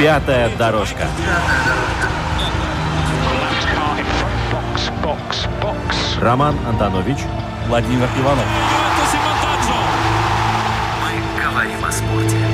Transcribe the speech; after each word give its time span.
Пятая 0.00 0.48
дорожка. 0.56 1.06
Роман 6.22 6.56
Антонович. 6.66 7.18
Владимир 7.68 8.08
Иванов. 8.18 8.46
Мы 11.02 11.42
говорим 11.42 11.84
о 11.84 11.92
спорте. 11.92 12.49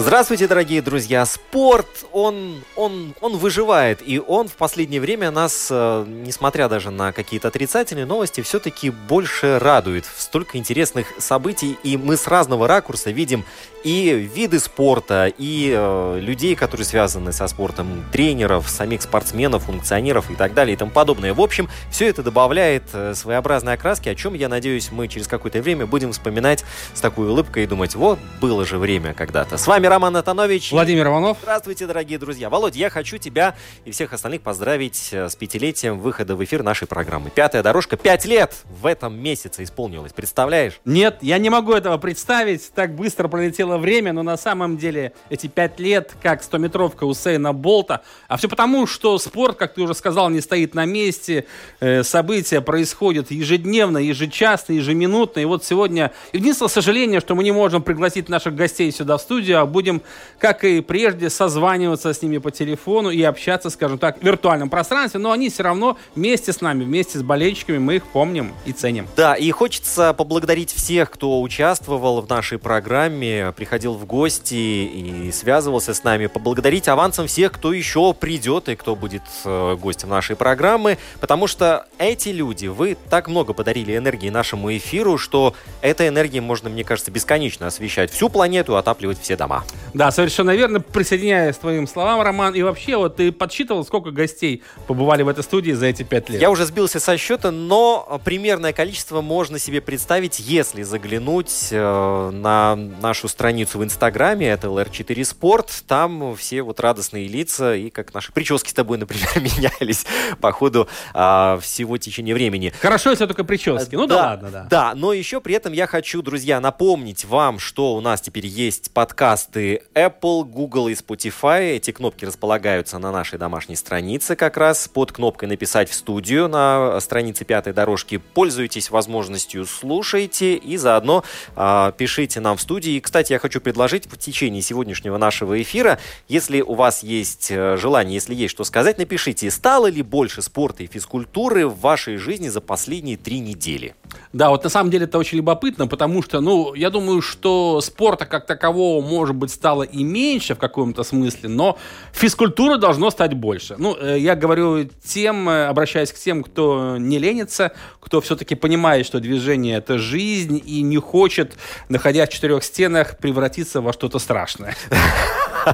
Здравствуйте, 0.00 0.46
дорогие 0.46 0.80
друзья! 0.80 1.26
Спорт, 1.26 2.06
он, 2.12 2.62
он, 2.76 3.16
он 3.20 3.36
выживает, 3.36 3.98
и 4.00 4.20
он 4.20 4.46
в 4.46 4.52
последнее 4.52 5.00
время 5.00 5.32
нас, 5.32 5.66
э, 5.72 6.04
несмотря 6.06 6.68
даже 6.68 6.92
на 6.92 7.10
какие-то 7.10 7.48
отрицательные 7.48 8.06
новости, 8.06 8.40
все-таки 8.42 8.90
больше 8.90 9.58
радует. 9.58 10.04
Столько 10.16 10.56
интересных 10.56 11.08
событий, 11.18 11.76
и 11.82 11.96
мы 11.96 12.16
с 12.16 12.28
разного 12.28 12.68
ракурса 12.68 13.10
видим 13.10 13.44
и 13.82 14.10
виды 14.10 14.60
спорта, 14.60 15.32
и 15.36 15.74
э, 15.76 16.18
людей, 16.20 16.54
которые 16.54 16.84
связаны 16.84 17.32
со 17.32 17.48
спортом, 17.48 18.04
тренеров, 18.12 18.68
самих 18.68 19.02
спортсменов, 19.02 19.64
функционеров 19.64 20.30
и 20.30 20.36
так 20.36 20.54
далее 20.54 20.74
и 20.74 20.76
тому 20.76 20.92
подобное. 20.92 21.34
В 21.34 21.40
общем, 21.40 21.68
все 21.90 22.06
это 22.06 22.22
добавляет 22.22 22.84
э, 22.92 23.14
своеобразной 23.16 23.74
окраски, 23.74 24.08
о 24.08 24.14
чем, 24.14 24.34
я 24.34 24.48
надеюсь, 24.48 24.92
мы 24.92 25.08
через 25.08 25.26
какое-то 25.26 25.60
время 25.60 25.86
будем 25.86 26.12
вспоминать 26.12 26.64
с 26.94 27.00
такой 27.00 27.26
улыбкой 27.26 27.64
и 27.64 27.66
думать, 27.66 27.96
вот, 27.96 28.20
было 28.40 28.64
же 28.64 28.78
время 28.78 29.12
когда-то. 29.12 29.58
С 29.58 29.66
вами 29.66 29.87
Роман 29.88 30.14
Атанович. 30.16 30.70
Владимир 30.72 31.06
Иванов. 31.06 31.38
Здравствуйте, 31.40 31.86
дорогие 31.86 32.18
друзья. 32.18 32.50
Володь, 32.50 32.76
я 32.76 32.90
хочу 32.90 33.16
тебя 33.16 33.56
и 33.86 33.90
всех 33.90 34.12
остальных 34.12 34.42
поздравить 34.42 35.08
э, 35.12 35.28
с 35.28 35.34
пятилетием 35.34 35.98
выхода 35.98 36.36
в 36.36 36.44
эфир 36.44 36.62
нашей 36.62 36.86
программы. 36.86 37.30
Пятая 37.30 37.62
дорожка. 37.62 37.96
Пять 37.96 38.26
лет 38.26 38.54
в 38.64 38.84
этом 38.84 39.18
месяце 39.18 39.62
исполнилось. 39.62 40.12
Представляешь? 40.12 40.80
Нет, 40.84 41.18
я 41.22 41.38
не 41.38 41.48
могу 41.48 41.72
этого 41.72 41.96
представить. 41.96 42.70
Так 42.74 42.94
быстро 42.96 43.28
пролетело 43.28 43.78
время, 43.78 44.12
но 44.12 44.22
на 44.22 44.36
самом 44.36 44.76
деле 44.76 45.14
эти 45.30 45.46
пять 45.46 45.80
лет, 45.80 46.14
как 46.22 46.42
100-метровка 46.42 47.04
Усейна 47.04 47.54
Болта. 47.54 48.02
А 48.28 48.36
все 48.36 48.48
потому, 48.48 48.86
что 48.86 49.16
спорт, 49.18 49.56
как 49.56 49.74
ты 49.74 49.80
уже 49.80 49.94
сказал, 49.94 50.28
не 50.28 50.42
стоит 50.42 50.74
на 50.74 50.84
месте. 50.84 51.46
Э, 51.80 52.02
события 52.02 52.60
происходят 52.60 53.30
ежедневно, 53.30 53.98
ежечасно, 53.98 54.74
ежеминутно. 54.74 55.40
И 55.40 55.46
вот 55.46 55.64
сегодня 55.64 56.12
единственное 56.34 56.68
сожаление, 56.68 57.20
что 57.20 57.34
мы 57.34 57.42
не 57.42 57.52
можем 57.52 57.82
пригласить 57.82 58.28
наших 58.28 58.54
гостей 58.54 58.92
сюда 58.92 59.16
в 59.16 59.22
студию, 59.22 59.60
а 59.60 59.66
будем, 59.78 60.02
как 60.40 60.64
и 60.64 60.80
прежде, 60.80 61.30
созваниваться 61.30 62.12
с 62.12 62.20
ними 62.20 62.38
по 62.38 62.50
телефону 62.50 63.10
и 63.10 63.22
общаться, 63.22 63.70
скажем 63.70 63.96
так, 63.96 64.18
в 64.18 64.24
виртуальном 64.24 64.70
пространстве. 64.70 65.20
Но 65.20 65.30
они 65.30 65.50
все 65.50 65.62
равно 65.62 65.96
вместе 66.16 66.52
с 66.52 66.60
нами, 66.60 66.82
вместе 66.82 67.16
с 67.16 67.22
болельщиками, 67.22 67.78
мы 67.78 67.96
их 67.96 68.04
помним 68.06 68.52
и 68.66 68.72
ценим. 68.72 69.06
Да, 69.16 69.34
и 69.36 69.48
хочется 69.52 70.14
поблагодарить 70.14 70.72
всех, 70.72 71.12
кто 71.12 71.40
участвовал 71.40 72.20
в 72.20 72.28
нашей 72.28 72.58
программе, 72.58 73.52
приходил 73.56 73.94
в 73.94 74.04
гости 74.04 74.54
и 74.54 75.30
связывался 75.30 75.94
с 75.94 76.02
нами. 76.02 76.26
Поблагодарить 76.26 76.88
авансом 76.88 77.28
всех, 77.28 77.52
кто 77.52 77.72
еще 77.72 78.12
придет 78.14 78.68
и 78.68 78.74
кто 78.74 78.96
будет 78.96 79.22
э, 79.44 79.76
гостем 79.80 80.08
нашей 80.08 80.34
программы, 80.34 80.98
потому 81.20 81.46
что 81.46 81.86
эти 81.98 82.30
люди, 82.30 82.66
вы 82.66 82.96
так 83.10 83.28
много 83.28 83.52
подарили 83.52 83.96
энергии 83.96 84.28
нашему 84.28 84.76
эфиру, 84.76 85.18
что 85.18 85.54
этой 85.82 86.08
энергией 86.08 86.40
можно, 86.40 86.68
мне 86.68 86.82
кажется, 86.82 87.12
бесконечно 87.12 87.68
освещать 87.68 88.10
всю 88.10 88.28
планету, 88.28 88.76
отапливать 88.76 89.20
все 89.20 89.36
дома. 89.36 89.64
Да, 89.94 90.10
совершенно 90.10 90.54
верно. 90.54 90.80
Присоединяюсь 90.80 91.56
к 91.56 91.60
твоим 91.60 91.86
словам, 91.86 92.20
Роман. 92.20 92.54
И 92.54 92.62
вообще, 92.62 92.96
вот 92.96 93.16
ты 93.16 93.32
подсчитывал, 93.32 93.84
сколько 93.84 94.10
гостей 94.10 94.62
побывали 94.86 95.22
в 95.22 95.28
этой 95.28 95.42
студии 95.42 95.72
за 95.72 95.86
эти 95.86 96.02
пять 96.02 96.28
лет? 96.28 96.40
Я 96.40 96.50
уже 96.50 96.66
сбился 96.66 97.00
со 97.00 97.16
счета, 97.16 97.50
но 97.50 98.20
примерное 98.24 98.72
количество 98.72 99.20
можно 99.20 99.58
себе 99.58 99.80
представить, 99.80 100.38
если 100.38 100.82
заглянуть 100.82 101.68
э, 101.70 102.30
на 102.32 102.76
нашу 102.76 103.28
страницу 103.28 103.78
в 103.78 103.84
Инстаграме, 103.84 104.48
это 104.48 104.68
LR4 104.68 105.16
Sport. 105.16 105.68
Там 105.86 106.36
все 106.36 106.62
вот 106.62 106.80
радостные 106.80 107.26
лица, 107.26 107.74
и 107.74 107.90
как 107.90 108.14
наши 108.14 108.32
прически 108.32 108.70
с 108.70 108.74
тобой, 108.74 108.98
например, 108.98 109.28
менялись 109.36 110.06
по 110.40 110.52
ходу 110.52 110.88
а, 111.14 111.58
всего 111.60 111.96
течения 111.98 112.34
времени. 112.34 112.72
Хорошо, 112.80 113.10
если 113.10 113.26
только 113.26 113.44
прически. 113.44 113.94
Ну 113.94 114.06
да, 114.06 114.16
ладно, 114.16 114.50
да. 114.50 114.66
Да, 114.70 114.92
но 114.94 115.12
еще 115.12 115.40
при 115.40 115.54
этом 115.54 115.72
я 115.72 115.86
хочу, 115.86 116.22
друзья, 116.22 116.60
напомнить 116.60 117.24
вам, 117.24 117.58
что 117.58 117.94
у 117.94 118.00
нас 118.00 118.20
теперь 118.20 118.46
есть 118.46 118.92
подкасты 118.92 119.57
Apple, 119.58 120.44
Google 120.44 120.88
и 120.88 120.94
Spotify. 120.94 121.76
Эти 121.76 121.90
кнопки 121.90 122.24
располагаются 122.24 122.98
на 122.98 123.12
нашей 123.12 123.38
домашней 123.38 123.76
странице 123.76 124.36
как 124.36 124.56
раз 124.56 124.88
под 124.88 125.12
кнопкой 125.12 125.48
«Написать 125.48 125.90
в 125.90 125.94
студию» 125.94 126.48
на 126.48 127.00
странице 127.00 127.44
пятой 127.44 127.72
дорожки. 127.72 128.18
Пользуйтесь 128.18 128.90
возможностью, 128.90 129.66
слушайте 129.66 130.54
и 130.54 130.76
заодно 130.76 131.24
а, 131.56 131.92
пишите 131.92 132.40
нам 132.40 132.56
в 132.56 132.60
студии. 132.60 132.92
И, 132.92 133.00
кстати, 133.00 133.32
я 133.32 133.38
хочу 133.38 133.60
предложить 133.60 134.06
в 134.06 134.16
течение 134.16 134.62
сегодняшнего 134.62 135.18
нашего 135.18 135.60
эфира, 135.60 135.98
если 136.28 136.60
у 136.60 136.74
вас 136.74 137.02
есть 137.02 137.50
э, 137.50 137.76
желание, 137.76 138.14
если 138.14 138.34
есть 138.34 138.52
что 138.52 138.64
сказать, 138.64 138.98
напишите, 138.98 139.50
стало 139.50 139.86
ли 139.86 140.02
больше 140.02 140.42
спорта 140.42 140.82
и 140.82 140.86
физкультуры 140.86 141.66
в 141.66 141.80
вашей 141.80 142.16
жизни 142.16 142.48
за 142.48 142.60
последние 142.60 143.16
три 143.16 143.40
недели? 143.40 143.94
Да, 144.32 144.50
вот 144.50 144.64
на 144.64 144.70
самом 144.70 144.90
деле 144.90 145.04
это 145.04 145.18
очень 145.18 145.38
любопытно, 145.38 145.86
потому 145.86 146.22
что, 146.22 146.40
ну, 146.40 146.74
я 146.74 146.90
думаю, 146.90 147.22
что 147.22 147.80
спорта 147.80 148.26
как 148.26 148.46
такового, 148.46 149.04
может 149.04 149.34
быть, 149.34 149.50
стало 149.50 149.82
и 149.82 150.04
меньше 150.04 150.54
в 150.54 150.58
каком-то 150.58 151.02
смысле, 151.02 151.48
но 151.48 151.78
физкультуры 152.12 152.78
должно 152.78 153.10
стать 153.10 153.34
больше. 153.34 153.76
Ну, 153.78 153.96
э, 153.98 154.18
я 154.18 154.34
говорю 154.34 154.84
тем, 155.04 155.48
э, 155.48 155.66
обращаясь 155.66 156.12
к 156.12 156.16
тем, 156.16 156.42
кто 156.42 156.96
не 156.98 157.18
ленится, 157.18 157.72
кто 158.00 158.20
все-таки 158.20 158.54
понимает, 158.54 159.06
что 159.06 159.20
движение— 159.20 159.76
это 159.78 159.98
жизнь 159.98 160.60
и 160.64 160.82
не 160.82 160.98
хочет, 160.98 161.56
находясь 161.88 162.28
в 162.28 162.32
четырех 162.32 162.64
стенах, 162.64 163.18
превратиться 163.18 163.80
во 163.80 163.92
что-то 163.92 164.18
страшное. 164.18 164.76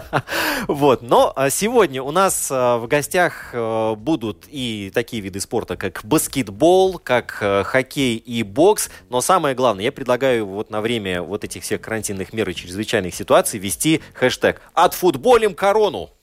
Вот, 0.68 1.02
но 1.02 1.32
а, 1.36 1.50
сегодня 1.50 2.02
у 2.02 2.10
нас 2.10 2.48
а, 2.50 2.78
в 2.78 2.86
гостях 2.86 3.50
а, 3.52 3.94
будут 3.94 4.44
и 4.48 4.90
такие 4.94 5.20
виды 5.20 5.40
спорта, 5.40 5.76
как 5.76 6.00
баскетбол, 6.04 6.98
как 6.98 7.38
а, 7.40 7.64
хоккей 7.64 8.16
и 8.16 8.42
бокс, 8.42 8.90
но 9.10 9.20
самое 9.20 9.54
главное, 9.54 9.84
я 9.84 9.92
предлагаю 9.92 10.46
вот 10.46 10.70
на 10.70 10.80
время 10.80 11.22
вот 11.22 11.44
этих 11.44 11.62
всех 11.62 11.80
карантинных 11.80 12.32
мер 12.32 12.48
и 12.48 12.54
чрезвычайных 12.54 13.14
ситуаций 13.14 13.58
вести 13.58 14.00
хэштег 14.14 14.60
«Отфутболим 14.74 15.54
корону». 15.54 16.13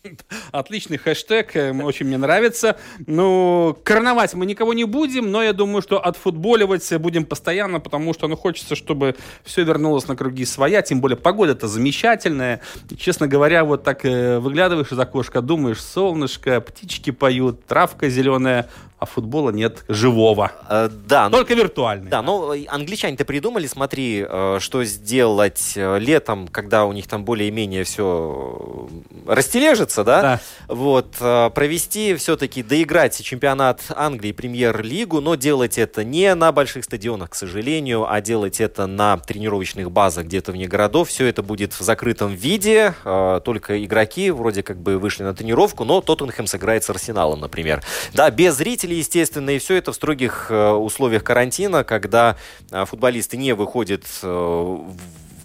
Отличный 0.51 0.97
хэштег, 0.97 1.56
э, 1.56 1.72
очень 1.84 2.07
мне 2.07 2.17
нравится. 2.17 2.78
Ну, 3.06 3.78
короновать 3.84 4.34
мы 4.34 4.45
никого 4.45 4.73
не 4.73 4.85
будем, 4.85 5.31
но 5.31 5.44
я 5.44 5.53
думаю, 5.53 5.81
что 5.81 6.03
отфутболивать 6.03 6.91
будем 6.97 7.25
постоянно, 7.25 7.79
потому 7.79 8.13
что, 8.13 8.28
ну, 8.28 8.35
хочется, 8.35 8.75
чтобы 8.75 9.16
все 9.44 9.63
вернулось 9.63 10.07
на 10.07 10.16
круги 10.16 10.45
своя, 10.45 10.81
тем 10.81 11.01
более 11.01 11.17
погода-то 11.17 11.67
замечательная. 11.67 12.62
Честно 12.97 13.28
говоря, 13.28 13.63
вот 13.63 13.84
так 13.84 14.06
э, 14.06 14.39
выглядываешь 14.39 14.91
из 14.91 15.00
окошка, 15.00 15.41
думаешь, 15.41 15.81
солнышко, 15.81 16.62
птички 16.62 17.12
поют, 17.12 17.66
травка 17.66 18.09
зеленая, 18.09 18.69
а 19.01 19.07
футбола 19.07 19.50
нет 19.50 19.84
живого. 19.88 20.51
Э, 20.69 20.88
да, 21.07 21.27
ну- 21.27 21.38
Только 21.38 21.56
виртуальный. 21.56 22.12
Да, 22.12 22.21
но 22.21 22.53
англичане-то 22.68 23.25
придумали, 23.25 23.65
смотри, 23.65 24.24
э, 24.30 24.57
что 24.59 24.83
сделать 24.83 25.74
э, 25.75 25.98
летом, 25.98 26.48
когда 26.48 26.86
у 26.86 26.94
них 26.94 27.07
там 27.07 27.25
более-менее 27.25 27.83
все 27.83 28.88
растележится, 29.25 30.03
да? 30.03 30.21
Да. 30.21 30.39
Вот, 30.68 31.15
э, 31.19 31.50
провести 31.50 32.13
все-таки, 32.13 32.62
доиграть 32.62 33.19
чемпионат 33.24 33.81
Англии, 33.95 34.33
премьер-лигу, 34.33 35.19
но 35.19 35.33
делать 35.33 35.80
это 35.80 36.03
не 36.03 36.36
на 36.36 36.51
больших 36.51 36.83
стадионах, 36.83 37.31
к 37.31 37.36
сожалению, 37.36 38.06
а 38.07 38.21
делать 38.21 38.62
это 38.62 38.86
на 38.86 39.18
тренировочных 39.18 39.89
базах 39.89 40.25
где-то 40.25 40.51
вне 40.51 40.68
городов. 40.68 41.09
Все 41.09 41.25
это 41.25 41.42
будет 41.42 41.74
в 41.74 41.81
закрытом 41.81 42.36
виде, 42.36 42.94
э, 43.03 43.42
только 43.44 43.83
игроки 43.83 44.30
вроде 44.30 44.62
как 44.62 44.77
бы 44.80 45.00
вышли 45.00 45.24
на 45.24 45.33
тренировку, 45.33 45.86
но 45.86 46.01
Тоттенхэм 46.01 46.45
сыграет 46.45 46.83
с 46.83 46.89
Арсеналом, 46.92 47.39
например. 47.39 47.81
Да, 48.13 48.30
без 48.30 48.56
зрителей, 48.56 48.90
естественно, 48.93 49.49
и 49.51 49.59
все 49.59 49.75
это 49.75 49.91
в 49.91 49.95
строгих 49.95 50.47
э, 50.49 50.71
условиях 50.71 51.23
карантина, 51.23 51.83
когда 51.83 52.38
э, 52.71 52.85
футболисты 52.85 53.38
не 53.38 53.53
выходят 53.53 54.03
э, 54.23 54.27
в 54.27 54.95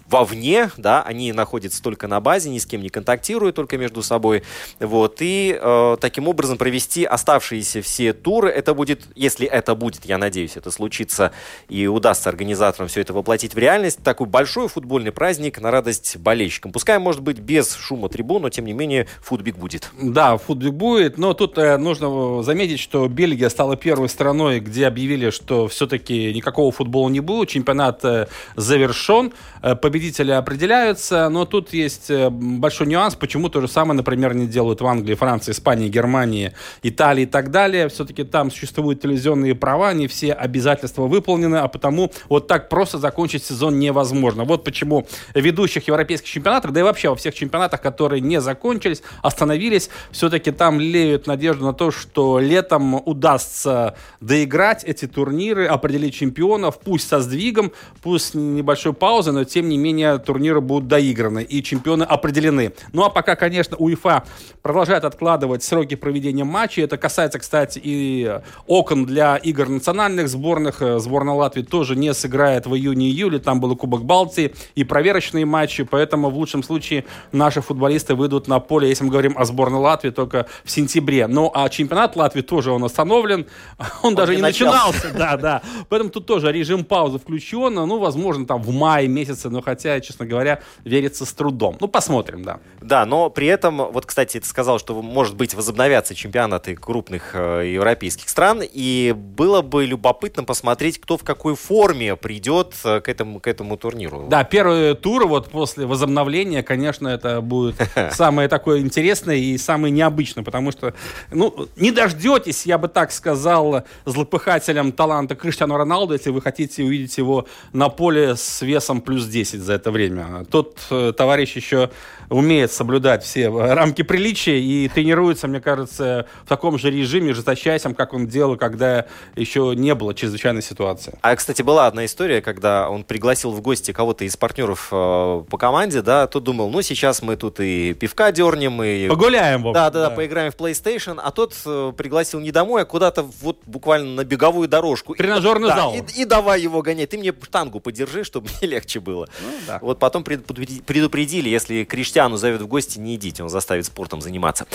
вовне, 0.09 0.71
да, 0.77 1.01
они 1.01 1.31
находятся 1.33 1.81
только 1.81 2.07
на 2.07 2.19
базе, 2.19 2.49
ни 2.49 2.59
с 2.59 2.65
кем 2.65 2.81
не 2.81 2.89
контактируют, 2.89 3.55
только 3.55 3.77
между 3.77 4.01
собой. 4.03 4.43
Вот, 4.79 5.17
и 5.19 5.57
э, 5.59 5.97
таким 5.99 6.27
образом 6.27 6.57
провести 6.57 7.03
оставшиеся 7.03 7.81
все 7.81 8.13
туры. 8.13 8.49
Это 8.49 8.73
будет, 8.73 9.07
если 9.15 9.47
это 9.47 9.75
будет, 9.75 10.05
я 10.05 10.17
надеюсь, 10.17 10.57
это 10.57 10.71
случится 10.71 11.31
и 11.69 11.87
удастся 11.87 12.29
организаторам 12.29 12.87
все 12.87 13.01
это 13.01 13.13
воплотить 13.13 13.53
в 13.53 13.57
реальность, 13.57 13.99
такой 14.03 14.27
большой 14.27 14.67
футбольный 14.67 15.11
праздник 15.11 15.59
на 15.59 15.71
радость 15.71 16.17
болельщикам. 16.17 16.71
Пускай, 16.71 16.99
может 16.99 17.21
быть, 17.21 17.39
без 17.39 17.75
шума 17.75 18.09
трибун, 18.09 18.41
но 18.43 18.49
тем 18.49 18.65
не 18.65 18.73
менее 18.73 19.07
футбик 19.21 19.57
будет. 19.57 19.91
Да, 20.01 20.37
футбик 20.37 20.73
будет, 20.73 21.17
но 21.17 21.33
тут 21.33 21.57
э, 21.57 21.77
нужно 21.77 22.43
заметить, 22.43 22.79
что 22.79 23.07
Бельгия 23.07 23.49
стала 23.49 23.75
первой 23.75 24.09
страной, 24.09 24.59
где 24.59 24.87
объявили, 24.87 25.29
что 25.29 25.67
все-таки 25.67 26.33
никакого 26.33 26.71
футбола 26.71 27.09
не 27.09 27.19
будет, 27.19 27.49
чемпионат 27.49 28.03
э, 28.05 28.27
завершен, 28.55 29.33
э, 29.61 29.75
победители 29.97 30.29
определяются, 30.29 31.27
но 31.27 31.45
тут 31.45 31.73
есть 31.73 32.11
э, 32.11 32.29
большой 32.29 32.85
нюанс, 32.85 33.15
почему 33.15 33.49
то 33.49 33.61
же 33.61 33.67
самое, 33.67 33.97
например, 33.97 34.35
не 34.35 34.45
делают 34.45 34.79
в 34.79 34.85
Англии, 34.85 35.15
Франции, 35.15 35.53
Испании, 35.53 35.89
Германии, 35.89 36.53
Италии 36.83 37.23
и 37.23 37.25
так 37.25 37.49
далее. 37.49 37.89
Все-таки 37.89 38.23
там 38.23 38.51
существуют 38.51 39.01
телевизионные 39.01 39.55
права, 39.55 39.93
не 39.93 40.05
все 40.07 40.33
обязательства 40.33 41.07
выполнены, 41.07 41.55
а 41.55 41.67
потому 41.67 42.11
вот 42.29 42.47
так 42.47 42.69
просто 42.69 42.99
закончить 42.99 43.43
сезон 43.43 43.79
невозможно. 43.79 44.43
Вот 44.43 44.63
почему 44.63 45.07
ведущих 45.33 45.87
европейских 45.87 46.29
чемпионатах, 46.29 46.73
да 46.73 46.81
и 46.81 46.83
вообще 46.83 47.09
во 47.09 47.15
всех 47.15 47.33
чемпионатах, 47.33 47.81
которые 47.81 48.21
не 48.21 48.39
закончились, 48.39 49.01
остановились, 49.23 49.89
все-таки 50.11 50.51
там 50.51 50.79
леют 50.79 51.25
надежду 51.25 51.65
на 51.65 51.73
то, 51.73 51.89
что 51.89 52.37
летом 52.37 52.93
удастся 52.93 53.95
доиграть 54.21 54.83
эти 54.83 55.07
турниры, 55.07 55.65
определить 55.65 56.13
чемпионов, 56.13 56.79
пусть 56.81 57.07
со 57.07 57.19
сдвигом, 57.19 57.71
пусть 58.03 58.35
небольшой 58.35 58.93
паузой, 58.93 59.33
но 59.33 59.43
тем 59.43 59.69
не 59.69 59.77
менее 59.79 59.86
турниры 60.25 60.61
будут 60.61 60.87
доиграны 60.87 61.43
и 61.43 61.63
чемпионы 61.63 62.03
определены. 62.03 62.73
Ну 62.93 63.03
а 63.03 63.09
пока, 63.09 63.35
конечно, 63.35 63.77
УЕФА 63.77 64.23
продолжает 64.61 65.03
откладывать 65.03 65.63
сроки 65.63 65.95
проведения 65.95 66.43
матчей. 66.43 66.83
Это 66.83 66.97
касается, 66.97 67.39
кстати, 67.39 67.79
и 67.83 68.39
окон 68.65 69.05
для 69.05 69.37
игр 69.37 69.69
национальных 69.69 70.29
сборных. 70.29 70.81
Сборная 70.97 71.35
Латвии 71.35 71.61
тоже 71.61 71.95
не 71.95 72.13
сыграет 72.13 72.65
в 72.65 72.75
июне-июле. 72.75 73.39
Там 73.39 73.59
был 73.59 73.75
Кубок 73.75 74.03
Балтии 74.03 74.53
и 74.75 74.83
проверочные 74.83 75.45
матчи. 75.45 75.83
Поэтому 75.83 76.29
в 76.29 76.37
лучшем 76.37 76.63
случае 76.63 77.05
наши 77.31 77.61
футболисты 77.61 78.15
выйдут 78.15 78.47
на 78.47 78.59
поле, 78.59 78.89
если 78.89 79.03
мы 79.03 79.11
говорим 79.11 79.37
о 79.37 79.45
сборной 79.45 79.79
Латвии, 79.79 80.09
только 80.09 80.47
в 80.63 80.71
сентябре. 80.71 81.27
Ну 81.27 81.51
а 81.53 81.69
чемпионат 81.69 82.15
Латвии 82.15 82.41
тоже 82.41 82.71
он 82.71 82.83
остановлен. 82.83 83.45
Он, 84.03 84.09
он 84.09 84.15
даже 84.15 84.35
не 84.35 84.41
начался. 84.41 84.87
начинался. 84.87 85.17
Да, 85.17 85.37
да. 85.37 85.61
Поэтому 85.89 86.09
тут 86.09 86.25
тоже 86.25 86.51
режим 86.51 86.83
паузы 86.83 87.19
включен. 87.19 87.73
Ну, 87.73 87.99
возможно, 87.99 88.45
там 88.45 88.61
в 88.61 88.73
мае 88.73 89.07
месяце. 89.07 89.49
Но 89.49 89.61
хотя, 89.61 89.76
честно 89.77 90.25
говоря, 90.25 90.61
верится 90.83 91.25
с 91.25 91.33
трудом. 91.33 91.77
Ну, 91.79 91.87
посмотрим, 91.87 92.43
да. 92.43 92.59
Да, 92.81 93.05
но 93.05 93.29
при 93.29 93.47
этом, 93.47 93.91
вот, 93.91 94.05
кстати, 94.05 94.39
ты 94.39 94.45
сказал, 94.47 94.79
что, 94.79 95.01
может 95.01 95.35
быть, 95.35 95.53
возобновятся 95.53 96.15
чемпионаты 96.15 96.75
крупных 96.75 97.31
э, 97.33 97.71
европейских 97.73 98.29
стран. 98.29 98.61
И 98.63 99.13
было 99.15 99.61
бы 99.61 99.85
любопытно 99.85 100.43
посмотреть, 100.43 100.99
кто 100.99 101.17
в 101.17 101.23
какой 101.23 101.55
форме 101.55 102.15
придет 102.15 102.73
э, 102.83 103.01
к 103.01 103.09
этому, 103.09 103.39
к 103.39 103.47
этому 103.47 103.77
турниру. 103.77 104.27
Да, 104.29 104.43
первый 104.43 104.95
тур 104.95 105.27
вот 105.27 105.49
после 105.49 105.85
возобновления, 105.85 106.63
конечно, 106.63 107.07
это 107.07 107.41
будет 107.41 107.75
самое 108.11 108.47
такое 108.47 108.79
интересное 108.79 109.35
и 109.35 109.57
самое 109.57 109.91
необычное, 109.91 110.43
потому 110.43 110.71
что, 110.71 110.93
ну, 111.31 111.67
не 111.75 111.91
дождетесь, 111.91 112.65
я 112.65 112.77
бы 112.77 112.87
так 112.87 113.11
сказал, 113.11 113.83
злопыхателем 114.05 114.91
таланта 114.91 115.35
Криштиану 115.35 115.77
Роналду, 115.77 116.13
если 116.13 116.29
вы 116.29 116.41
хотите 116.41 116.83
увидеть 116.83 117.17
его 117.17 117.47
на 117.73 117.89
поле 117.89 118.35
с 118.35 118.61
весом 118.61 119.01
плюс 119.01 119.25
10 119.25 119.61
за 119.67 119.73
это 119.73 119.91
время. 119.91 120.45
Тот 120.49 120.79
э, 120.89 121.13
товарищ 121.15 121.55
еще 121.55 121.89
умеет 122.29 122.71
соблюдать 122.71 123.23
все 123.23 123.49
рамки 123.49 124.01
приличия 124.01 124.59
и 124.59 124.87
тренируется, 124.87 125.47
мне 125.47 125.61
кажется, 125.61 126.27
в 126.43 126.49
таком 126.49 126.77
же 126.77 126.91
режиме, 126.91 127.33
жесточайшем, 127.33 127.95
как 127.95 128.13
он 128.13 128.27
делал, 128.27 128.57
когда 128.57 129.05
еще 129.35 129.73
не 129.75 129.95
было 129.95 130.13
чрезвычайной 130.13 130.61
ситуации. 130.61 131.17
А, 131.21 131.35
кстати, 131.35 131.61
была 131.61 131.87
одна 131.87 132.05
история, 132.05 132.41
когда 132.41 132.89
он 132.89 133.03
пригласил 133.03 133.51
в 133.51 133.61
гости 133.61 133.91
кого-то 133.91 134.25
из 134.25 134.35
партнеров 134.37 134.89
э, 134.91 135.43
по 135.49 135.57
команде, 135.57 136.01
да, 136.01 136.27
тот 136.27 136.43
думал, 136.43 136.69
ну, 136.69 136.81
сейчас 136.81 137.21
мы 137.21 137.35
тут 137.35 137.59
и 137.59 137.93
пивка 137.93 138.31
дернем, 138.31 138.81
и... 138.83 139.07
Погуляем, 139.07 139.63
в 139.63 139.69
общем, 139.69 139.73
да, 139.73 139.89
да, 139.89 140.09
да, 140.09 140.15
поиграем 140.15 140.51
в 140.51 140.55
PlayStation, 140.55 141.19
а 141.23 141.31
тот 141.31 141.55
э, 141.65 141.93
пригласил 141.97 142.39
не 142.39 142.51
домой, 142.51 142.83
а 142.83 142.85
куда-то 142.85 143.23
вот 143.41 143.59
буквально 143.65 144.15
на 144.15 144.23
беговую 144.23 144.67
дорожку. 144.67 145.15
Тренажерный 145.15 145.69
и, 145.69 145.71
зал. 145.71 145.93
Да, 145.93 145.97
и, 145.97 146.21
и 146.21 146.25
давай 146.25 146.61
его 146.61 146.81
гонять. 146.81 147.09
Ты 147.09 147.17
мне 147.17 147.33
штангу 147.43 147.79
подержи, 147.79 148.23
чтобы 148.23 148.49
мне 148.61 148.69
легче 148.69 148.99
было. 148.99 149.27
Ну, 149.41 149.49
да. 149.67 149.79
Вот 149.81 149.99
потом 149.99 150.23
предупредили, 150.23 151.49
если 151.49 151.83
Криштиану 152.17 152.37
зовет 152.37 152.61
в 152.61 152.67
гости, 152.67 152.97
не 152.97 153.15
идите, 153.15 153.43
он 153.43 153.49
заставит 153.49 153.85
спортом 153.85 154.21
заниматься. 154.21 154.65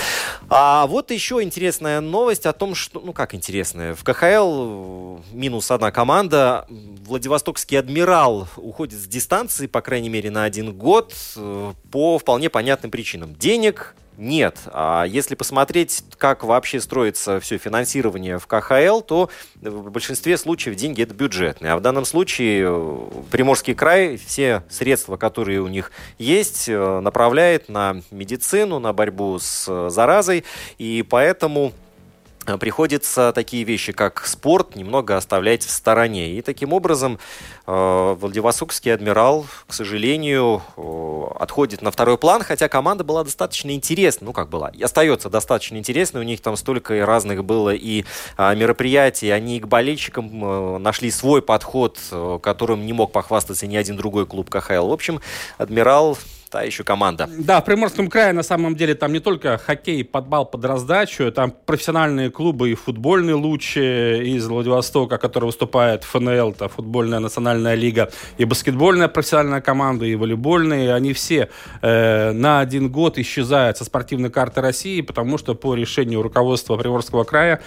А 0.49 0.87
вот 0.87 1.11
еще 1.11 1.43
интересная 1.43 2.01
новость 2.01 2.47
о 2.47 2.53
том, 2.53 2.77
что, 2.77 3.01
ну 3.01 3.13
как 3.13 3.35
интересная, 3.35 3.97
в 3.97 4.05
КХЛ 4.05 5.17
минус 5.33 5.71
одна 5.73 5.91
команда, 5.91 6.67
Владивостокский 7.05 7.81
адмирал 7.81 8.47
уходит 8.57 9.01
с 9.01 9.07
дистанции, 9.09 9.67
по 9.67 9.81
крайней 9.81 10.09
мере, 10.09 10.31
на 10.31 10.45
один 10.45 10.73
год, 10.73 11.15
э, 11.35 11.73
по 11.91 12.19
вполне 12.19 12.49
понятным 12.49 12.93
причинам. 12.93 13.35
Денег 13.35 13.97
нет. 14.17 14.59
А 14.67 15.05
если 15.05 15.35
посмотреть, 15.35 16.05
как 16.19 16.45
вообще 16.45 16.81
строится 16.81 17.41
все 17.41 17.59
финансирование 17.59 18.39
в 18.39 18.47
КХЛ, 18.47 19.01
то 19.01 19.31
в 19.61 19.91
большинстве 19.91 20.37
случаев 20.37 20.77
деньги 20.77 21.03
это 21.03 21.15
бюджетные. 21.15 21.73
А 21.73 21.77
в 21.77 21.81
данном 21.81 22.05
случае 22.05 22.65
э, 22.67 23.01
Приморский 23.31 23.75
край 23.75 24.17
все 24.17 24.63
средства, 24.69 25.17
которые 25.17 25.61
у 25.61 25.69
них 25.69 25.93
есть, 26.19 26.69
э, 26.69 27.01
направляет 27.01 27.69
на 27.69 28.03
медицину, 28.11 28.79
на 28.79 28.93
борьбу 28.93 29.39
с 29.39 29.67
э, 29.69 29.91
заразой. 29.91 30.45
И 30.79 31.05
поэтому 31.09 31.73
приходится 32.61 33.33
такие 33.33 33.65
вещи, 33.65 33.93
как 33.93 34.27
спорт, 34.27 34.77
немного 34.77 35.17
оставлять 35.17 35.63
в 35.65 35.71
стороне. 35.71 36.33
И 36.33 36.43
таким 36.43 36.73
образом 36.73 37.19
э, 37.67 38.17
Владивостокский 38.19 38.93
адмирал, 38.93 39.47
к 39.67 39.73
сожалению, 39.73 40.63
э, 40.77 41.25
отходит 41.41 41.83
на 41.83 41.91
второй 41.91 42.19
план, 42.19 42.43
хотя 42.43 42.69
команда 42.69 43.05
была 43.05 43.25
достаточно 43.25 43.71
интересна, 43.71 44.27
ну 44.27 44.33
как 44.33 44.49
была, 44.49 44.71
и 44.71 44.83
остается 44.83 45.31
достаточно 45.31 45.77
интересной, 45.77 46.21
у 46.21 46.25
них 46.25 46.41
там 46.41 46.57
столько 46.57 47.05
разных 47.07 47.45
было 47.45 47.75
и 47.75 48.05
э, 48.37 48.55
мероприятий, 48.57 49.31
они 49.31 49.61
к 49.61 49.67
болельщикам 49.67 50.45
э, 50.45 50.79
нашли 50.79 51.11
свой 51.11 51.43
подход, 51.43 51.99
э, 52.11 52.39
которым 52.43 52.87
не 52.87 52.93
мог 52.93 53.13
похвастаться 53.13 53.67
ни 53.67 53.77
один 53.77 53.97
другой 53.97 54.27
клуб 54.27 54.51
КХЛ. 54.51 54.89
В 54.89 54.93
общем, 54.93 55.21
адмирал 55.59 56.19
та 56.53 56.63
еще 56.63 56.85
команда. 56.85 57.29
Да, 57.39 57.61
в 57.61 57.65
Приморском 57.65 58.09
крае 58.09 58.33
на 58.35 58.43
самом 58.43 58.77
деле 58.77 58.95
там 58.95 59.13
не 59.13 59.21
только 59.21 59.57
хоккей, 59.57 60.05
подбал 60.05 60.45
под 60.45 60.65
раздачу, 60.65 61.33
там 61.33 61.51
профессиональные 61.51 62.31
клубы 62.31 62.71
и 62.71 62.75
футбольный 62.75 63.33
луч 63.33 63.77
из 63.79 64.47
Владивостока, 64.47 65.17
который 65.17 65.47
выступает 65.47 66.05
ФНЛ, 66.05 66.51
это 66.51 66.69
футбольная 66.69 67.21
национальная 67.21 67.75
лига, 67.75 68.11
и 68.37 68.45
баскетбольная 68.45 69.09
профессиональная 69.09 69.63
команда, 69.63 70.05
и 70.05 70.15
волейбольные, 70.15 70.95
они 70.95 71.15
все 71.15 71.49
э, 71.81 72.33
на 72.33 72.61
один 72.61 72.91
год 72.91 73.19
исчезают 73.19 73.79
со 73.79 73.85
спортивной 73.85 74.31
карты 74.31 74.61
России, 74.61 75.01
потому 75.01 75.39
что 75.39 75.55
по 75.55 75.75
решению 75.75 76.21
руководства 76.21 76.77
Приморского 76.77 77.25
края 77.25 77.63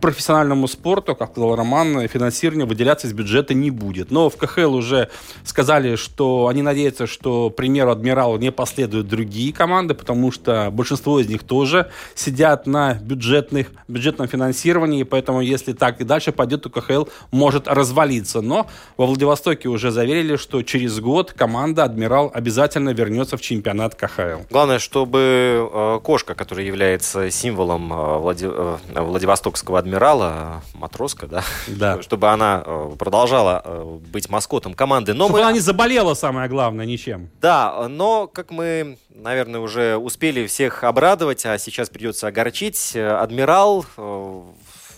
профессиональному 0.00 0.68
спорту, 0.68 1.14
как 1.14 1.32
сказал 1.32 1.56
Роман, 1.56 2.08
финансирование 2.08 2.66
выделяться 2.66 3.06
из 3.06 3.12
бюджета 3.12 3.54
не 3.54 3.70
будет. 3.70 4.10
Но 4.10 4.30
в 4.30 4.36
КХЛ 4.36 4.74
уже 4.74 5.10
сказали, 5.44 5.96
что 5.96 6.48
они 6.48 6.62
надеются, 6.62 7.06
что, 7.06 7.50
к 7.50 7.56
примеру, 7.56 7.90
Адмирала 7.90 8.38
не 8.38 8.52
последуют 8.52 9.08
другие 9.08 9.52
команды, 9.52 9.94
потому 9.94 10.32
что 10.32 10.70
большинство 10.72 11.20
из 11.20 11.28
них 11.28 11.42
тоже 11.42 11.90
сидят 12.14 12.66
на 12.66 12.94
бюджетных, 12.94 13.68
бюджетном 13.88 14.28
финансировании, 14.28 15.02
поэтому 15.02 15.40
если 15.40 15.72
так 15.72 16.00
и 16.00 16.04
дальше 16.04 16.32
пойдет, 16.32 16.62
то 16.62 16.70
КХЛ 16.70 17.04
может 17.30 17.68
развалиться. 17.68 18.40
Но 18.40 18.66
во 18.96 19.06
Владивостоке 19.06 19.68
уже 19.68 19.90
заверили, 19.90 20.36
что 20.36 20.62
через 20.62 21.00
год 21.00 21.32
команда 21.32 21.84
Адмирал 21.84 22.30
обязательно 22.34 22.90
вернется 22.90 23.36
в 23.36 23.40
чемпионат 23.40 23.94
КХЛ. 23.94 24.44
Главное, 24.50 24.78
чтобы 24.78 25.68
э, 25.72 26.00
кошка, 26.02 26.34
которая 26.34 26.66
является 26.66 27.30
символом 27.30 27.92
э, 27.92 28.18
Влади... 28.18 28.46
э, 28.48 28.76
Владивостокского 28.94 29.78
адмирала, 29.86 30.62
матроска, 30.74 31.26
да, 31.26 31.44
да. 31.68 32.02
чтобы 32.06 32.28
она 32.28 32.62
э, 32.64 32.90
продолжала 32.98 33.62
э, 33.64 33.98
быть 34.10 34.28
маскотом 34.28 34.74
команды. 34.74 35.14
Но 35.14 35.26
чтобы 35.26 35.38
мы... 35.38 35.44
она 35.44 35.52
не 35.52 35.60
заболела, 35.60 36.14
самое 36.14 36.48
главное, 36.48 36.84
ничем. 36.84 37.30
Да, 37.40 37.86
но, 37.88 38.26
как 38.26 38.50
мы, 38.50 38.98
наверное, 39.10 39.60
уже 39.60 39.96
успели 39.96 40.46
всех 40.46 40.82
обрадовать, 40.82 41.46
а 41.46 41.56
сейчас 41.58 41.88
придется 41.88 42.26
огорчить, 42.26 42.92
э, 42.94 43.08
адмирал 43.08 43.86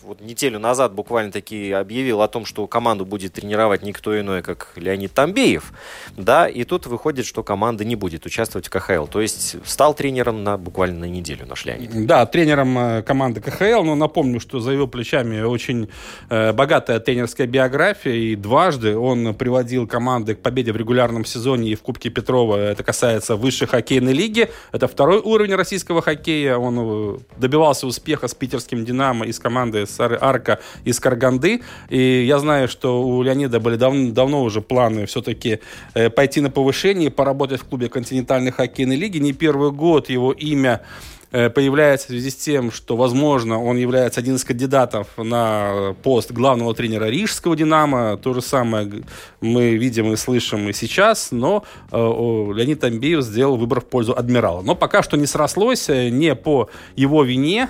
вот 0.09 0.23
неделю 0.23 0.59
назад 0.59 0.95
буквально-таки 0.95 1.71
объявил 1.71 2.23
о 2.23 2.29
том, 2.29 2.47
что 2.47 2.67
команду 2.67 3.05
будет 3.05 3.35
тренировать 3.35 3.83
никто 3.83 4.19
иной, 4.19 4.43
как 4.43 4.73
Леонид 4.77 5.13
Тамбеев, 5.13 5.73
да, 6.17 6.49
и 6.49 6.65
тут 6.65 6.87
выходит, 6.87 7.27
что 7.27 7.43
команда 7.43 7.85
не 7.85 7.95
будет 7.95 8.25
участвовать 8.25 8.69
в 8.69 8.71
КХЛ. 8.71 9.05
То 9.05 9.21
есть 9.21 9.57
стал 9.67 9.95
тренером 9.95 10.43
на 10.43 10.57
буквально 10.57 11.01
на 11.01 11.05
неделю 11.05 11.47
наш 11.47 11.67
Леонид. 11.67 12.07
Да, 12.07 12.25
тренером 12.25 12.79
э, 12.79 13.03
команды 13.03 13.43
КХЛ, 13.43 13.83
но 13.83 13.95
напомню, 13.95 14.41
что 14.41 14.61
за 14.61 14.73
его 14.73 14.87
плечами 14.87 15.43
очень 15.43 15.91
э, 16.31 16.53
богатая 16.55 17.01
тренерская 17.01 17.47
биография, 17.47 18.15
и 18.15 18.35
дважды 18.35 18.97
он 18.97 19.35
приводил 19.35 19.87
команды 19.87 20.35
к 20.35 20.41
победе 20.41 20.73
в 20.73 20.77
регулярном 20.79 21.27
сезоне 21.27 21.71
и 21.71 21.75
в 21.75 21.83
Кубке 21.83 22.09
Петрова. 22.09 22.57
Это 22.57 22.83
касается 22.83 23.37
высшей 23.37 23.69
хоккейной 23.69 24.15
лиги. 24.15 24.49
Это 24.73 24.89
второй 24.89 25.19
уровень 25.19 25.55
российского 25.55 26.01
хоккея. 26.01 26.57
Он 26.57 26.79
э, 26.81 27.19
добивался 27.37 27.87
успеха 27.87 28.27
с 28.27 28.35
питерским 28.35 28.87
«Динамо» 28.87 29.27
из 29.27 29.39
команды 29.39 29.85
«Арка» 30.01 30.59
из 30.85 31.01
Карганды. 31.01 31.63
И 31.89 32.25
я 32.25 32.39
знаю, 32.39 32.69
что 32.69 33.03
у 33.03 33.23
Леонида 33.23 33.61
были 33.61 33.77
дав 33.77 33.95
давно 34.13 34.43
уже 34.43 34.61
планы 34.61 35.07
все-таки 35.07 35.61
э, 35.95 36.11
пойти 36.11 36.41
на 36.41 36.51
повышение, 36.51 37.11
поработать 37.11 37.61
в 37.61 37.65
клубе 37.65 37.89
континентальной 37.89 38.53
хоккейной 38.53 38.97
лиги. 38.97 39.19
Не 39.19 39.33
первый 39.33 39.73
год 39.73 40.11
его 40.11 40.33
имя 40.33 40.83
появляется 41.31 42.07
в 42.07 42.11
связи 42.11 42.31
с 42.31 42.37
тем, 42.37 42.71
что, 42.71 42.97
возможно, 42.97 43.63
он 43.63 43.77
является 43.77 44.21
один 44.21 44.37
из 44.37 44.45
кандидатов 44.45 45.09
на 45.17 45.95
пост 46.03 46.33
главного 46.33 46.75
тренера 46.75 47.07
Рижского 47.07 47.57
«Динамо». 47.57 48.17
То 48.17 48.35
же 48.35 48.41
самое 48.41 49.03
мы 49.41 49.77
видим 49.77 50.13
и 50.13 50.17
слышим 50.17 50.69
и 50.69 50.73
сейчас, 50.73 51.31
но 51.31 51.65
э, 51.91 51.97
Леонид 51.97 52.83
Амбеев 52.83 53.23
сделал 53.23 53.57
выбор 53.57 53.81
в 53.81 53.87
пользу 53.87 54.17
«Адмирала». 54.17 54.63
Но 54.63 54.75
пока 54.75 55.03
что 55.03 55.17
не 55.17 55.27
срослось, 55.27 55.89
э, 55.89 56.09
не 56.09 56.35
по 56.35 56.71
его 56.97 57.23
вине. 57.23 57.69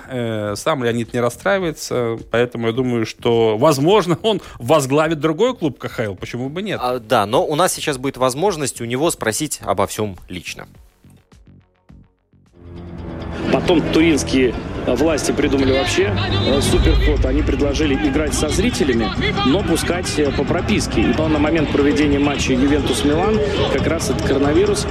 Сам 0.55 0.83
Леонид 0.83 1.13
не 1.13 1.19
расстраивается, 1.19 2.17
поэтому 2.31 2.67
я 2.67 2.73
думаю, 2.73 3.05
что, 3.05 3.57
возможно, 3.57 4.17
он 4.23 4.41
возглавит 4.57 5.19
другой 5.19 5.55
клуб 5.55 5.77
КХЛ. 5.77 6.15
Почему 6.15 6.49
бы 6.49 6.61
нет? 6.61 6.79
А, 6.81 6.99
да, 6.99 7.25
но 7.25 7.45
у 7.45 7.55
нас 7.55 7.73
сейчас 7.73 7.97
будет 7.97 8.17
возможность 8.17 8.81
у 8.81 8.85
него 8.85 9.11
спросить 9.11 9.59
обо 9.63 9.87
всем 9.87 10.17
лично. 10.27 10.67
Потом 13.51 13.81
туринские 13.81 14.53
власти 14.87 15.31
придумали 15.31 15.73
вообще 15.73 16.13
э, 16.47 16.61
суперход. 16.61 17.25
Они 17.25 17.41
предложили 17.41 17.95
играть 17.95 18.33
со 18.33 18.49
зрителями, 18.49 19.07
но 19.45 19.61
пускать 19.61 20.17
э, 20.17 20.31
по 20.31 20.43
прописке. 20.43 21.01
И 21.01 21.13
на 21.17 21.39
момент 21.39 21.71
проведения 21.71 22.19
матча 22.19 22.53
Ювентус-Милан 22.53 23.39
как 23.73 23.87
раз 23.87 24.09
этот 24.09 24.23
коронавирус 24.23 24.85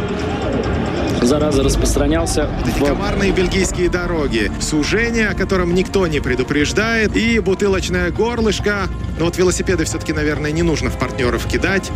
зараза 1.22 1.62
распространялся. 1.62 2.48
В... 2.78 2.84
Комарные 2.84 3.32
бельгийские 3.32 3.88
дороги, 3.88 4.50
сужение, 4.60 5.28
о 5.28 5.34
котором 5.34 5.74
никто 5.74 6.06
не 6.06 6.20
предупреждает, 6.20 7.16
и 7.16 7.38
бутылочное 7.40 8.10
горлышко. 8.10 8.88
Но 9.18 9.24
вот 9.24 9.36
велосипеды 9.36 9.84
все-таки, 9.84 10.12
наверное, 10.12 10.52
не 10.52 10.62
нужно 10.62 10.90
в 10.90 10.98
партнеров 10.98 11.46
кидать. 11.46 11.90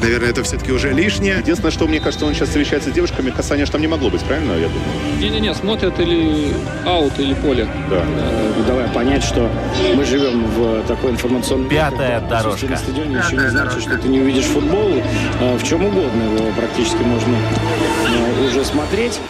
Наверное, 0.00 0.30
это 0.30 0.42
все-таки 0.42 0.72
уже 0.72 0.92
лишнее. 0.92 1.38
Единственное, 1.38 1.70
что 1.70 1.86
мне 1.86 2.00
кажется, 2.00 2.26
он 2.26 2.34
сейчас 2.34 2.48
встречается 2.48 2.90
с 2.90 2.92
девушками, 2.92 3.30
касания 3.30 3.66
там 3.66 3.80
не 3.80 3.86
могло 3.86 4.10
быть, 4.10 4.22
правильно, 4.22 4.52
я 4.52 4.68
думаю? 4.68 5.18
Не-не-не, 5.18 5.54
смотрят 5.54 5.98
или 5.98 6.52
аут, 6.84 7.18
или 7.18 7.34
поле. 7.34 7.68
Да. 7.90 8.04
Э, 8.04 8.62
давай 8.66 8.88
понять, 8.88 9.24
что 9.24 9.50
мы 9.94 10.04
живем 10.04 10.44
в 10.46 10.82
такой 10.86 11.10
информационной... 11.10 11.68
Пятая 11.68 12.20
дорожка. 12.20 12.66
На 12.66 12.76
стадионе 12.76 13.16
еще 13.16 13.36
не 13.36 13.50
значит, 13.50 13.80
что 13.80 13.98
ты 13.98 14.08
не 14.08 14.20
увидишь 14.20 14.44
футбол. 14.44 15.02
Э, 15.40 15.56
в 15.56 15.62
чем 15.64 15.84
угодно 15.84 16.22
его 16.22 16.52
практически 16.56 17.02
можно 17.02 17.36
э, 17.36 18.46
уже 18.46 18.64
смотреть. 18.64 19.20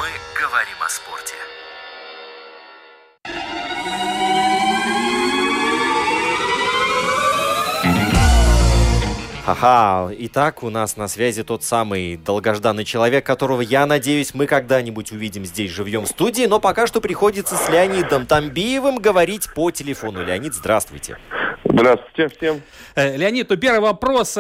Ага, 9.47 10.13
итак, 10.19 10.65
у 10.65 10.71
нас 10.71 10.97
на 10.97 11.07
связи 11.07 11.45
тот 11.45 11.63
самый 11.63 12.17
долгожданный 12.17 12.83
человек, 12.85 13.25
которого, 13.25 13.61
я 13.61 13.87
надеюсь, 13.87 14.35
мы 14.35 14.49
когда-нибудь 14.49 15.13
увидим 15.13 15.45
здесь 15.45 15.71
живьем 15.71 16.05
в 16.05 16.09
студии, 16.09 16.47
но 16.47 16.59
пока 16.59 16.89
что 16.89 17.01
приходится 17.01 17.55
с 17.55 17.69
Леонидом 17.69 18.27
Тамбиевым 18.27 18.97
говорить 18.97 19.49
по 19.55 19.71
телефону. 19.71 20.25
Леонид, 20.25 20.53
здравствуйте. 20.53 21.19
Здравствуйте 21.63 22.37
всем. 22.37 22.63
Э, 22.97 23.17
Леонид, 23.17 23.47
то 23.47 23.57
первый 23.57 23.83
вопрос. 23.83 24.37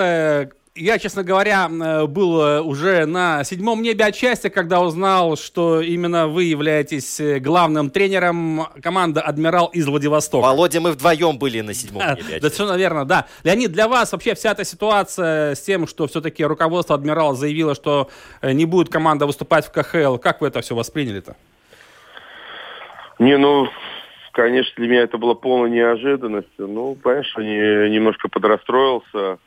Я, 0.76 0.98
честно 0.98 1.24
говоря, 1.24 1.70
э, 1.70 2.06
был 2.06 2.40
э, 2.42 2.60
уже 2.60 3.06
на 3.06 3.44
седьмом 3.44 3.80
небе 3.80 4.04
от 4.04 4.14
счастья, 4.14 4.50
когда 4.50 4.82
узнал, 4.82 5.36
что 5.38 5.80
именно 5.80 6.28
вы 6.28 6.44
являетесь 6.44 7.18
э, 7.18 7.38
главным 7.38 7.88
тренером 7.88 8.66
команды 8.82 9.20
«Адмирал» 9.20 9.68
из 9.68 9.86
Владивостока. 9.86 10.44
Володя, 10.44 10.82
мы 10.82 10.92
вдвоем 10.92 11.38
были 11.38 11.62
на 11.62 11.72
седьмом 11.72 12.02
небе. 12.16 12.40
Да, 12.42 12.50
все, 12.50 12.66
наверное, 12.66 13.06
да. 13.06 13.26
Леонид, 13.42 13.72
для 13.72 13.88
вас 13.88 14.12
вообще 14.12 14.34
вся 14.34 14.52
эта 14.52 14.64
ситуация 14.64 15.54
с 15.54 15.62
тем, 15.62 15.86
что 15.86 16.06
все-таки 16.08 16.44
руководство 16.44 16.94
«Адмирала» 16.94 17.34
заявило, 17.34 17.74
что 17.74 18.10
не 18.42 18.66
будет 18.66 18.90
команда 18.90 19.24
выступать 19.24 19.66
в 19.66 19.72
КХЛ, 19.72 20.18
как 20.18 20.42
вы 20.42 20.48
это 20.48 20.60
все 20.60 20.74
восприняли-то? 20.74 21.36
Не, 23.18 23.38
ну, 23.38 23.66
конечно, 24.32 24.74
для 24.76 24.88
меня 24.88 25.02
это 25.04 25.16
было 25.16 25.32
полной 25.32 25.70
неожиданностью. 25.70 26.68
Ну, 26.68 26.96
понимаешь, 26.96 27.32
немножко 27.36 28.28
подрастроился 28.28 29.38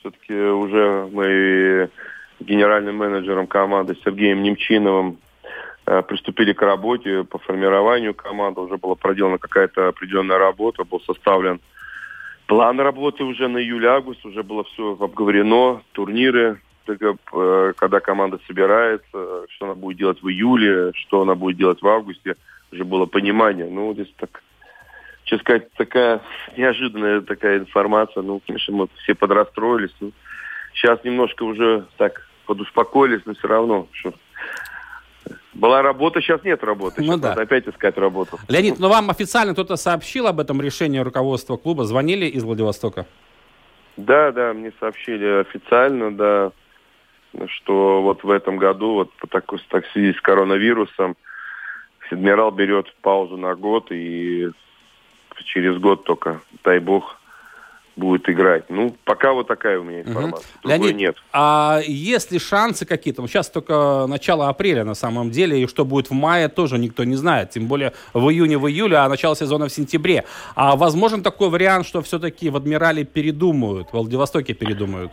все-таки 0.00 0.34
уже 0.34 1.08
мы 1.12 1.90
генеральным 2.40 2.96
менеджером 2.96 3.46
команды 3.46 3.96
Сергеем 4.02 4.42
Немчиновым 4.42 5.18
э, 5.86 6.02
приступили 6.02 6.52
к 6.52 6.62
работе 6.62 7.24
по 7.24 7.38
формированию 7.38 8.14
команды. 8.14 8.60
Уже 8.62 8.78
была 8.78 8.94
проделана 8.94 9.38
какая-то 9.38 9.88
определенная 9.88 10.38
работа, 10.38 10.84
был 10.84 11.00
составлен 11.00 11.60
план 12.46 12.80
работы 12.80 13.24
уже 13.24 13.46
на 13.48 13.58
июль-август, 13.58 14.24
уже 14.24 14.42
было 14.42 14.64
все 14.64 14.96
обговорено, 14.98 15.82
турниры, 15.92 16.60
э, 16.88 17.72
когда 17.76 18.00
команда 18.00 18.40
собирается, 18.46 19.44
что 19.50 19.66
она 19.66 19.74
будет 19.74 19.98
делать 19.98 20.22
в 20.22 20.28
июле, 20.28 20.92
что 20.94 21.22
она 21.22 21.34
будет 21.34 21.58
делать 21.58 21.82
в 21.82 21.86
августе, 21.86 22.36
уже 22.72 22.84
было 22.84 23.06
понимание. 23.06 23.68
Ну, 23.70 23.92
здесь 23.92 24.12
так 24.16 24.42
честно 25.30 25.44
сказать, 25.44 25.72
такая 25.74 26.20
неожиданная 26.56 27.20
такая 27.20 27.60
информация. 27.60 28.22
Ну, 28.22 28.40
конечно, 28.44 28.74
мы 28.74 28.88
все 29.02 29.14
подрастроились. 29.14 29.94
Ну, 30.00 30.12
сейчас 30.74 31.02
немножко 31.04 31.44
уже 31.44 31.86
так 31.96 32.26
подуспокоились, 32.46 33.22
но 33.24 33.34
все 33.34 33.46
равно, 33.46 33.86
что 33.92 34.12
была 35.54 35.82
работа, 35.82 36.20
сейчас 36.20 36.42
нет 36.42 36.64
работы. 36.64 37.02
Ну, 37.02 37.16
да. 37.16 37.34
опять 37.34 37.68
искать 37.68 37.96
работу. 37.96 38.38
Леонид, 38.48 38.78
ну 38.78 38.88
вам 38.88 39.10
официально 39.10 39.52
кто-то 39.52 39.76
сообщил 39.76 40.26
об 40.26 40.40
этом 40.40 40.60
решении 40.60 40.98
руководства 40.98 41.56
клуба? 41.56 41.84
Звонили 41.84 42.26
из 42.26 42.42
Владивостока? 42.42 43.06
Да, 43.96 44.32
да, 44.32 44.52
мне 44.52 44.72
сообщили 44.80 45.40
официально, 45.40 46.16
да, 46.16 46.52
что 47.46 48.02
вот 48.02 48.24
в 48.24 48.30
этом 48.30 48.56
году, 48.56 48.94
вот 48.94 49.12
по 49.12 49.26
такой, 49.26 49.60
так, 49.68 49.86
в 49.86 49.92
связи 49.92 50.12
с 50.14 50.20
коронавирусом, 50.20 51.16
Адмирал 52.10 52.50
берет 52.50 52.92
паузу 53.02 53.36
на 53.36 53.54
год 53.54 53.92
и 53.92 54.50
через 55.44 55.78
год 55.78 56.04
только, 56.04 56.40
дай 56.64 56.78
бог, 56.78 57.20
будет 57.96 58.28
играть. 58.28 58.64
Ну, 58.70 58.96
пока 59.04 59.32
вот 59.32 59.46
такая 59.46 59.78
у 59.78 59.84
меня 59.84 60.00
информация. 60.00 60.46
Угу. 60.64 60.68
Леонид, 60.68 60.96
нет. 60.96 61.16
А 61.32 61.80
есть 61.84 62.32
ли 62.32 62.38
шансы 62.38 62.86
какие-то? 62.86 63.26
Сейчас 63.26 63.50
только 63.50 64.06
начало 64.08 64.48
апреля 64.48 64.84
на 64.84 64.94
самом 64.94 65.30
деле, 65.30 65.62
и 65.62 65.66
что 65.66 65.84
будет 65.84 66.10
в 66.10 66.14
мае, 66.14 66.48
тоже 66.48 66.78
никто 66.78 67.04
не 67.04 67.16
знает. 67.16 67.50
Тем 67.50 67.66
более 67.66 67.92
в 68.14 68.28
июне, 68.30 68.58
в 68.58 68.66
июле, 68.68 68.96
а 68.96 69.08
начало 69.08 69.36
сезона 69.36 69.68
в 69.68 69.72
сентябре. 69.72 70.24
А 70.54 70.76
возможен 70.76 71.22
такой 71.22 71.50
вариант, 71.50 71.86
что 71.86 72.00
все-таки 72.02 72.50
в 72.50 72.56
Адмирале 72.56 73.04
передумают, 73.04 73.88
в 73.88 73.92
Владивостоке 73.92 74.54
передумают? 74.54 75.12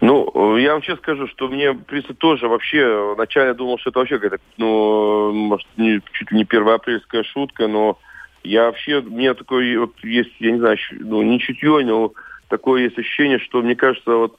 Ну, 0.00 0.56
я 0.56 0.72
вам 0.72 0.82
честно 0.82 1.02
скажу, 1.02 1.28
что 1.28 1.48
мне, 1.48 1.70
в 1.72 1.84
принципе, 1.84 2.14
тоже 2.14 2.48
вообще, 2.48 3.14
вначале 3.14 3.48
я 3.48 3.54
думал, 3.54 3.78
что 3.78 3.90
это 3.90 4.00
вообще 4.00 4.18
какая-то, 4.18 4.42
ну, 4.56 5.32
может, 5.32 5.66
не, 5.76 6.00
чуть 6.12 6.30
ли 6.30 6.38
не 6.38 6.44
первоапрельская 6.44 7.22
шутка, 7.22 7.68
но 7.68 7.98
я 8.44 8.66
вообще, 8.66 8.98
у 8.98 9.10
меня 9.10 9.34
такое 9.34 9.78
вот 9.78 9.92
есть, 10.04 10.32
я 10.38 10.52
не 10.52 10.58
знаю, 10.58 10.78
ну, 10.92 11.22
не 11.22 11.40
чутье, 11.40 11.84
но 11.84 12.12
такое 12.48 12.82
есть 12.82 12.98
ощущение, 12.98 13.38
что 13.38 13.62
мне 13.62 13.74
кажется, 13.74 14.10
вот 14.14 14.38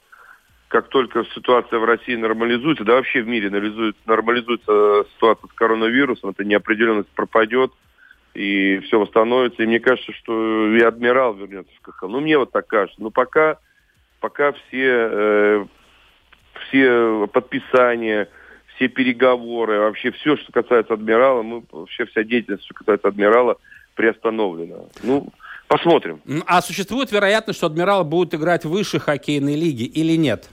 как 0.68 0.90
только 0.90 1.26
ситуация 1.34 1.80
в 1.80 1.86
России 1.86 2.16
нормализуется, 2.16 2.84
да 2.84 2.94
вообще 2.94 3.22
в 3.22 3.28
мире 3.28 3.50
нормализуется, 3.50 4.02
нормализуется 4.06 5.06
ситуация 5.16 5.48
с 5.48 5.54
коронавирусом, 5.54 6.32
эта 6.32 6.44
неопределенность 6.44 7.10
пропадет, 7.10 7.72
и 8.36 8.80
все 8.80 9.00
восстановится. 9.00 9.64
И 9.64 9.66
мне 9.66 9.80
кажется, 9.80 10.12
что 10.14 10.76
и 10.76 10.82
адмирал 10.82 11.34
вернется 11.34 11.72
в 11.76 11.82
КХЛ. 11.82 12.08
Ну, 12.08 12.20
мне 12.20 12.38
вот 12.38 12.52
так 12.52 12.68
кажется. 12.68 13.02
Но 13.02 13.10
пока, 13.10 13.58
пока 14.20 14.52
все, 14.52 15.10
э, 15.12 15.66
все 16.68 17.28
подписания, 17.28 18.28
все 18.76 18.90
переговоры, 18.90 19.80
вообще 19.80 20.12
все, 20.12 20.36
что 20.36 20.52
касается 20.52 20.94
адмирала, 20.94 21.42
мы, 21.42 21.64
вообще 21.72 22.06
вся 22.06 22.24
деятельность, 22.24 22.66
что 22.66 22.74
касается 22.74 23.08
адмирала, 23.08 23.58
приостановлено. 23.96 24.86
Ну, 25.04 25.28
посмотрим. 25.68 26.22
А 26.46 26.62
существует 26.62 27.12
вероятность, 27.12 27.58
что 27.58 27.68
«Адмирал» 27.68 28.06
будет 28.06 28.34
играть 28.36 28.66
выше 28.66 29.00
хоккейной 29.00 29.56
лиги 29.56 29.84
или 29.84 30.16
нет? 30.16 30.50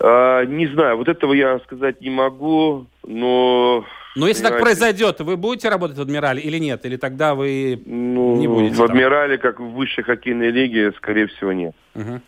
А, 0.00 0.44
не 0.44 0.66
знаю, 0.68 0.96
вот 0.98 1.08
этого 1.08 1.32
я 1.32 1.58
сказать 1.60 2.00
не 2.00 2.10
могу, 2.10 2.86
но 3.06 3.84
Но 4.16 4.28
если 4.28 4.42
так 4.44 4.60
произойдет, 4.60 5.20
вы 5.20 5.36
будете 5.36 5.68
работать 5.68 5.96
в 5.96 6.00
«Адмирале» 6.00 6.40
или 6.42 6.58
нет? 6.58 6.84
Или 6.84 6.96
тогда 6.96 7.34
вы 7.34 7.80
Ну, 7.86 8.36
не 8.36 8.46
будете 8.46 8.74
в 8.74 8.78
там? 8.78 8.86
«Адмирале», 8.86 9.38
как 9.38 9.60
в 9.60 9.72
высшей 9.72 10.04
хоккейной 10.04 10.50
лиге, 10.50 10.92
скорее 10.92 11.26
всего, 11.28 11.52
нет. 11.52 11.74
Мгм. 11.94 12.20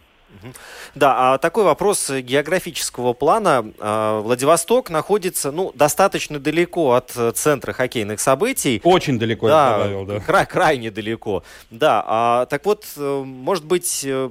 Да, 0.94 1.34
а 1.34 1.38
такой 1.38 1.64
вопрос 1.64 2.10
географического 2.10 3.12
плана. 3.12 3.72
А, 3.78 4.20
Владивосток 4.20 4.90
находится, 4.90 5.50
ну, 5.52 5.72
достаточно 5.74 6.38
далеко 6.38 6.92
от 6.92 7.12
э, 7.16 7.32
центра 7.32 7.72
хоккейных 7.72 8.20
событий. 8.20 8.80
Очень 8.84 9.18
далеко 9.18 9.48
я 9.48 9.54
Да, 9.54 9.72
добавил, 9.78 10.04
да. 10.06 10.20
кра- 10.20 10.46
крайне 10.46 10.90
далеко. 10.90 11.42
Да, 11.70 12.02
а, 12.06 12.46
так 12.46 12.64
вот, 12.66 12.84
э, 12.96 13.22
может 13.24 13.64
быть, 13.64 14.02
э, 14.04 14.30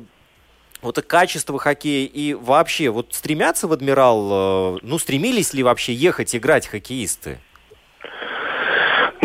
вот 0.82 0.98
и 0.98 1.02
качество 1.02 1.58
хоккея 1.60 2.08
и 2.08 2.34
вообще, 2.34 2.90
вот 2.90 3.08
стремятся 3.14 3.68
в 3.68 3.74
«Адмирал», 3.74 4.80
ну, 4.84 5.00
стремились 5.00 5.54
ли 5.54 5.64
вообще 5.64 5.94
ехать 5.94 6.36
играть 6.36 6.68
хоккеисты? 6.68 7.40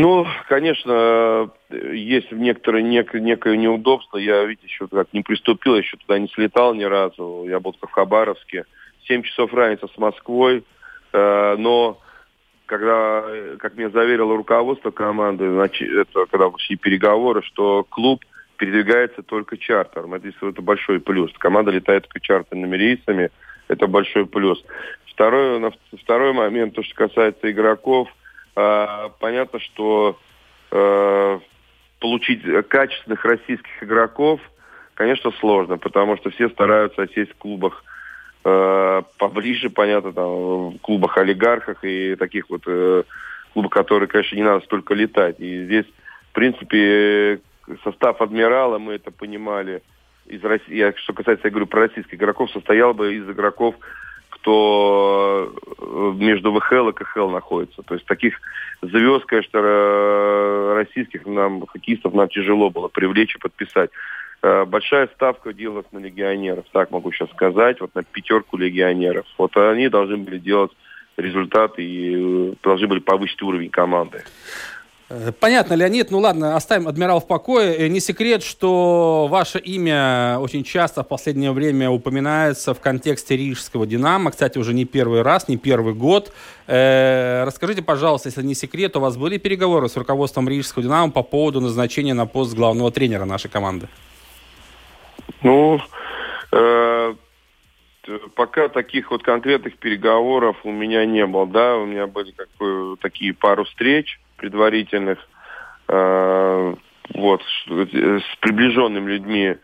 Ну, 0.00 0.26
конечно, 0.48 1.50
есть 1.70 2.32
некоторое 2.32 2.82
нек- 2.82 3.18
некое 3.18 3.58
неудобство. 3.58 4.16
Я, 4.16 4.44
видите, 4.44 4.66
еще 4.66 4.88
как 4.88 5.12
не 5.12 5.20
приступил, 5.20 5.76
еще 5.76 5.98
туда 5.98 6.18
не 6.18 6.28
слетал 6.28 6.72
ни 6.74 6.84
разу. 6.84 7.44
Я 7.46 7.60
был 7.60 7.76
в 7.78 7.90
Хабаровске. 7.90 8.64
Семь 9.06 9.22
часов 9.22 9.52
разница 9.52 9.88
с 9.88 9.98
Москвой. 9.98 10.64
Э, 11.12 11.54
но 11.58 12.00
когда, 12.64 13.24
как 13.58 13.76
мне 13.76 13.90
заверило 13.90 14.34
руководство 14.34 14.90
команды, 14.90 15.52
значит, 15.52 15.90
это 15.90 16.24
когда 16.30 16.50
шли 16.56 16.76
переговоры, 16.76 17.42
что 17.42 17.84
клуб 17.84 18.24
передвигается 18.56 19.22
только 19.22 19.58
чартером. 19.58 20.14
Это, 20.14 20.28
это 20.28 20.62
большой 20.62 21.00
плюс. 21.00 21.30
Команда 21.34 21.72
летает 21.72 22.04
только 22.04 22.20
чартерными 22.20 22.74
рейсами. 22.74 23.30
Это 23.68 23.86
большой 23.86 24.24
плюс. 24.24 24.64
Второй, 25.04 25.60
второй 26.00 26.32
момент, 26.32 26.74
то, 26.74 26.82
что 26.82 26.94
касается 26.94 27.50
игроков, 27.50 28.08
понятно, 29.18 29.60
что 29.60 30.18
э, 30.70 31.40
получить 31.98 32.42
качественных 32.68 33.24
российских 33.24 33.82
игроков, 33.82 34.40
конечно, 34.94 35.30
сложно, 35.32 35.78
потому 35.78 36.16
что 36.16 36.30
все 36.30 36.48
стараются 36.48 37.06
сесть 37.14 37.32
в 37.32 37.36
клубах 37.36 37.84
э, 38.44 39.02
поближе, 39.18 39.70
понятно, 39.70 40.12
там, 40.12 40.70
в 40.70 40.78
клубах 40.78 41.16
олигархах 41.18 41.84
и 41.84 42.16
таких 42.16 42.48
вот 42.50 42.62
э, 42.66 43.04
клубах, 43.52 43.72
которые, 43.72 44.08
конечно, 44.08 44.36
не 44.36 44.42
надо 44.42 44.64
столько 44.64 44.94
летать. 44.94 45.40
И 45.40 45.64
здесь, 45.64 45.86
в 46.30 46.32
принципе, 46.32 47.40
состав 47.84 48.20
адмирала, 48.20 48.78
мы 48.78 48.94
это 48.94 49.10
понимали, 49.10 49.82
из 50.26 50.42
России, 50.44 50.92
что 50.96 51.12
касается, 51.12 51.48
я 51.48 51.50
говорю 51.50 51.66
про 51.66 51.88
российских 51.88 52.14
игроков, 52.14 52.50
состоял 52.52 52.94
бы 52.94 53.14
из 53.14 53.28
игроков, 53.28 53.74
кто 54.40 55.52
э, 55.78 56.12
между 56.16 56.52
ВХЛ 56.52 56.88
и 56.88 56.92
КХЛ 56.92 57.28
находится. 57.28 57.82
То 57.82 57.94
есть 57.94 58.06
таких 58.06 58.40
звезд, 58.82 59.24
конечно, 59.26 60.74
российских 60.74 61.26
нам, 61.26 61.66
хоккеистов 61.66 62.14
нам 62.14 62.28
тяжело 62.28 62.70
было 62.70 62.88
привлечь 62.88 63.34
и 63.34 63.38
подписать. 63.38 63.90
Э, 64.42 64.64
Большая 64.64 65.08
ставка 65.08 65.52
делалась 65.52 65.86
на 65.92 65.98
легионеров, 65.98 66.64
так 66.72 66.90
могу 66.90 67.12
сейчас 67.12 67.30
сказать, 67.30 67.80
вот 67.80 67.94
на 67.94 68.02
пятерку 68.02 68.56
легионеров. 68.56 69.26
Вот 69.38 69.56
они 69.56 69.88
должны 69.88 70.16
были 70.16 70.38
делать 70.38 70.72
результаты 71.16 71.84
и 71.84 72.50
э, 72.50 72.54
должны 72.62 72.86
были 72.86 73.00
повысить 73.00 73.42
уровень 73.42 73.70
команды. 73.70 74.22
Э, 75.10 75.32
Понятно, 75.38 75.74
Леонид. 75.74 76.10
Ну 76.10 76.18
ладно, 76.20 76.56
оставим 76.56 76.88
адмирал 76.88 77.20
в 77.20 77.26
покое. 77.26 77.76
Э, 77.76 77.88
Не 77.88 78.00
секрет, 78.00 78.42
что 78.42 79.26
ваше 79.28 79.58
имя 79.58 80.38
очень 80.38 80.62
часто 80.64 81.02
в 81.02 81.08
последнее 81.08 81.50
время 81.52 81.90
упоминается 81.90 82.72
в 82.74 82.80
контексте 82.80 83.36
рижского 83.36 83.86
«Динамо». 83.86 84.30
Кстати, 84.30 84.58
уже 84.58 84.72
не 84.72 84.84
первый 84.84 85.22
раз, 85.22 85.48
не 85.48 85.56
первый 85.56 85.94
год. 85.94 86.32
Э, 86.68 87.44
расскажите, 87.44 87.82
пожалуйста, 87.82 88.28
если 88.28 88.42
не 88.42 88.54
секрет, 88.54 88.96
у 88.96 89.00
вас 89.00 89.16
были 89.16 89.38
переговоры 89.38 89.88
с 89.88 89.96
руководством 89.96 90.48
рижского 90.48 90.84
«Динамо» 90.84 91.10
по 91.10 91.22
поводу 91.22 91.60
назначения 91.60 92.14
на 92.14 92.26
пост 92.26 92.54
главного 92.54 92.92
тренера 92.92 93.24
нашей 93.24 93.50
команды? 93.50 93.88
Ну, 95.42 95.80
пока 98.34 98.68
таких 98.68 99.10
вот 99.10 99.22
конкретных 99.22 99.76
переговоров 99.78 100.56
у 100.64 100.72
меня 100.72 101.06
не 101.06 101.24
было, 101.26 101.46
да, 101.46 101.76
у 101.76 101.86
меня 101.86 102.06
были 102.06 102.34
такие 103.00 103.32
пару 103.32 103.64
встреч 103.64 104.18
предварительных, 104.40 105.18
э, 105.88 106.74
вот, 107.14 107.42
с 107.66 108.36
приближенными 108.40 109.10
людьми 109.10 109.56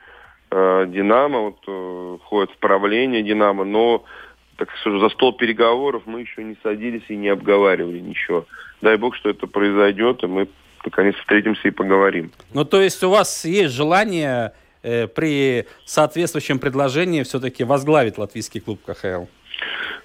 э, 0.51 0.87
Динамо, 0.89 1.39
вот, 1.41 1.59
э, 1.67 2.19
входит 2.23 2.51
в 2.53 2.59
правление 2.59 3.23
Динамо, 3.23 3.65
но, 3.65 4.05
так 4.57 4.69
скажу, 4.81 4.99
за 5.01 5.09
стол 5.09 5.33
переговоров 5.33 6.03
мы 6.07 6.21
еще 6.21 6.45
не 6.45 6.57
садились 6.63 7.05
и 7.09 7.17
не 7.17 7.29
обговаривали 7.29 8.01
ничего. 8.01 8.47
Дай 8.83 8.97
бог, 8.97 9.17
что 9.17 9.31
это 9.31 9.47
произойдет, 9.47 10.23
и 10.23 10.27
мы 10.27 10.49
наконец 10.85 11.15
встретимся 11.17 11.69
и 11.69 11.71
поговорим. 11.71 12.31
Ну, 12.53 12.65
то 12.65 12.81
есть 12.81 13.03
у 13.03 13.11
вас 13.11 13.45
есть 13.45 13.75
желание 13.75 14.53
э, 14.83 15.07
при 15.07 15.67
соответствующем 15.87 16.59
предложении 16.59 17.23
все-таки 17.23 17.65
возглавить 17.65 18.19
латвийский 18.19 18.61
клуб 18.61 18.81
КХЛ? 18.85 19.25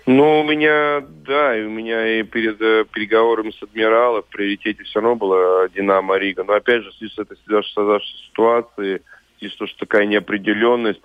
Ну, 0.08 0.42
у 0.42 0.44
меня, 0.44 1.04
да, 1.28 1.56
и 1.56 1.64
у 1.64 1.70
меня 1.70 2.20
и 2.20 2.24
перед 2.24 2.60
э, 2.60 2.86
переговорами 2.92 3.52
с 3.52 3.62
адмиралом 3.62 4.24
в 4.24 4.28
приоритете 4.28 4.84
все 4.84 5.00
равно 5.00 5.16
была 5.16 5.70
Динамо 5.70 6.18
Рига. 6.18 6.44
Но 6.44 6.54
опять 6.54 6.84
же, 6.84 6.90
в 6.90 6.96
связи 6.96 7.14
с 7.14 7.20
этой 7.20 7.38
создавшейся 7.76 8.18
ситуацией, 8.30 9.02
в 9.36 9.40
связи 9.40 9.54
с 9.54 9.58
том, 9.58 9.68
что 9.68 9.80
такая 9.80 10.08
неопределенность, 10.08 11.02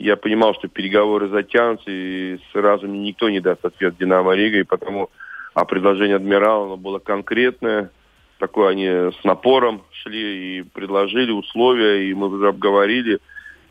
я 0.00 0.16
понимал, 0.16 0.54
что 0.54 0.66
переговоры 0.66 1.28
затянутся, 1.28 1.90
и 1.90 2.38
сразу 2.52 2.88
мне 2.88 3.00
никто 3.00 3.28
не 3.28 3.40
даст 3.40 3.64
ответ 3.64 3.96
Динамо 3.98 4.34
Рига, 4.34 4.58
и 4.58 4.64
потому 4.64 5.10
а 5.54 5.64
предложение 5.64 6.16
адмирала 6.16 6.66
оно 6.66 6.76
было 6.76 6.98
конкретное, 6.98 7.90
такое 8.38 8.70
они 8.70 8.86
с 8.86 9.24
напором 9.24 9.82
шли 9.90 10.58
и 10.58 10.62
предложили 10.62 11.30
условия, 11.30 12.08
и 12.08 12.14
мы 12.14 12.28
уже 12.28 12.48
обговорили, 12.48 13.18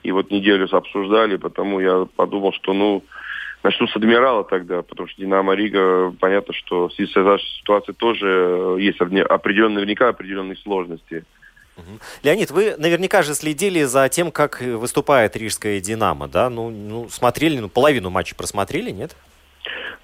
и 0.04 0.12
вот 0.12 0.32
неделю 0.32 0.68
обсуждали, 0.72 1.38
потому 1.38 1.80
я 1.80 2.06
подумал, 2.16 2.54
что, 2.54 2.74
ну, 2.74 3.04
начну 3.64 3.88
с 3.88 3.96
адмирала 3.96 4.44
тогда, 4.44 4.82
потому 4.82 5.08
что 5.08 5.22
Динамо 5.22 5.54
Рига, 5.54 6.14
понятно, 6.20 6.54
что 6.54 6.88
в 6.88 6.94
связи 6.94 7.12
с 7.12 7.16
этой 7.16 7.40
ситуацией 7.60 7.96
тоже 7.96 8.28
э, 8.28 8.78
есть 8.80 9.00
опре- 9.00 9.24
определенные, 9.24 9.76
наверняка 9.76 10.10
определенные 10.10 10.58
сложности. 10.58 11.26
Леонид, 12.24 12.52
вы 12.52 12.76
наверняка 12.78 13.22
же 13.22 13.34
следили 13.34 13.84
за 13.84 14.10
тем, 14.10 14.32
как 14.32 14.62
выступает 14.62 15.38
рижская 15.38 15.80
«Динамо», 15.80 16.28
да? 16.28 16.50
Ну, 16.50 16.70
ну 16.70 17.08
смотрели, 17.10 17.58
ну, 17.60 17.70
половину 17.70 18.10
матча 18.10 18.36
просмотрели, 18.36 18.92
нет? 18.92 19.16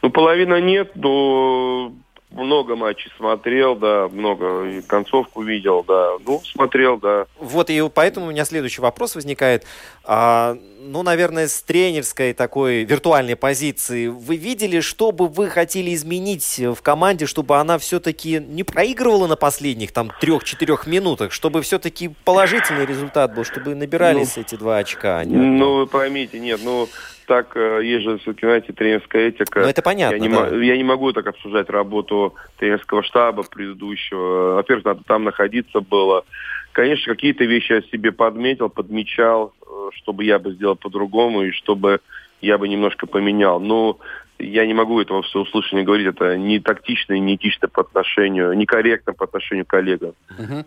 Ну, 0.02 0.10
половина 0.10 0.62
нет, 0.62 0.92
но 0.96 1.92
много 2.36 2.76
матчей 2.76 3.12
смотрел, 3.18 3.76
да, 3.76 4.08
много, 4.12 4.66
и 4.66 4.82
концовку 4.82 5.42
видел, 5.42 5.84
да. 5.88 6.14
Ну, 6.26 6.42
смотрел, 6.44 6.98
да. 6.98 7.26
Вот, 7.40 7.70
и 7.70 7.82
поэтому 7.94 8.28
у 8.28 8.32
меня 8.32 8.46
следующий 8.46 8.82
вопрос 8.82 9.16
возникает. 9.16 9.66
А, 10.04 10.58
ну, 10.80 11.02
наверное, 11.02 11.48
с 11.48 11.62
тренерской 11.64 12.34
такой 12.34 12.84
виртуальной 12.84 13.36
позиции, 13.36 14.08
вы 14.08 14.36
видели, 14.36 14.82
что 14.82 15.12
бы 15.12 15.28
вы 15.28 15.50
хотели 15.50 15.94
изменить 15.94 16.60
в 16.60 16.82
команде, 16.82 17.26
чтобы 17.26 17.58
она 17.58 17.78
все-таки 17.78 18.40
не 18.40 18.64
проигрывала 18.64 19.28
на 19.28 19.36
последних 19.36 19.92
там 19.92 20.12
трех-четырех 20.22 20.86
минутах, 20.86 21.32
чтобы 21.32 21.62
все-таки 21.62 22.12
положительный 22.26 22.86
результат 22.86 23.34
был, 23.34 23.44
чтобы 23.44 23.76
набирались 23.76 24.38
эти 24.38 24.56
два 24.56 24.78
очка? 24.78 25.20
а 25.20 25.26
не 25.26 25.36
одно? 25.36 25.46
Ну, 25.46 25.74
вы 25.78 25.88
поймите, 25.88 26.40
нет, 26.40 26.60
ну, 26.64 26.88
так, 27.26 27.56
э, 27.56 27.82
есть 27.84 28.04
же, 28.04 28.18
все-таки, 28.18 28.46
знаете, 28.46 28.74
тренерская 28.74 29.30
этика. 29.30 29.62
Ну, 29.62 29.68
это 29.68 29.82
понятно, 29.82 30.16
Я 30.16 30.22
не, 30.22 30.30
да. 30.30 30.56
я 30.56 30.78
не 30.78 30.84
могу 30.84 31.12
так 31.14 31.28
обсуждать 31.28 31.70
работу 31.70 32.36
тренерского 32.58 33.04
штаба 33.04 33.44
предыдущего. 33.44 34.56
Во-первых, 34.56 34.86
надо 34.86 35.04
там 35.06 35.24
находиться 35.24 35.82
было. 35.82 36.26
Конечно, 36.72 37.14
какие-то 37.14 37.46
вещи 37.46 37.74
я 37.74 37.82
себе 37.84 38.12
подметил, 38.12 38.70
подмечал, 38.70 39.54
э, 39.62 39.90
чтобы 39.94 40.24
я 40.24 40.40
бы 40.40 40.54
сделал 40.54 40.76
по-другому 40.76 41.44
и 41.44 41.52
чтобы 41.52 42.00
я 42.42 42.58
бы 42.58 42.68
немножко 42.68 43.08
поменял. 43.08 43.60
Но 43.60 44.00
я 44.40 44.66
не 44.66 44.74
могу 44.74 45.00
этого 45.00 45.22
все 45.22 45.40
услышания 45.40 45.84
говорить. 45.84 46.08
Это 46.08 46.38
не 46.38 46.60
тактично 46.60 47.14
и 47.14 47.20
не 47.20 47.36
этично 47.36 47.68
по 47.68 47.82
отношению, 47.82 48.54
некорректно 48.54 49.14
по 49.14 49.26
отношению 49.26 49.66
к 49.66 49.70
коллегам, 49.70 50.14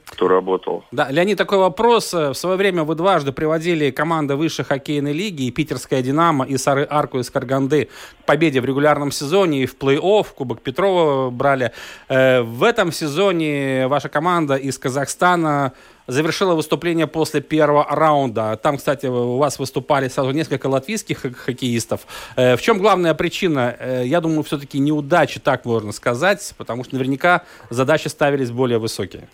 кто 0.06 0.28
работал. 0.28 0.84
Да, 0.92 1.10
Леонид, 1.10 1.38
такой 1.38 1.58
вопрос. 1.58 2.14
Э, 2.14 2.30
В 2.30 2.34
свое 2.34 2.56
время 2.56 2.84
вы 2.84 2.94
дважды 2.94 3.32
приводили 3.32 3.90
команды 3.90 4.36
высшей 4.36 4.64
хоккейной 4.64 5.12
лиги, 5.12 5.42
и 5.42 5.50
Питерская 5.50 6.02
«Динамо», 6.02 6.44
и 6.44 6.56
Сары 6.56 6.86
Арку 6.88 7.18
из 7.18 7.30
Карганды 7.30 7.88
к 8.22 8.26
победе 8.26 8.60
в 8.60 8.64
регулярном 8.64 9.10
сезоне 9.10 9.62
и 9.62 9.66
в 9.66 9.76
плей-офф, 9.76 10.26
Кубок 10.34 10.62
Петрова 10.62 11.30
брали. 11.30 11.72
Э, 12.08 12.42
В 12.42 12.62
этом 12.62 12.92
сезоне 12.92 13.86
ваша 13.88 14.08
команда 14.08 14.56
из 14.56 14.78
Казахстана 14.78 15.72
завершила 16.08 16.54
выступление 16.54 17.06
после 17.06 17.40
первого 17.40 17.86
раунда. 17.88 18.56
Там, 18.56 18.78
кстати, 18.78 19.06
у 19.06 19.36
вас 19.36 19.58
выступали 19.58 20.08
сразу 20.08 20.30
несколько 20.32 20.66
латвийских 20.66 21.18
хок- 21.22 21.36
хоккеистов. 21.36 22.00
Э, 22.36 22.56
В 22.56 22.60
чем 22.62 22.78
главная 22.78 23.14
причина? 23.14 23.76
Э, 23.78 24.02
Я 24.06 24.20
думаю, 24.20 24.42
все-таки 24.42 24.78
неудачи, 24.80 25.38
так 25.38 25.64
можно 25.66 25.92
сказать, 25.92 26.54
потому 26.58 26.82
что 26.84 26.96
наверняка 26.96 27.42
задачи 27.70 28.08
ставились 28.08 28.50
более 28.50 28.78
высокие. 28.78 29.28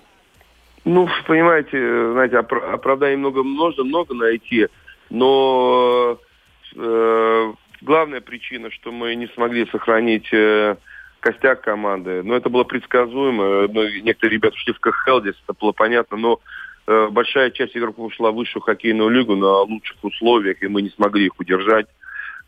Ну, 0.85 1.09
понимаете, 1.27 1.79
знаете, 2.13 2.37
опра- 2.37 2.73
оправданий 2.75 3.17
много 3.17 3.43
можно 3.45 3.85
много 3.85 4.13
найти, 4.15 4.67
но 5.11 6.19
э, 6.77 7.53
главная 7.83 8.21
причина, 8.21 8.71
что 8.71 8.91
мы 8.93 9.15
не 9.15 9.29
смогли 9.29 9.67
сохранить 9.71 10.29
э, 10.33 10.77
костяк 11.21 11.63
команды. 11.63 12.23
Но 12.23 12.35
это 12.35 12.51
было 12.51 12.65
предсказуемо. 12.65 13.69
Ну, 13.73 13.89
некоторые 14.03 14.35
ребята 14.37 14.57
ушли 14.57 14.73
в 14.75 14.81
КХЛ, 14.81 15.21
здесь 15.21 15.37
это 15.49 15.57
было 15.59 15.73
понятно, 15.73 16.17
но 16.19 16.41
большая 16.87 17.51
часть 17.51 17.77
игроков 17.77 18.07
ушла 18.07 18.31
в 18.31 18.37
высшую 18.37 18.63
хоккейную 18.63 19.09
лигу 19.09 19.37
на 19.37 19.63
лучших 19.63 19.97
условиях, 20.03 20.63
и 20.63 20.69
мы 20.69 20.83
не 20.83 20.91
смогли 20.91 21.27
их 21.27 21.39
удержать. 21.39 21.87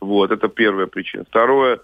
Вот, 0.01 0.31
это 0.31 0.49
первая 0.49 0.87
причина. 0.87 1.25
Второе, 1.29 1.81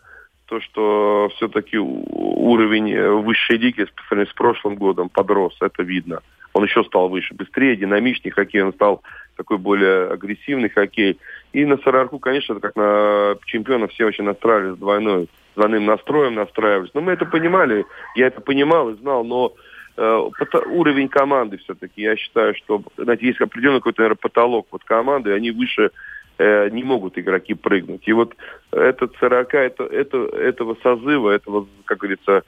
то, 0.46 0.60
что 0.60 1.30
все-таки 1.36 1.78
уровень 1.78 2.92
э, 2.92 3.10
высшей 3.10 3.56
лиги 3.56 3.84
по 3.84 4.02
сравнению 4.08 4.30
с 4.30 4.36
прошлым 4.36 4.74
годом 4.76 5.08
подрос, 5.08 5.56
это 5.60 5.82
видно. 5.82 6.20
Он 6.52 6.64
еще 6.64 6.84
стал 6.84 7.08
выше, 7.08 7.34
быстрее, 7.34 7.76
динамичнее 7.76 8.32
хоккей, 8.32 8.62
он 8.62 8.74
стал 8.74 9.02
такой 9.36 9.56
более 9.56 10.10
агрессивный 10.10 10.68
хоккей. 10.68 11.18
И 11.54 11.64
на 11.64 11.78
Сарарку, 11.78 12.18
конечно, 12.18 12.60
как 12.60 12.76
на 12.76 13.36
чемпиона 13.46 13.88
все 13.88 14.04
очень 14.04 14.24
настраивались 14.24 14.78
двойной, 14.78 15.28
двойным 15.56 15.86
настроем 15.86 16.34
настраивались. 16.34 16.90
Но 16.92 17.00
мы 17.00 17.12
это 17.12 17.24
понимали, 17.24 17.86
я 18.14 18.26
это 18.26 18.42
понимал 18.42 18.90
и 18.90 18.96
знал, 18.96 19.24
но 19.24 19.54
э, 19.54 19.71
уровень 19.96 21.08
команды 21.08 21.58
все-таки, 21.58 22.02
я 22.02 22.16
считаю, 22.16 22.54
что, 22.54 22.82
знаете, 22.96 23.26
есть 23.26 23.40
определенный 23.40 23.80
какой-то, 23.80 24.02
наверное, 24.02 24.20
потолок 24.20 24.66
вот 24.70 24.84
команды, 24.84 25.32
они 25.32 25.50
выше 25.50 25.90
э, 26.38 26.70
не 26.70 26.82
могут 26.82 27.18
игроки 27.18 27.54
прыгнуть. 27.54 28.06
И 28.06 28.12
вот 28.12 28.34
этот 28.70 29.14
40, 29.18 29.54
это, 29.54 29.84
это, 29.84 30.18
этого 30.18 30.76
созыва, 30.82 31.30
этого, 31.30 31.66
как 31.84 31.98
говорится, 31.98 32.42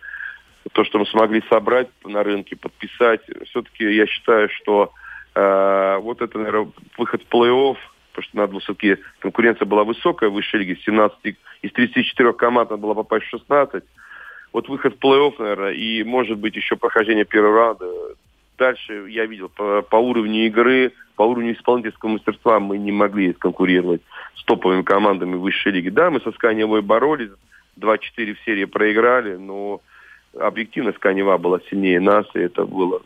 то, 0.73 0.85
что 0.85 0.99
мы 0.99 1.07
смогли 1.07 1.43
собрать 1.51 1.89
на 2.05 2.23
рынке, 2.23 2.57
подписать, 2.57 3.21
все-таки 3.47 3.85
я 3.95 4.07
считаю, 4.07 4.49
что 4.49 4.93
э, 5.35 5.99
вот 6.01 6.23
это, 6.23 6.39
наверное, 6.39 6.73
выход 6.97 7.23
в 7.23 7.35
плей-офф, 7.35 7.77
потому 8.13 8.29
что 8.29 8.37
надо 8.37 8.53
было 8.53 8.61
все-таки, 8.61 8.97
конкуренция 9.19 9.67
была 9.67 9.85
высокая 9.85 10.31
в 10.31 10.35
высшей 10.35 10.61
лиге, 10.61 10.77
17, 10.77 11.37
из 11.63 11.73
34 11.73 12.33
команд 12.33 12.71
надо 12.71 12.81
было 12.81 12.95
попасть 12.95 13.27
в 13.27 13.31
16. 13.31 13.85
Вот 14.55 14.69
выход 14.69 14.95
в 14.95 15.05
плей-офф, 15.05 15.35
наверное, 15.40 15.73
и, 15.73 16.05
может 16.05 16.38
быть, 16.38 16.55
еще 16.55 16.77
прохождение 16.77 17.25
первого 17.25 17.57
раунда. 17.57 17.87
Дальше 18.57 19.07
я 19.09 19.27
видел 19.27 19.49
по, 19.49 19.83
по 19.83 19.97
уровню 19.97 20.47
игры, 20.47 20.93
по 21.17 21.25
уровню 21.25 21.55
исполнительского 21.55 22.11
мастерства 22.11 22.61
мы 22.61 22.79
не 22.79 22.93
могли 22.93 23.33
конкурировать 23.33 24.01
с 24.37 24.45
топовыми 24.45 24.83
командами 24.83 25.35
высшей 25.35 25.73
лиги. 25.73 25.88
Да, 25.88 26.09
мы 26.09 26.21
со 26.21 26.31
Сканевой 26.31 26.83
боролись, 26.83 27.31
2-4 27.81 28.35
в 28.35 28.45
серии 28.45 28.64
проиграли, 28.64 29.35
но 29.35 29.81
объективно 30.38 30.93
Сканева 30.93 31.37
была 31.37 31.59
сильнее 31.69 31.99
нас, 31.99 32.25
и 32.35 32.38
это 32.38 32.64
было 32.64 33.03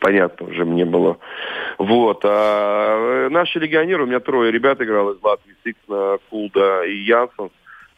понятно 0.00 0.48
уже 0.48 0.66
мне 0.66 0.84
было. 0.84 1.16
Вот. 1.78 2.20
А 2.24 3.28
наши 3.30 3.58
легионеры, 3.58 4.02
у 4.02 4.06
меня 4.06 4.20
трое 4.20 4.52
ребят 4.52 4.82
играло 4.82 5.14
из 5.14 5.22
Латвии, 5.22 5.56
Сиксна, 5.64 6.18
Кулда 6.28 6.84
и 6.84 6.94
Янсенс. 6.94 7.52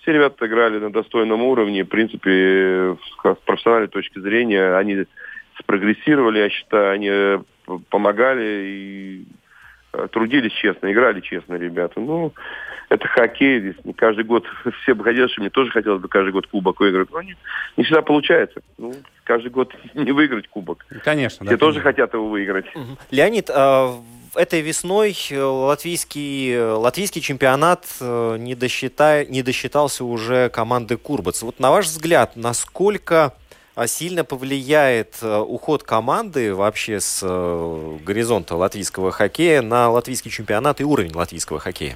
Все 0.07 0.13
ребята 0.13 0.47
играли 0.47 0.79
на 0.79 0.93
достойном 0.93 1.43
уровне. 1.43 1.83
В 1.83 1.89
принципе, 1.89 2.97
с 3.25 3.37
профессиональной 3.45 3.89
точки 3.89 4.21
зрения, 4.21 4.77
они 4.77 5.05
спрогрессировали, 5.59 6.39
я 6.39 6.49
считаю, 6.49 6.93
они 6.93 7.45
помогали 7.91 8.63
и 8.69 9.25
э, 9.93 10.07
трудились 10.13 10.53
честно, 10.53 10.93
играли 10.93 11.21
честно 11.23 11.55
ребята. 11.55 11.99
Ну, 11.99 12.33
это 12.89 13.09
хоккей, 13.09 13.59
здесь 13.59 13.85
не 13.85 13.95
каждый 13.95 14.23
год 14.23 14.45
все 14.83 14.95
бы 14.95 15.03
хотели, 15.03 15.27
что 15.27 15.41
мне 15.41 15.51
тоже 15.51 15.73
хотелось 15.73 16.01
бы 16.01 16.07
каждый 16.07 16.31
год 16.31 16.47
кубок 16.47 16.79
выиграть, 16.79 17.11
но 17.11 17.21
не, 17.23 17.35
не 17.77 17.83
всегда 17.83 18.03
получается. 18.03 18.61
Ну, 18.79 18.95
каждый 19.25 19.51
год 19.51 19.75
не 19.95 20.13
выиграть 20.13 20.47
кубок. 20.47 20.87
Конечно. 21.03 21.45
Все 21.45 21.57
да, 21.57 21.59
тоже 21.59 21.81
конечно. 21.81 21.91
хотят 21.91 22.15
его 22.15 22.29
выиграть. 22.29 22.67
Угу. 22.77 22.97
Леонид, 23.11 23.51
а 23.51 23.97
этой 24.37 24.61
весной 24.61 25.17
э, 25.31 25.41
латвийский, 25.41 26.53
э, 26.53 26.73
латвийский 26.73 27.21
чемпионат 27.21 27.87
не, 28.01 28.55
досчита, 28.55 29.25
не 29.25 29.43
досчитался 29.43 30.05
уже 30.05 30.49
команды 30.51 30.97
Курбац. 30.97 31.43
Вот 31.43 31.59
на 31.61 31.71
ваш 31.71 31.87
взгляд, 31.87 32.37
насколько 32.37 33.35
а 33.77 33.87
сильно 33.87 34.25
повлияет 34.25 35.19
э, 35.21 35.39
уход 35.39 35.83
команды 35.83 36.55
вообще 36.55 36.99
с 36.99 37.21
э, 37.23 37.97
горизонта 38.03 38.57
латвийского 38.57 39.13
хоккея 39.13 39.61
на 39.61 39.91
латвийский 39.91 40.31
чемпионат 40.31 40.81
и 40.81 40.85
уровень 40.85 41.15
латвийского 41.15 41.59
хоккея? 41.59 41.95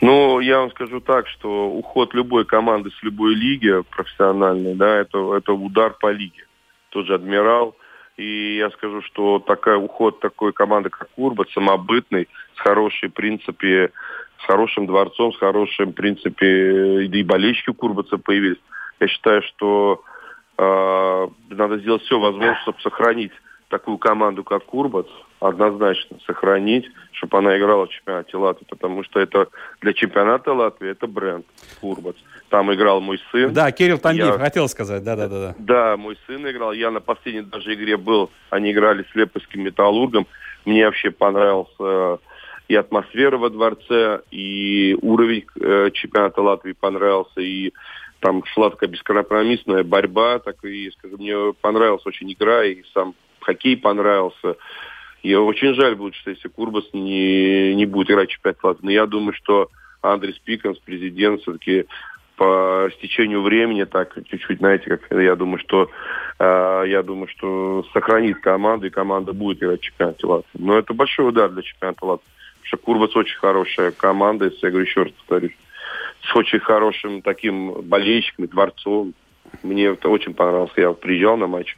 Ну, 0.00 0.38
я 0.38 0.60
вам 0.60 0.70
скажу 0.70 1.00
так, 1.00 1.26
что 1.26 1.68
уход 1.68 2.14
любой 2.14 2.44
команды 2.44 2.90
с 2.90 3.02
любой 3.02 3.34
лиги 3.34 3.82
профессиональной, 3.90 4.76
да, 4.76 4.98
это, 4.98 5.34
это 5.34 5.52
удар 5.52 5.94
по 5.94 6.12
лиге. 6.12 6.46
Тот 6.90 7.06
же 7.06 7.14
«Адмирал», 7.16 7.74
и 8.18 8.56
я 8.56 8.70
скажу, 8.70 9.00
что 9.02 9.38
такой 9.38 9.76
уход 9.76 10.18
такой 10.20 10.52
команды, 10.52 10.90
как 10.90 11.08
Курбат, 11.10 11.48
самобытный, 11.50 12.28
с 12.56 12.60
хорошей, 12.60 13.08
в 13.08 13.14
принципе, 13.14 13.92
с 14.40 14.44
хорошим 14.44 14.86
дворцом, 14.86 15.32
с 15.32 15.38
хорошим, 15.38 15.90
в 15.90 15.94
принципе, 15.94 17.04
и 17.04 17.22
болельщики 17.22 17.72
Курбаца 17.72 18.18
появились. 18.18 18.58
Я 18.98 19.06
считаю, 19.06 19.42
что 19.42 20.02
э, 20.58 21.28
надо 21.50 21.78
сделать 21.78 22.02
все 22.02 22.18
возможное, 22.18 22.58
чтобы 22.62 22.80
сохранить 22.80 23.32
такую 23.68 23.98
команду, 23.98 24.44
как 24.44 24.64
Курбац, 24.64 25.06
однозначно 25.40 26.18
сохранить, 26.26 26.86
чтобы 27.12 27.38
она 27.38 27.56
играла 27.58 27.86
в 27.86 27.90
чемпионате 27.90 28.36
Латвии, 28.36 28.66
потому 28.68 29.04
что 29.04 29.20
это 29.20 29.48
для 29.80 29.92
чемпионата 29.92 30.52
Латвии 30.52 30.90
это 30.90 31.06
бренд 31.06 31.46
Курбац. 31.80 32.16
Там 32.48 32.72
играл 32.72 33.00
мой 33.00 33.20
сын. 33.30 33.52
Да, 33.52 33.70
Кирилл 33.70 33.98
Тамбиев, 33.98 34.34
я... 34.34 34.38
хотел 34.38 34.68
сказать, 34.68 35.04
да-да-да. 35.04 35.54
Да, 35.58 35.96
мой 35.96 36.16
сын 36.26 36.48
играл. 36.50 36.72
Я 36.72 36.90
на 36.90 37.00
последней 37.00 37.42
даже 37.42 37.74
игре 37.74 37.96
был, 37.96 38.30
они 38.50 38.72
играли 38.72 39.04
с 39.10 39.14
Лепойским 39.14 39.62
металлургом. 39.62 40.26
Мне 40.64 40.86
вообще 40.86 41.10
понравился 41.10 42.18
и 42.68 42.74
атмосфера 42.74 43.38
во 43.38 43.48
дворце, 43.48 44.20
и 44.30 44.96
уровень 45.00 45.46
э, 45.58 45.90
чемпионата 45.92 46.42
Латвии 46.42 46.72
понравился, 46.72 47.40
и 47.40 47.72
там 48.20 48.44
шла 48.44 48.70
такая 48.70 48.90
бескомпромиссная 48.90 49.84
борьба, 49.84 50.38
так 50.38 50.62
и, 50.64 50.90
скажем, 50.90 51.18
мне 51.18 51.54
понравилась 51.60 52.04
очень 52.04 52.30
игра, 52.30 52.64
и 52.64 52.82
сам 52.92 53.14
хоккей 53.48 53.76
понравился. 53.76 54.56
И 55.22 55.34
очень 55.34 55.74
жаль 55.74 55.94
будет, 55.94 56.14
что 56.14 56.30
если 56.30 56.48
Курбас 56.48 56.84
не, 56.92 57.74
не 57.74 57.86
будет 57.86 58.10
играть 58.10 58.28
чемпионат 58.28 58.62
Латвии. 58.62 58.84
Но 58.84 58.90
я 58.92 59.06
думаю, 59.06 59.32
что 59.32 59.68
Андрес 60.02 60.38
Пиканс, 60.38 60.78
президент, 60.78 61.40
все-таки 61.40 61.86
по 62.36 62.88
стечению 62.98 63.42
времени, 63.42 63.82
так 63.84 64.14
чуть-чуть, 64.14 64.58
знаете, 64.58 64.84
как 64.96 65.00
я 65.10 65.34
думаю, 65.34 65.58
что 65.58 65.90
э, 66.38 66.84
я 66.86 67.02
думаю, 67.02 67.26
что 67.28 67.84
сохранит 67.92 68.40
команду, 68.40 68.86
и 68.86 68.90
команда 68.90 69.32
будет 69.32 69.60
играть 69.60 69.80
в 69.80 69.84
чемпионате 69.84 70.26
Латвии. 70.26 70.60
Но 70.62 70.78
это 70.78 70.94
большой 70.94 71.28
удар 71.28 71.50
для 71.50 71.62
чемпионата 71.62 72.04
Латвии. 72.04 72.28
Потому 72.28 72.66
что 72.66 72.76
Курбас 72.76 73.16
очень 73.16 73.38
хорошая 73.38 73.90
команда, 73.90 74.44
если 74.44 74.66
я 74.66 74.70
говорю 74.70 74.86
еще 74.86 75.02
раз 75.02 75.12
повторюсь 75.12 75.56
с 76.22 76.36
очень 76.36 76.60
хорошим 76.60 77.22
таким 77.22 77.80
болельщиком 77.82 78.46
дворцом. 78.46 79.14
Мне 79.62 79.86
это 79.86 80.08
очень 80.10 80.34
понравилось. 80.34 80.72
Я 80.76 80.92
приезжал 80.92 81.36
на 81.38 81.46
матч. 81.46 81.76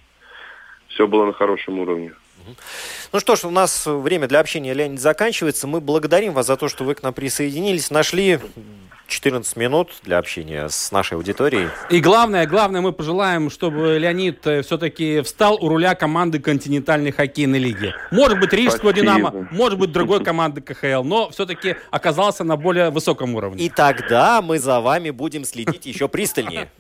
Все 0.91 1.07
было 1.07 1.27
на 1.27 1.33
хорошем 1.33 1.79
уровне. 1.79 2.13
Ну 3.13 3.21
что 3.21 3.37
ж, 3.37 3.45
у 3.45 3.51
нас 3.51 3.87
время 3.87 4.29
для 4.29 4.41
общения, 4.41 4.75
Леонид, 4.75 5.01
заканчивается. 5.01 5.67
Мы 5.67 5.81
благодарим 5.81 6.33
вас 6.33 6.47
за 6.47 6.57
то, 6.57 6.69
что 6.69 6.85
вы 6.85 6.95
к 6.95 7.03
нам 7.03 7.15
присоединились. 7.15 7.91
Нашли 7.91 8.39
14 9.11 9.57
минут 9.57 9.91
для 10.05 10.19
общения 10.19 10.69
с 10.69 10.93
нашей 10.93 11.15
аудиторией. 11.15 11.69
И 11.91 12.01
главное, 12.01 12.47
главное, 12.47 12.81
мы 12.81 12.93
пожелаем, 12.93 13.51
чтобы 13.51 13.99
Леонид 13.99 14.47
э, 14.47 14.63
все-таки 14.63 15.21
встал 15.23 15.57
у 15.61 15.69
руля 15.69 15.95
команды 15.95 16.39
континентальной 16.39 17.11
хоккейной 17.11 17.59
лиги. 17.59 17.93
Может 18.11 18.39
быть, 18.39 18.53
Рижского 18.53 18.93
Динамо, 18.93 19.49
может 19.51 19.79
быть, 19.79 19.93
другой 19.93 20.25
команды 20.25 20.61
КХЛ, 20.61 21.03
но 21.03 21.31
все-таки 21.31 21.77
оказался 21.91 22.45
на 22.45 22.57
более 22.57 22.91
высоком 22.91 23.35
уровне. 23.35 23.65
И 23.65 23.69
тогда 23.69 24.41
мы 24.41 24.59
за 24.59 24.81
вами 24.81 25.11
будем 25.11 25.45
следить 25.45 25.87
еще 25.87 26.09
пристальнее. 26.09 26.71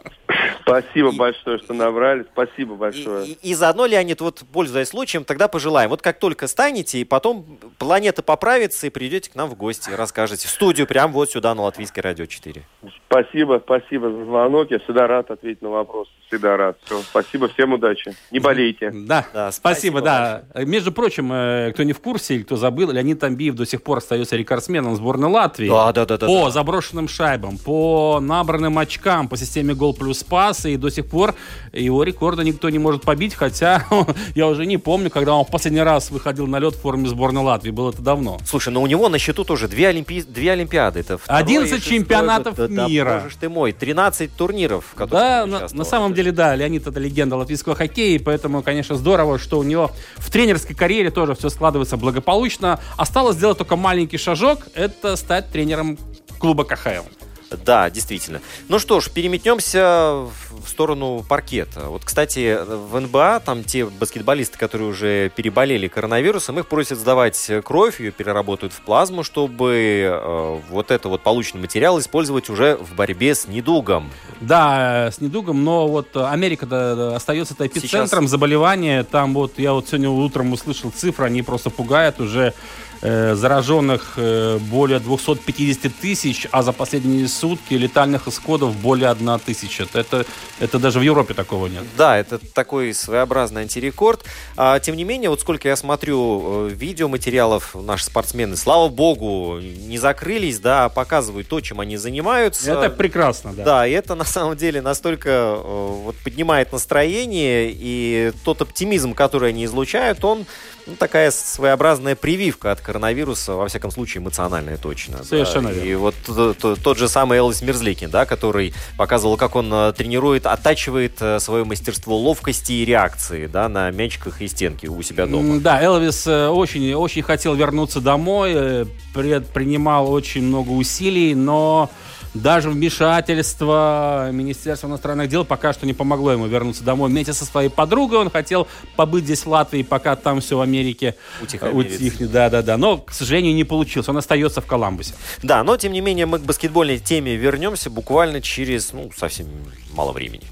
Спасибо 0.62 1.10
и, 1.10 1.16
большое, 1.16 1.58
что 1.58 1.74
набрали. 1.74 2.26
Спасибо 2.32 2.74
большое. 2.74 3.26
И, 3.26 3.32
и, 3.32 3.50
и 3.50 3.54
заодно, 3.54 3.86
Леонид, 3.86 4.20
вот 4.20 4.42
пользуясь 4.52 4.88
случаем, 4.88 5.24
тогда 5.24 5.48
пожелаем. 5.48 5.90
Вот 5.90 6.02
как 6.02 6.18
только 6.18 6.46
станете, 6.46 6.98
и 6.98 7.04
потом 7.04 7.58
планета 7.78 8.22
поправится, 8.22 8.86
и 8.86 8.90
придете 8.90 9.30
к 9.30 9.34
нам 9.34 9.48
в 9.48 9.54
гости, 9.54 9.90
расскажете. 9.90 10.48
В 10.48 10.50
студию 10.50 10.86
прямо 10.86 11.12
вот 11.12 11.30
сюда 11.30 11.54
на 11.54 11.62
Латвийской 11.62 12.00
радио 12.00 12.26
4. 12.26 12.64
Спасибо, 13.12 13.60
спасибо 13.64 14.08
за 14.08 14.24
звонок. 14.24 14.70
Я 14.70 14.78
всегда 14.78 15.08
рад 15.08 15.32
ответить 15.32 15.62
на 15.62 15.70
вопрос. 15.70 16.06
Всегда 16.28 16.56
рад. 16.56 16.76
Все, 16.84 17.00
спасибо, 17.00 17.48
всем 17.48 17.72
удачи. 17.72 18.14
Не 18.30 18.38
болейте. 18.38 18.92
Да, 18.94 19.26
да 19.34 19.50
спасибо, 19.50 19.98
спасибо 19.98 20.00
да. 20.00 20.42
Между 20.64 20.92
прочим, 20.92 21.32
э, 21.32 21.72
кто 21.72 21.82
не 21.82 21.92
в 21.92 21.98
курсе 21.98 22.36
или 22.36 22.42
кто 22.44 22.54
забыл, 22.54 22.92
Леонид 22.92 23.18
Тамбиев 23.18 23.56
до 23.56 23.66
сих 23.66 23.82
пор 23.82 23.98
остается 23.98 24.36
рекордсменом 24.36 24.94
сборной 24.94 25.28
Латвии. 25.28 25.68
Да, 25.68 25.92
да, 25.92 26.06
да. 26.06 26.18
По 26.18 26.44
да. 26.44 26.50
заброшенным 26.50 27.08
шайбам, 27.08 27.58
по 27.58 28.20
набранным 28.22 28.78
очкам, 28.78 29.26
по 29.26 29.36
системе 29.36 29.74
гол 29.74 29.92
плюс 29.92 30.22
пас, 30.22 30.64
и 30.66 30.76
до 30.76 30.88
сих 30.88 31.06
пор 31.10 31.34
его 31.72 32.04
рекорда 32.04 32.44
никто 32.44 32.70
не 32.70 32.78
может 32.78 33.02
побить, 33.02 33.34
хотя 33.34 33.86
я 34.36 34.46
уже 34.46 34.66
не 34.66 34.78
помню, 34.78 35.10
когда 35.10 35.34
он 35.34 35.44
в 35.44 35.50
последний 35.50 35.82
раз 35.82 36.12
выходил 36.12 36.46
на 36.46 36.60
лед 36.60 36.74
в 36.74 36.80
форме 36.80 37.08
сборной 37.08 37.42
Латвии. 37.42 37.72
Было 37.72 37.90
это 37.90 38.02
давно. 38.02 38.38
Слушай, 38.46 38.72
но 38.72 38.80
у 38.80 38.86
него 38.86 39.08
на 39.08 39.18
счету 39.18 39.42
тоже 39.42 39.66
две, 39.66 39.88
олимпи... 39.88 40.22
две 40.22 40.52
Олимпиады. 40.52 41.00
Это 41.00 41.18
11 41.26 41.84
чемпионатов 41.84 42.56
мира. 42.70 42.99
Да, 43.04 43.20
боже 43.20 43.36
ты 43.38 43.48
мой, 43.48 43.72
13 43.72 44.34
турниров. 44.34 44.94
Да, 45.08 45.46
на, 45.46 45.68
на 45.72 45.84
самом 45.84 46.14
деле, 46.14 46.32
да, 46.32 46.54
Леонид 46.54 46.86
это 46.86 46.98
легенда 47.00 47.36
латвийского 47.36 47.74
хоккея, 47.74 48.16
и 48.16 48.18
поэтому, 48.18 48.62
конечно, 48.62 48.96
здорово, 48.96 49.38
что 49.38 49.58
у 49.58 49.62
него 49.62 49.90
в 50.16 50.30
тренерской 50.30 50.74
карьере 50.74 51.10
тоже 51.10 51.34
все 51.34 51.48
складывается 51.48 51.96
благополучно. 51.96 52.80
Осталось 52.96 53.36
сделать 53.36 53.58
только 53.58 53.76
маленький 53.76 54.18
шажок, 54.18 54.68
это 54.74 55.16
стать 55.16 55.50
тренером 55.50 55.98
клуба 56.38 56.64
КХЛ. 56.64 57.06
Да, 57.50 57.90
действительно. 57.90 58.40
Ну 58.68 58.78
что 58.78 59.00
ж, 59.00 59.10
переметнемся 59.10 60.26
в 60.50 60.68
сторону 60.68 61.24
паркета. 61.28 61.88
Вот, 61.88 62.04
кстати, 62.04 62.58
в 62.64 62.98
НБА 62.98 63.42
там 63.44 63.64
те 63.64 63.86
баскетболисты, 63.86 64.56
которые 64.58 64.88
уже 64.88 65.30
переболели 65.30 65.88
коронавирусом, 65.88 66.58
их 66.58 66.68
просят 66.68 66.98
сдавать 66.98 67.50
кровь, 67.64 68.00
ее 68.00 68.12
переработают 68.12 68.72
в 68.72 68.80
плазму, 68.80 69.24
чтобы 69.24 70.02
э, 70.04 70.60
вот 70.70 70.90
это 70.90 71.08
вот 71.08 71.22
полученный 71.22 71.62
материал 71.62 71.98
использовать 71.98 72.48
уже 72.50 72.76
в 72.76 72.94
борьбе 72.94 73.34
с 73.34 73.48
недугом. 73.48 74.10
Да, 74.40 75.10
с 75.10 75.20
недугом, 75.20 75.64
но 75.64 75.88
вот 75.88 76.16
Америка 76.16 77.14
остается 77.16 77.54
эпицентром 77.58 78.22
Сейчас... 78.22 78.30
заболевания. 78.30 79.04
Там 79.04 79.34
вот 79.34 79.58
я 79.58 79.72
вот 79.72 79.88
сегодня 79.88 80.08
утром 80.08 80.52
услышал 80.52 80.90
цифры, 80.90 81.26
они 81.26 81.42
просто 81.42 81.70
пугают 81.70 82.20
уже 82.20 82.54
зараженных 83.02 84.14
э, 84.16 84.58
более 84.58 84.98
250 84.98 85.92
тысяч, 85.94 86.46
а 86.50 86.62
за 86.62 86.72
последние 86.72 87.28
сутки 87.28 87.74
летальных 87.74 88.28
исходов 88.28 88.76
более 88.76 89.08
1 89.08 89.38
тысяча. 89.40 89.86
Это, 89.94 90.26
это 90.58 90.78
даже 90.78 90.98
в 90.98 91.02
Европе 91.02 91.32
такого 91.32 91.66
нет. 91.66 91.82
Да, 91.96 92.18
это 92.18 92.38
такой 92.38 92.92
своеобразный 92.92 93.62
антирекорд. 93.62 94.24
А, 94.56 94.78
тем 94.80 94.96
не 94.96 95.04
менее, 95.04 95.30
вот 95.30 95.40
сколько 95.40 95.68
я 95.68 95.76
смотрю 95.76 96.68
э, 96.68 96.70
видеоматериалов, 96.70 97.74
наши 97.74 98.04
спортсмены, 98.04 98.56
слава 98.56 98.88
богу, 98.88 99.58
не 99.60 99.98
закрылись, 99.98 100.58
да, 100.58 100.88
показывают 100.90 101.48
то, 101.48 101.60
чем 101.60 101.80
они 101.80 101.96
занимаются. 101.96 102.70
Это 102.72 102.90
прекрасно, 102.90 103.52
да. 103.54 103.64
Да, 103.64 103.86
и 103.86 103.92
это 103.92 104.14
на 104.14 104.24
самом 104.24 104.56
деле 104.56 104.82
настолько 104.82 105.56
вот, 105.56 106.16
поднимает 106.16 106.72
настроение, 106.72 107.70
и 107.72 108.32
тот 108.44 108.60
оптимизм, 108.60 109.14
который 109.14 109.50
они 109.50 109.64
излучают, 109.64 110.24
он 110.24 110.44
ну, 110.90 110.96
такая 110.96 111.30
своеобразная 111.30 112.16
прививка 112.16 112.72
от 112.72 112.80
коронавируса, 112.80 113.54
во 113.54 113.68
всяком 113.68 113.90
случае, 113.90 114.22
эмоциональная 114.22 114.76
точно. 114.76 115.22
Совершенно 115.22 115.68
да. 115.68 115.74
верно. 115.74 115.88
И 115.88 115.94
вот 115.94 116.14
тот, 116.26 116.80
тот 116.82 116.98
же 116.98 117.08
самый 117.08 117.38
Элвис 117.38 117.62
Мерзликин, 117.62 118.10
да, 118.10 118.26
который 118.26 118.74
показывал, 118.96 119.36
как 119.36 119.56
он 119.56 119.72
э, 119.72 119.92
тренирует, 119.96 120.46
оттачивает 120.46 121.16
э, 121.20 121.38
свое 121.38 121.64
мастерство 121.64 122.16
ловкости 122.16 122.72
и 122.72 122.84
реакции 122.84 123.46
да, 123.46 123.68
на 123.68 123.90
мячиках 123.90 124.42
и 124.42 124.48
стенки 124.48 124.86
у 124.86 125.00
себя 125.02 125.26
дома. 125.26 125.60
Да, 125.60 125.80
Элвис 125.80 126.26
э, 126.26 126.48
очень, 126.48 126.92
очень 126.94 127.22
хотел 127.22 127.54
вернуться 127.54 128.00
домой, 128.00 128.86
предпринимал 129.14 130.10
очень 130.10 130.42
много 130.42 130.70
усилий, 130.70 131.34
но 131.34 131.90
даже 132.34 132.70
вмешательство 132.70 134.30
Министерства 134.32 134.86
иностранных 134.86 135.28
дел 135.28 135.44
пока 135.44 135.72
что 135.72 135.86
не 135.86 135.92
помогло 135.92 136.32
ему 136.32 136.46
вернуться 136.46 136.84
домой. 136.84 137.10
Вместе 137.10 137.32
со 137.32 137.44
своей 137.44 137.68
подругой 137.68 138.18
он 138.18 138.30
хотел 138.30 138.68
побыть 138.96 139.24
здесь 139.24 139.44
в 139.44 139.48
Латвии, 139.48 139.82
пока 139.82 140.16
там 140.16 140.40
все 140.40 140.56
в 140.56 140.60
Америке 140.60 141.16
утихнет. 141.40 142.30
Да, 142.30 142.48
да, 142.50 142.62
да. 142.62 142.76
Но, 142.76 142.98
к 142.98 143.12
сожалению, 143.12 143.54
не 143.54 143.64
получилось. 143.64 144.08
Он 144.08 144.16
остается 144.16 144.60
в 144.60 144.66
Коламбусе. 144.66 145.14
Да, 145.42 145.64
но, 145.64 145.76
тем 145.76 145.92
не 145.92 146.00
менее, 146.00 146.26
мы 146.26 146.38
к 146.38 146.42
баскетбольной 146.42 146.98
теме 146.98 147.36
вернемся 147.36 147.90
буквально 147.90 148.40
через, 148.40 148.92
ну, 148.92 149.10
совсем 149.16 149.46
мало 149.92 150.12
времени. 150.12 150.44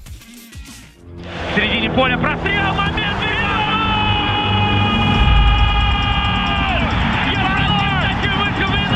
В 1.53 1.55
середине 1.55 1.89
поля 1.91 2.17
прострел, 2.17 2.73
момент! 2.73 3.15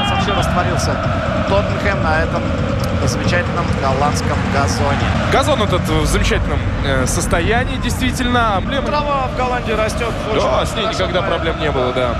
Совсем 0.10 0.38
растворился 0.38 1.23
Тоттенхэм 1.54 2.02
на 2.02 2.24
этом 2.24 2.42
замечательном 3.06 3.66
голландском 3.80 4.36
газоне. 4.56 4.98
Газон 5.32 5.62
этот 5.62 5.82
в 5.88 6.06
замечательном 6.08 6.58
э, 6.84 7.06
состоянии, 7.06 7.78
действительно. 7.78 8.56
Эмблема... 8.58 8.88
Трава 8.88 9.28
в 9.28 9.38
Голландии 9.38 9.74
растет. 9.74 10.10
Да, 10.34 10.66
с 10.66 10.76
ней 10.76 10.88
никогда 10.88 11.22
проблем 11.22 11.60
не 11.60 11.70
было, 11.70 11.94
да. 11.94 12.16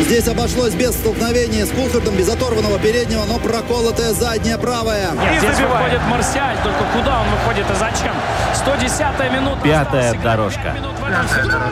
Здесь 0.00 0.28
обошлось 0.28 0.74
без 0.74 0.94
столкновения 0.94 1.66
с 1.66 1.70
Кулхардом, 1.70 2.16
без 2.16 2.28
оторванного 2.28 2.78
переднего, 2.78 3.24
но 3.24 3.38
проколотая 3.38 4.12
задняя 4.12 4.56
правая. 4.56 5.10
Нет, 5.12 5.42
здесь 5.42 5.58
выходит 5.58 6.00
Марсиаль, 6.08 6.56
только 6.62 6.84
куда 6.94 7.20
он 7.20 7.26
выходит 7.30 7.66
и 7.68 7.74
зачем? 7.74 8.14
110 8.54 9.32
минута. 9.32 9.60
Пятая 9.62 10.14
дорожка. 10.14 10.74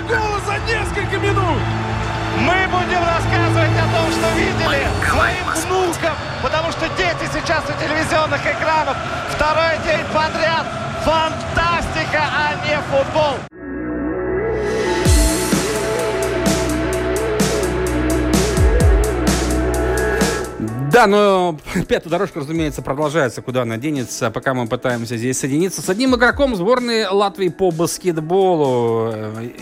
Гола 0.08 0.40
за 0.46 0.58
несколько 0.66 1.18
минут! 1.18 1.58
Мы 2.40 2.66
будем 2.66 3.00
рассказывать 3.00 3.70
о 3.78 3.96
том, 3.96 4.12
что 4.12 4.28
видели 4.36 4.86
своим 5.08 5.46
внукам, 5.46 6.14
потому 6.42 6.70
что 6.72 6.86
дети 6.98 7.30
сейчас 7.32 7.64
у 7.64 7.82
телевизионных 7.82 8.40
экранов 8.44 8.96
второй 9.30 9.78
день 9.86 10.04
подряд. 10.12 10.66
Фантастика, 11.04 12.24
а 12.30 12.54
не 12.66 12.76
футбол. 12.90 13.55
Да, 20.96 21.06
но 21.06 21.58
пятая 21.88 22.08
дорожка, 22.08 22.40
разумеется, 22.40 22.80
продолжается, 22.80 23.42
куда 23.42 23.62
она 23.62 23.76
денется, 23.76 24.30
пока 24.30 24.54
мы 24.54 24.66
пытаемся 24.66 25.18
здесь 25.18 25.38
соединиться 25.38 25.82
с 25.82 25.90
одним 25.90 26.14
игроком 26.14 26.56
сборной 26.56 27.06
Латвии 27.06 27.50
по 27.50 27.70
баскетболу. 27.70 29.12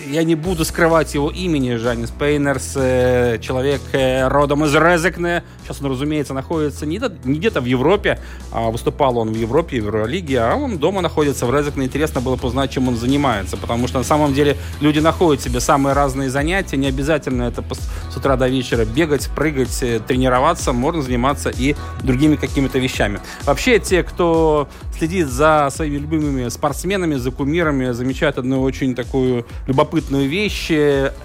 Я 0.07 0.23
не 0.23 0.37
буду 0.37 0.64
скрывать 0.64 1.12
его 1.14 1.33
имени, 1.33 1.75
Жанис 1.75 2.12
Пейнерс, 2.12 2.75
э, 2.77 3.38
человек 3.40 3.81
э, 3.90 4.29
родом 4.29 4.64
из 4.64 4.77
Резекне. 4.77 5.42
Сейчас 5.64 5.81
он, 5.83 5.90
разумеется, 5.90 6.35
находится 6.35 6.87
не, 6.87 6.99
где-то 6.99 7.61
в 7.61 7.64
Европе, 7.64 8.20
а 8.53 8.70
выступал 8.70 9.18
он 9.18 9.33
в 9.33 9.37
Европе, 9.37 9.81
в 9.81 9.87
Евролиге, 9.87 10.38
а 10.38 10.55
он 10.55 10.79
дома 10.79 11.01
находится 11.01 11.47
в 11.47 11.53
Резекне. 11.53 11.87
Интересно 11.87 12.20
было 12.20 12.37
бы 12.37 12.47
узнать, 12.47 12.70
чем 12.70 12.87
он 12.87 12.94
занимается, 12.94 13.57
потому 13.57 13.88
что 13.88 13.99
на 13.99 14.05
самом 14.05 14.35
деле 14.35 14.57
люди 14.81 15.01
находят 15.01 15.42
себе 15.42 15.59
самые 15.59 15.94
разные 15.94 16.31
занятия, 16.31 16.77
не 16.77 16.87
обязательно 16.87 17.42
это 17.42 17.64
с 18.09 18.16
утра 18.16 18.37
до 18.37 18.47
вечера 18.47 18.85
бегать, 18.85 19.29
прыгать, 19.35 19.83
э, 19.83 19.99
тренироваться, 19.99 20.73
можно 20.73 21.03
заниматься 21.03 21.24
заниматься 21.25 21.51
и 21.51 21.75
другими 22.03 22.37
какими-то 22.37 22.79
вещами. 22.79 23.21
Вообще, 23.45 23.79
те, 23.79 24.03
кто 24.03 24.69
следит 24.97 25.29
за 25.29 25.69
своими 25.71 25.99
любимыми 25.99 26.49
спортсменами, 26.49 27.17
за 27.17 27.31
кумирами, 27.31 27.93
замечают 27.93 28.39
одну 28.39 28.63
очень 28.63 28.95
такую 28.95 29.47
любопытную 29.67 30.29
вещь. 30.29 30.71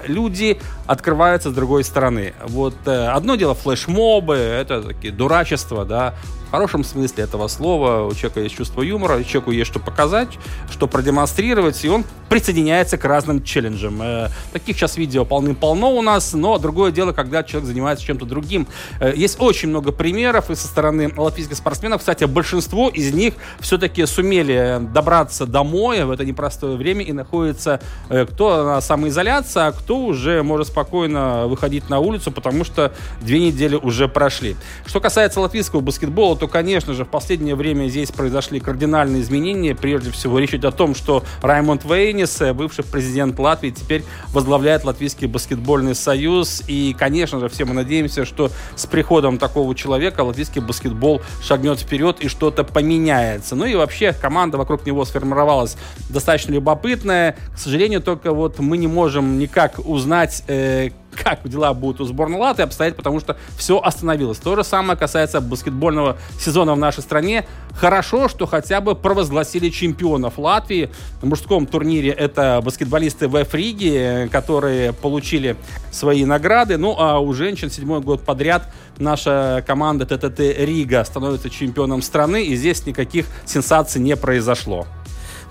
Люди 0.06 0.60
открываются 0.88 1.52
с 1.52 1.54
другой 1.54 1.84
стороны. 1.84 2.34
Вот 2.48 2.76
э, 2.86 3.08
одно 3.08 3.36
дело 3.36 3.54
флешмобы, 3.54 4.36
это 4.36 4.82
такие 4.82 5.14
дурачества, 5.14 5.86
да, 5.86 6.16
в 6.50 6.52
хорошем 6.52 6.84
смысле 6.84 7.26
этого 7.26 7.48
слова. 7.48 8.08
У 8.08 8.16
человека 8.16 8.40
есть 8.40 8.56
чувство 8.56 8.82
юмора, 8.82 9.24
человеку 9.24 9.52
есть 9.52 9.70
что 9.70 9.80
показать, 9.80 10.30
что 10.72 10.88
продемонстрировать, 10.88 11.86
и 11.86 11.90
он 11.90 12.04
присоединяется 12.28 12.98
к 12.98 13.06
разным 13.06 13.44
челленджам. 13.44 14.02
Э, 14.02 14.30
таких 14.52 14.76
сейчас 14.76 14.98
видео 14.98 15.26
полным-полно 15.26 15.92
у 15.92 16.02
нас, 16.02 16.34
но 16.34 16.58
другое 16.58 16.92
дело, 16.92 17.12
когда 17.12 17.44
человек 17.44 17.68
занимается 17.68 18.04
чем-то 18.04 18.26
другим. 18.26 18.66
Э, 19.00 19.14
есть 19.16 19.38
очень 19.40 19.70
много 19.70 19.92
примеров 19.92 20.50
и 20.50 20.56
со 20.56 20.66
стороны 20.66 21.14
латвийских 21.16 21.56
спортсменов. 21.56 22.00
Кстати, 22.00 22.24
большинство 22.24 22.90
из 22.90 23.14
них 23.14 23.36
все-таки 23.60 24.06
сумели 24.06 24.80
добраться 24.94 25.46
домой 25.46 26.04
в 26.06 26.12
это 26.12 26.26
непростое 26.26 26.76
время 26.76 27.04
и 27.04 27.12
находится 27.12 27.80
э, 28.10 28.26
кто 28.26 28.64
на 28.64 28.82
самоизоляции, 28.82 29.62
а 29.62 29.72
кто 29.72 30.00
уже 30.00 30.44
может 30.44 30.68
спокойно 30.68 31.48
выходить 31.48 31.90
на 31.90 32.00
улицу, 32.00 32.32
потому 32.32 32.64
что 32.64 32.94
две 33.22 33.40
недели 33.40 33.76
уже 33.76 34.08
прошли. 34.08 34.56
Что 34.86 35.00
касается 35.00 35.40
латвийского 35.40 35.82
баскетбола, 35.82 36.38
то, 36.38 36.48
конечно 36.48 36.94
же, 36.94 37.06
в 37.06 37.10
последнее 37.10 37.56
время 37.56 37.88
здесь 37.88 38.12
произошли 38.12 38.60
кардинальные 38.60 39.22
изменения. 39.22 39.76
Прежде 39.76 40.12
всего, 40.12 40.40
речь 40.40 40.54
идет 40.54 40.66
о 40.66 40.72
том, 40.72 40.96
что 40.96 41.24
Раймонд 41.42 41.86
Вейнис, 41.86 42.42
бывший 42.54 42.84
президент 42.84 43.38
Латвии, 43.40 43.72
теперь 43.72 44.04
возглавляет 44.34 44.84
Латвийский 44.84 45.28
баскетбольный 45.28 45.96
союз. 45.96 46.64
И, 46.68 46.96
конечно 46.98 47.40
же, 47.40 47.50
все 47.50 47.66
мы 47.66 47.74
надеемся, 47.74 48.26
что 48.26 48.52
с 48.76 48.86
приходом 48.86 49.38
такого 49.38 49.76
человека 49.76 50.22
латвийский 50.22 50.62
баскетбол 50.62 51.22
шагнет 51.42 51.80
вперед 51.80 52.20
и 52.20 52.28
что-то 52.28 52.64
поменяется. 52.64 53.49
Ну 53.56 53.66
и 53.66 53.76
вообще 53.76 54.14
команда 54.14 54.58
вокруг 54.58 54.86
него 54.86 55.06
сформировалась 55.06 55.78
достаточно 56.10 56.54
любопытная. 56.54 57.36
К 57.56 57.60
сожалению, 57.60 58.02
только 58.02 58.34
вот 58.34 58.60
мы 58.60 58.78
не 58.78 58.88
можем 58.88 59.40
никак 59.40 59.80
узнать, 59.80 60.44
э, 60.48 60.90
как 61.24 61.48
дела 61.48 61.74
будут 61.74 62.02
у 62.02 62.06
сборной 62.06 62.40
Латы 62.40 62.64
обстоять, 62.64 62.96
потому 62.96 63.20
что 63.20 63.38
все 63.58 63.80
остановилось. 63.80 64.38
То 64.38 64.56
же 64.56 64.64
самое 64.64 64.98
касается 64.98 65.42
баскетбольного 65.42 66.18
сезона 66.40 66.74
в 66.74 66.78
нашей 66.78 67.02
стране. 67.02 67.46
Хорошо, 67.76 68.28
что 68.28 68.46
хотя 68.46 68.82
бы 68.82 68.96
провозгласили 68.96 69.70
чемпионов 69.70 70.38
Латвии. 70.38 70.90
На 71.22 71.30
мужском 71.30 71.66
турнире 71.66 72.12
это 72.12 72.62
баскетболисты 72.64 73.28
в 73.28 73.54
Риги, 73.54 74.30
которые 74.32 74.94
получили 74.94 75.56
свои 75.92 76.26
награды. 76.26 76.78
Ну, 76.78 76.96
а 76.98 77.20
у 77.20 77.34
женщин 77.34 77.70
седьмой 77.70 78.02
год 78.02 78.22
подряд 78.24 78.72
наша 78.98 79.64
команда 79.66 80.06
ТТТ 80.06 80.40
Рига 80.40 81.04
становится 81.04 81.50
чемпионом 81.50 82.02
страны, 82.02 82.44
и 82.44 82.56
здесь 82.56 82.86
никаких 82.86 83.26
сенсаций 83.46 84.02
не 84.02 84.16
произошло. 84.16 84.86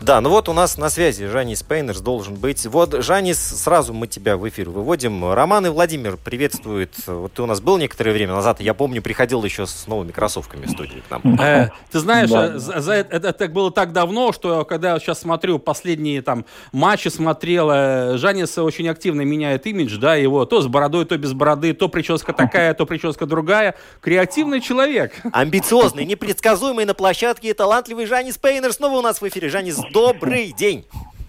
Да, 0.00 0.20
ну 0.20 0.30
вот 0.30 0.48
у 0.48 0.52
нас 0.52 0.78
на 0.78 0.90
связи 0.90 1.26
Жанис 1.26 1.62
Пейнерс 1.62 2.00
должен 2.00 2.36
быть. 2.36 2.64
Вот, 2.66 3.02
Жанис, 3.02 3.38
сразу 3.38 3.92
мы 3.92 4.06
тебя 4.06 4.36
в 4.36 4.48
эфир 4.48 4.70
выводим. 4.70 5.32
Роман 5.32 5.66
и 5.66 5.68
Владимир 5.70 6.16
приветствуют. 6.16 6.92
Вот 7.06 7.32
ты 7.32 7.42
у 7.42 7.46
нас 7.46 7.60
был 7.60 7.78
некоторое 7.78 8.12
время 8.12 8.34
назад, 8.34 8.60
я 8.60 8.74
помню, 8.74 9.02
приходил 9.02 9.42
еще 9.42 9.66
с 9.66 9.86
новыми 9.88 10.12
кроссовками 10.12 10.66
в 10.66 10.70
студии 10.70 11.02
к 11.06 11.10
нам. 11.10 11.40
Э, 11.40 11.70
ты 11.90 11.98
знаешь, 11.98 12.30
да. 12.30 12.58
за, 12.58 12.80
за, 12.80 12.92
это, 12.92 13.28
это 13.28 13.48
было 13.48 13.72
так 13.72 13.92
давно, 13.92 14.32
что 14.32 14.64
когда 14.64 14.92
я 14.94 15.00
сейчас 15.00 15.20
смотрю 15.20 15.58
последние 15.58 16.22
там 16.22 16.44
матчи 16.72 17.08
смотрел, 17.08 17.68
э, 17.70 18.16
Жанис 18.18 18.56
очень 18.58 18.88
активно 18.88 19.22
меняет 19.22 19.66
имидж, 19.66 19.98
да, 19.98 20.14
его 20.14 20.44
то 20.44 20.60
с 20.60 20.68
бородой, 20.68 21.06
то 21.06 21.18
без 21.18 21.32
бороды, 21.32 21.74
то 21.74 21.88
прическа 21.88 22.32
такая, 22.32 22.72
то 22.72 22.86
прическа 22.86 23.26
другая. 23.26 23.74
Креативный 24.00 24.60
человек. 24.60 25.12
Амбициозный, 25.32 26.04
непредсказуемый 26.04 26.84
на 26.84 26.94
площадке 26.94 27.50
и 27.50 27.52
талантливый 27.52 28.06
Жанис 28.06 28.38
Пейнер 28.38 28.72
снова 28.72 28.98
у 28.98 29.02
нас 29.02 29.20
в 29.20 29.28
эфире. 29.28 29.48
Жанис, 29.48 29.78
добрый 29.92 30.52
день. 30.52 30.84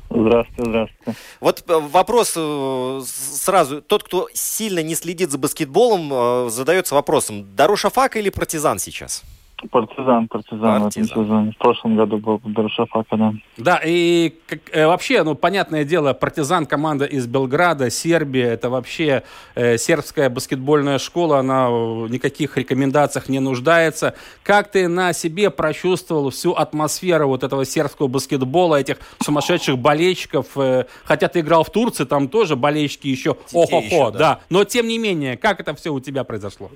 Здравствуйте, 0.09 0.63
здравствуйте. 0.63 1.19
Вот 1.39 1.63
э, 1.67 1.79
вопрос 1.79 2.33
э, 2.35 3.01
сразу. 3.05 3.81
Тот, 3.81 4.03
кто 4.03 4.27
сильно 4.33 4.81
не 4.81 4.95
следит 4.95 5.29
за 5.29 5.37
баскетболом, 5.37 6.09
э, 6.11 6.49
задается 6.49 6.95
вопросом, 6.95 7.45
Дарушафак 7.55 8.17
или 8.17 8.29
партизан 8.29 8.79
сейчас? 8.79 9.23
Партизан, 9.67 10.27
партизан, 10.27 10.83
партизан. 10.83 11.17
в 11.17 11.21
этом. 11.21 11.51
В 11.51 11.57
прошлом 11.57 11.97
году 11.97 12.17
был 12.17 12.41
Дарушафака, 12.45 13.17
да. 13.17 13.33
Да, 13.57 13.81
и 13.83 14.33
как, 14.47 14.59
э, 14.71 14.87
вообще, 14.87 15.23
ну, 15.23 15.35
понятное 15.35 15.83
дело, 15.83 16.13
партизан, 16.13 16.65
команда 16.65 17.05
из 17.05 17.27
Белграда, 17.27 17.89
Сербия, 17.89 18.47
это 18.53 18.69
вообще 18.69 19.23
э, 19.55 19.77
сербская 19.77 20.29
баскетбольная 20.29 20.97
школа, 20.97 21.39
она 21.39 21.69
в 21.69 22.07
никаких 22.09 22.57
рекомендациях 22.57 23.27
не 23.27 23.39
нуждается. 23.39 24.15
Как 24.43 24.71
ты 24.71 24.87
на 24.87 25.11
себе 25.13 25.49
прочувствовал 25.49 26.29
всю 26.29 26.53
атмосферу 26.53 27.27
вот 27.27 27.43
этого 27.43 27.65
сербского 27.65 28.07
баскетбола, 28.07 28.77
этих 28.77 28.97
сумасшедших 29.21 29.77
болельщиков? 29.77 30.47
Э, 30.55 30.85
хотя 31.03 31.27
ты 31.27 31.41
играл 31.41 31.63
в 31.63 31.69
Турции, 31.69 32.05
там 32.05 32.29
тоже 32.29 32.55
болельщики 32.55 33.07
еще 33.07 33.35
охо-хо, 33.53 34.11
да. 34.11 34.19
да. 34.19 34.39
Но 34.49 34.63
тем 34.63 34.87
не 34.87 34.97
менее, 34.97 35.35
как 35.35 35.59
это 35.59 35.75
все 35.75 35.93
у 35.93 35.99
тебя 35.99 36.23
произошло? 36.23 36.71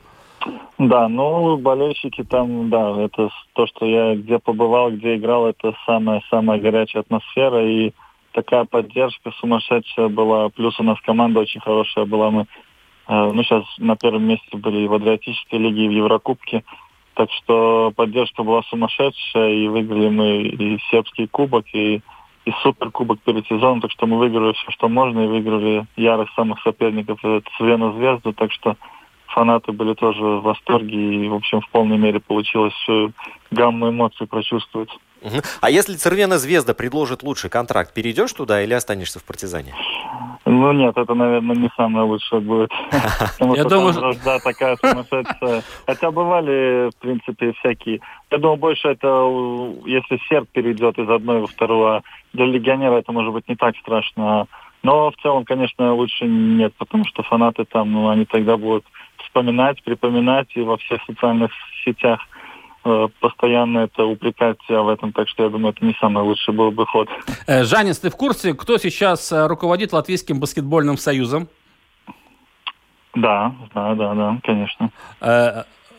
Да, 0.80 1.08
ну, 1.08 1.58
болельщики 1.58 2.24
там, 2.24 2.70
да, 2.70 3.00
это 3.00 3.30
то, 3.54 3.68
что 3.68 3.86
я 3.86 4.16
где 4.16 4.40
побывал, 4.40 4.92
где 4.92 5.16
играл, 5.16 5.48
это 5.48 5.76
самая-самая 5.86 6.60
горячая 6.60 7.04
атмосфера 7.04 7.64
и 7.64 7.92
такая 8.34 8.66
поддержка 8.66 9.32
сумасшедшая 9.40 10.10
была. 10.10 10.50
Плюс 10.50 10.80
у 10.80 10.84
нас 10.84 11.00
команда 11.02 11.42
очень 11.42 11.62
хорошая 11.62 12.06
была. 12.06 12.32
Мы, 12.32 12.42
э, 12.42 13.32
ну, 13.32 13.44
сейчас 13.44 13.64
на 13.78 13.96
первом 13.96 14.24
месте 14.24 14.58
были 14.58 14.88
в 14.88 14.94
Адриатической 14.94 15.60
лиге, 15.60 15.86
и 15.86 15.88
в 15.90 15.92
Еврокубке. 15.92 16.64
Так 17.14 17.30
что 17.32 17.94
поддержка 17.96 18.44
была 18.44 18.64
сумасшедшая, 18.64 19.52
и 19.52 19.68
выиграли 19.68 20.10
мы 20.10 20.42
и 20.42 20.80
сербский 20.90 21.28
кубок, 21.28 21.66
и, 21.74 22.02
и 22.46 22.52
суперкубок 22.64 23.20
перед 23.20 23.46
сезоном. 23.46 23.82
Так 23.82 23.92
что 23.92 24.08
мы 24.08 24.18
выиграли 24.18 24.54
все, 24.54 24.72
что 24.72 24.90
можно, 24.90 25.20
и 25.20 25.28
выиграли 25.28 25.86
ярых 25.96 26.32
самых 26.36 26.60
соперников, 26.64 27.24
это 27.24 27.48
Цвена 27.58 27.92
Звезду. 27.92 28.34
Так 28.34 28.52
что 28.52 28.76
фанаты 29.34 29.72
были 29.72 29.94
тоже 29.94 30.24
в 30.24 30.42
восторге, 30.42 31.26
и, 31.26 31.28
в 31.28 31.34
общем, 31.34 31.62
в 31.62 31.70
полной 31.70 31.98
мере 31.98 32.20
получилось 32.20 32.74
всю 32.74 33.12
гамму 33.52 33.90
эмоций 33.90 34.28
прочувствовать. 34.28 34.90
А 35.62 35.70
если 35.70 35.96
Цервена 35.96 36.38
Звезда 36.38 36.74
предложит 36.74 37.24
лучший 37.24 37.50
контракт, 37.50 37.94
перейдешь 37.94 38.34
туда 38.34 38.62
или 38.62 38.74
останешься 38.74 39.20
в 39.20 39.24
партизане? 39.24 39.74
Ну 40.46 40.74
нет, 40.74 40.98
это, 40.98 41.14
наверное, 41.14 41.56
не 41.56 41.70
самое 41.78 42.06
лучшее 42.06 42.42
будет. 42.42 42.70
Я 43.40 43.64
думаю, 43.64 44.16
да, 44.26 44.40
такая 44.40 44.76
сумасшедшая. 44.76 45.64
Хотя 45.86 46.12
бывали, 46.12 46.90
в 46.92 46.96
принципе, 46.98 47.54
всякие. 47.54 48.02
Я 48.30 48.38
думаю, 48.38 48.58
больше 48.58 48.90
это, 48.90 49.08
если 49.86 50.20
серб 50.28 50.50
перейдет 50.52 51.00
из 51.00 51.10
одной 51.10 51.40
во 51.40 51.48
вторую, 51.48 51.88
а 51.88 52.02
для 52.34 52.46
легионера 52.46 52.98
это 52.98 53.14
может 53.14 53.32
быть 53.32 53.48
не 53.48 53.56
так 53.56 53.76
страшно. 53.78 54.48
Но 54.84 55.12
в 55.12 55.16
целом, 55.22 55.46
конечно, 55.46 55.94
лучше 55.94 56.26
нет, 56.26 56.74
потому 56.78 57.06
что 57.06 57.24
фанаты 57.24 57.64
там, 57.66 57.92
ну, 57.92 58.10
они 58.10 58.26
тогда 58.26 58.58
будут 58.58 58.86
вспоминать, 59.24 59.82
припоминать 59.84 60.50
и 60.56 60.62
во 60.62 60.78
всех 60.78 61.02
социальных 61.06 61.52
сетях 61.86 62.20
э, 62.84 63.08
постоянно 63.22 63.80
это 63.80 64.04
упрекать 64.04 64.58
себя 64.68 64.82
в 64.82 64.90
этом, 64.90 65.14
так 65.14 65.30
что 65.30 65.44
я 65.44 65.50
думаю, 65.50 65.74
это 65.74 65.86
не 65.86 65.96
самый 66.02 66.24
лучший 66.24 66.54
был 66.54 66.72
бы 66.72 66.86
ход. 66.86 67.08
Э, 67.48 67.64
Жанис, 67.64 68.00
ты 68.00 68.10
в 68.10 68.18
курсе, 68.18 68.54
кто 68.54 68.78
сейчас 68.78 69.32
э, 69.32 69.48
руководит 69.48 69.94
Латвийским 69.94 70.42
баскетбольным 70.42 70.98
союзом? 70.98 71.48
Да, 73.16 73.56
да, 73.74 73.96
да, 73.96 74.14
да, 74.14 74.40
конечно. 74.44 74.92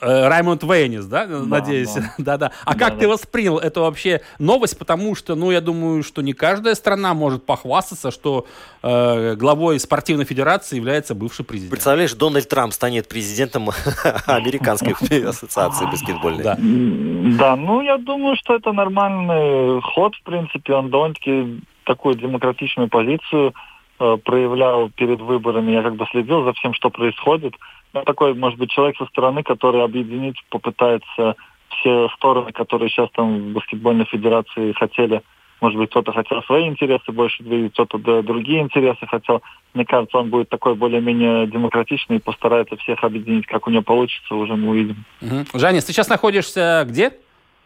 Э, 0.00 0.28
Раймонд 0.28 0.62
Вейнис, 0.62 1.06
да, 1.06 1.26
да 1.26 1.40
надеюсь? 1.40 1.94
Да-да. 2.18 2.52
А 2.64 2.74
да, 2.74 2.78
как 2.78 2.94
да. 2.94 3.00
ты 3.00 3.08
воспринял 3.08 3.58
эту 3.58 3.82
вообще 3.82 4.20
новость? 4.38 4.78
Потому 4.78 5.14
что, 5.14 5.34
ну, 5.34 5.50
я 5.50 5.60
думаю, 5.60 6.02
что 6.02 6.22
не 6.22 6.32
каждая 6.32 6.74
страна 6.74 7.14
может 7.14 7.46
похвастаться, 7.46 8.10
что 8.10 8.46
э, 8.82 9.34
главой 9.36 9.78
спортивной 9.80 10.24
федерации 10.24 10.76
является 10.76 11.14
бывший 11.14 11.44
президент. 11.44 11.70
Представляешь, 11.70 12.12
Дональд 12.14 12.48
Трамп 12.48 12.72
станет 12.72 13.08
президентом 13.08 13.70
Американской 14.26 14.94
ассоциации 15.28 15.86
баскетбольной. 15.86 16.44
Да. 16.44 16.56
да, 16.58 17.56
ну, 17.56 17.80
я 17.80 17.98
думаю, 17.98 18.36
что 18.36 18.54
это 18.54 18.72
нормальный 18.72 19.80
ход, 19.82 20.14
в 20.16 20.22
принципе. 20.22 20.74
Он 20.74 20.90
довольно-таки 20.90 21.60
такую 21.84 22.14
демократичную 22.16 22.88
позицию 22.88 23.54
э, 24.00 24.16
проявлял 24.24 24.90
перед 24.90 25.20
выборами. 25.20 25.72
Я 25.72 25.82
как 25.82 25.96
бы 25.96 26.06
следил 26.10 26.44
за 26.44 26.52
всем, 26.54 26.74
что 26.74 26.90
происходит 26.90 27.54
ну, 27.94 28.02
такой, 28.04 28.34
может 28.34 28.58
быть, 28.58 28.70
человек 28.70 28.96
со 28.96 29.06
стороны, 29.06 29.42
который 29.44 29.82
объединить 29.82 30.36
попытается 30.50 31.36
все 31.68 32.08
стороны, 32.16 32.52
которые 32.52 32.88
сейчас 32.88 33.08
там 33.12 33.38
в 33.38 33.52
баскетбольной 33.52 34.04
федерации 34.06 34.72
хотели. 34.72 35.22
Может 35.60 35.78
быть, 35.78 35.90
кто-то 35.90 36.12
хотел 36.12 36.42
свои 36.42 36.66
интересы 36.66 37.12
больше 37.12 37.42
двигать, 37.42 37.72
кто-то 37.72 37.98
да, 37.98 38.22
другие 38.22 38.60
интересы 38.60 39.06
хотел. 39.06 39.42
Мне 39.72 39.86
кажется, 39.86 40.18
он 40.18 40.28
будет 40.28 40.48
такой 40.48 40.74
более-менее 40.74 41.46
демократичный 41.46 42.16
и 42.16 42.20
постарается 42.20 42.76
всех 42.76 43.02
объединить. 43.04 43.46
Как 43.46 43.66
у 43.66 43.70
него 43.70 43.82
получится, 43.82 44.34
уже 44.34 44.56
мы 44.56 44.70
увидим. 44.70 45.04
Угу. 45.22 45.58
Жанис, 45.58 45.84
ты 45.84 45.92
сейчас 45.92 46.08
находишься 46.08 46.84
где? 46.88 47.12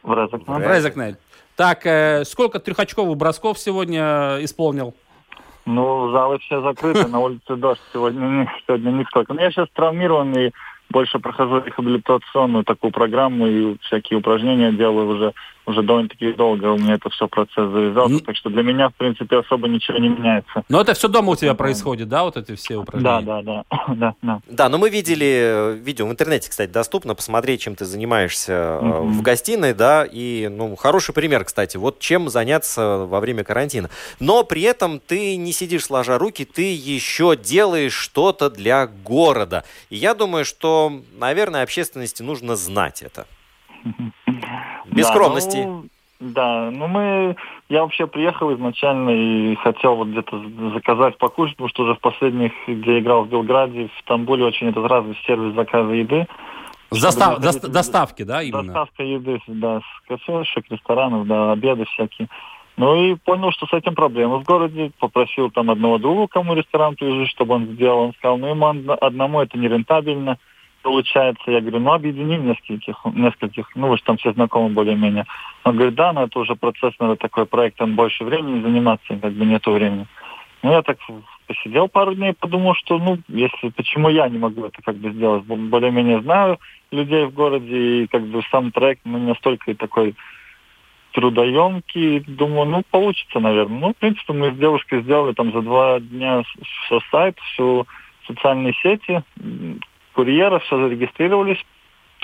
В 0.02 0.12
Резакнель. 0.12 0.62
В 0.62 0.70
Резакнель. 0.70 1.16
Так, 1.56 1.86
э, 1.86 2.24
сколько 2.24 2.60
трехочковых 2.60 3.16
бросков 3.16 3.58
сегодня 3.58 4.36
исполнил? 4.42 4.94
Ну, 5.68 6.10
залы 6.12 6.38
все 6.38 6.62
закрыты, 6.62 7.06
на 7.08 7.18
улице 7.18 7.54
дождь 7.56 7.82
сегодня, 7.92 8.50
сегодня 8.66 8.90
никто. 8.90 9.22
Но 9.28 9.40
я 9.42 9.50
сейчас 9.50 9.68
травмированный, 9.74 10.52
больше 10.88 11.18
прохожу 11.18 11.60
рехабилитационную 11.60 12.64
такую 12.64 12.90
программу 12.90 13.46
и 13.46 13.76
всякие 13.82 14.18
упражнения 14.18 14.72
делаю 14.72 15.08
уже 15.08 15.34
уже 15.68 15.82
довольно-таки 15.82 16.32
долго 16.32 16.66
у 16.66 16.78
меня 16.78 16.94
это 16.94 17.10
все 17.10 17.28
процесс 17.28 17.70
завязался, 17.70 18.16
mm. 18.16 18.24
так 18.24 18.36
что 18.36 18.50
для 18.50 18.62
меня, 18.62 18.88
в 18.88 18.94
принципе, 18.94 19.38
особо 19.38 19.68
ничего 19.68 19.98
не 19.98 20.08
меняется. 20.08 20.64
Но 20.68 20.80
это 20.80 20.94
все 20.94 21.08
дома 21.08 21.32
у 21.32 21.36
тебя 21.36 21.54
происходит, 21.54 22.08
да, 22.08 22.24
вот 22.24 22.36
эти 22.36 22.54
все 22.54 22.76
упражнения? 22.76 23.20
Да, 23.20 23.42
да, 23.42 23.64
да. 23.70 23.84
да, 23.94 24.14
да. 24.22 24.40
да, 24.48 24.68
но 24.68 24.78
мы 24.78 24.88
видели 24.88 25.78
видео 25.78 26.06
в 26.06 26.10
интернете, 26.10 26.48
кстати, 26.50 26.70
доступно, 26.70 27.14
посмотреть, 27.14 27.60
чем 27.60 27.76
ты 27.76 27.84
занимаешься 27.84 28.52
mm-hmm. 28.52 29.02
в 29.08 29.22
гостиной, 29.22 29.74
да, 29.74 30.06
и, 30.10 30.48
ну, 30.50 30.74
хороший 30.76 31.14
пример, 31.14 31.44
кстати, 31.44 31.76
вот 31.76 31.98
чем 31.98 32.28
заняться 32.28 33.06
во 33.08 33.20
время 33.20 33.44
карантина. 33.44 33.90
Но 34.20 34.44
при 34.44 34.62
этом 34.62 35.00
ты 35.00 35.36
не 35.36 35.52
сидишь 35.52 35.84
сложа 35.84 36.18
руки, 36.18 36.44
ты 36.44 36.74
еще 36.74 37.36
делаешь 37.36 37.92
что-то 37.92 38.48
для 38.48 38.86
города. 38.86 39.64
И 39.90 39.96
я 39.96 40.14
думаю, 40.14 40.44
что, 40.44 41.02
наверное, 41.18 41.62
общественности 41.62 42.22
нужно 42.22 42.56
знать 42.56 43.02
это. 43.02 43.26
Без 44.90 45.06
да, 45.06 45.12
скромности. 45.12 45.58
Ну, 45.58 45.84
да, 46.20 46.70
ну 46.70 46.86
мы... 46.88 47.36
Я 47.68 47.82
вообще 47.82 48.06
приехал 48.06 48.52
изначально 48.54 49.10
и 49.10 49.54
хотел 49.56 49.96
вот 49.96 50.08
где-то 50.08 50.42
заказать 50.74 51.18
покушать, 51.18 51.56
потому 51.56 51.68
что 51.68 51.82
уже 51.84 51.94
в 51.94 52.00
последних, 52.00 52.52
где 52.66 52.98
играл 52.98 53.24
в 53.24 53.28
Белграде, 53.28 53.88
в 53.94 54.00
Стамбуле 54.00 54.44
очень 54.44 54.68
этот 54.68 54.86
развит 54.86 55.16
сервис 55.26 55.54
заказа 55.54 55.92
еды. 55.92 56.26
Застав, 56.90 57.40
до, 57.40 57.68
доставки, 57.68 58.22
да, 58.22 58.42
именно? 58.42 58.62
Доставка 58.62 59.02
еды, 59.02 59.40
да, 59.46 59.80
с 59.80 60.08
кафешек, 60.08 60.64
ресторанов, 60.70 61.26
да, 61.26 61.52
обеды 61.52 61.84
всякие. 61.84 62.28
Ну 62.78 62.94
и 62.94 63.16
понял, 63.16 63.50
что 63.50 63.66
с 63.66 63.72
этим 63.72 63.94
проблемы 63.94 64.38
в 64.38 64.44
городе. 64.44 64.92
Попросил 64.98 65.50
там 65.50 65.70
одного 65.70 65.98
друга, 65.98 66.28
кому 66.28 66.54
ресторан 66.54 66.94
привезли, 66.94 67.26
чтобы 67.26 67.56
он 67.56 67.66
сделал. 67.66 67.98
Он 68.06 68.12
сказал, 68.14 68.38
ну 68.38 68.46
ему 68.46 68.92
одному 69.00 69.40
это 69.40 69.58
нерентабельно 69.58 70.38
получается, 70.82 71.50
я 71.50 71.60
говорю, 71.60 71.80
ну 71.80 71.92
объедини 71.92 72.36
нескольких, 72.36 72.96
нескольких, 73.14 73.70
ну 73.74 73.88
вы 73.88 73.96
же 73.96 74.02
там 74.02 74.16
все 74.16 74.32
знакомы 74.32 74.70
более-менее. 74.70 75.26
Он 75.64 75.76
говорит, 75.76 75.94
да, 75.94 76.12
но 76.12 76.24
это 76.24 76.38
уже 76.38 76.54
процесс, 76.54 76.94
надо 76.98 77.16
такой 77.16 77.46
проект, 77.46 77.78
там 77.78 77.94
больше 77.94 78.24
времени 78.24 78.62
заниматься, 78.62 79.16
как 79.16 79.32
бы 79.32 79.44
нету 79.44 79.72
времени. 79.72 80.06
Ну 80.62 80.72
я 80.72 80.82
так 80.82 80.98
посидел 81.46 81.88
пару 81.88 82.14
дней, 82.14 82.32
подумал, 82.32 82.74
что 82.74 82.98
ну 82.98 83.18
если 83.28 83.68
почему 83.70 84.08
я 84.08 84.28
не 84.28 84.38
могу 84.38 84.64
это 84.64 84.82
как 84.82 84.96
бы 84.96 85.12
сделать, 85.12 85.44
более-менее 85.44 86.22
знаю 86.22 86.58
людей 86.90 87.26
в 87.26 87.32
городе 87.32 88.02
и 88.02 88.06
как 88.06 88.26
бы 88.26 88.42
сам 88.50 88.72
проект 88.72 89.02
ну, 89.04 89.18
настолько 89.18 89.74
такой 89.74 90.14
трудоемкий, 91.12 92.20
думаю, 92.20 92.66
ну 92.66 92.82
получится, 92.90 93.40
наверное. 93.40 93.80
Ну 93.80 93.92
в 93.92 93.96
принципе 93.96 94.32
мы 94.32 94.52
с 94.52 94.56
девушкой 94.56 95.02
сделали 95.02 95.32
там 95.32 95.52
за 95.52 95.62
два 95.62 96.00
дня 96.00 96.42
все 96.86 97.00
сайт, 97.10 97.38
все 97.52 97.86
социальные 98.26 98.74
сети, 98.82 99.22
курьера, 100.18 100.58
все 100.58 100.76
зарегистрировались, 100.76 101.64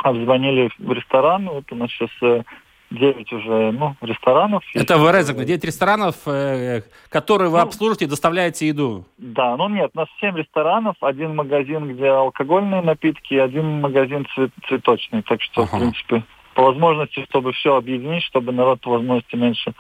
обзвонили 0.03 0.69
в 0.79 0.93
ресторан. 0.93 1.49
Вот 1.49 1.71
у 1.71 1.77
нас 1.77 1.89
сейчас 1.93 2.11
э, 2.23 2.43
9 2.91 3.33
уже, 3.33 3.71
ну, 3.71 3.95
ресторанов. 4.01 4.65
Это 4.75 4.99
в 4.99 5.09
Резекне 5.17 5.45
9 5.45 5.65
ресторанов, 5.65 6.17
э, 6.27 6.83
которые 7.09 7.51
вы 7.51 7.59
ну, 7.59 7.63
обслуживаете 7.63 8.07
и 8.07 8.09
доставляете 8.09 8.67
еду? 8.67 9.05
Да, 9.19 9.57
ну 9.57 9.69
нет, 9.69 9.93
у 9.95 9.99
нас 9.99 10.09
7 10.21 10.37
ресторанов, 10.37 10.97
один 11.03 11.37
магазин, 11.37 11.95
где 11.95 12.09
алкогольные 12.09 12.83
напитки, 12.83 13.35
один 13.35 13.81
магазин 13.81 14.27
цвет, 14.35 14.51
цветочный. 14.67 15.23
Так 15.23 15.41
что, 15.41 15.63
ага. 15.63 15.77
в 15.77 15.79
принципе, 15.79 16.25
по 16.55 16.65
возможности, 16.65 17.25
чтобы 17.29 17.53
все 17.53 17.77
объединить, 17.77 18.25
чтобы 18.25 18.51
народ 18.51 18.81
по 18.81 18.91
возможности 18.91 19.37
меньше 19.37 19.73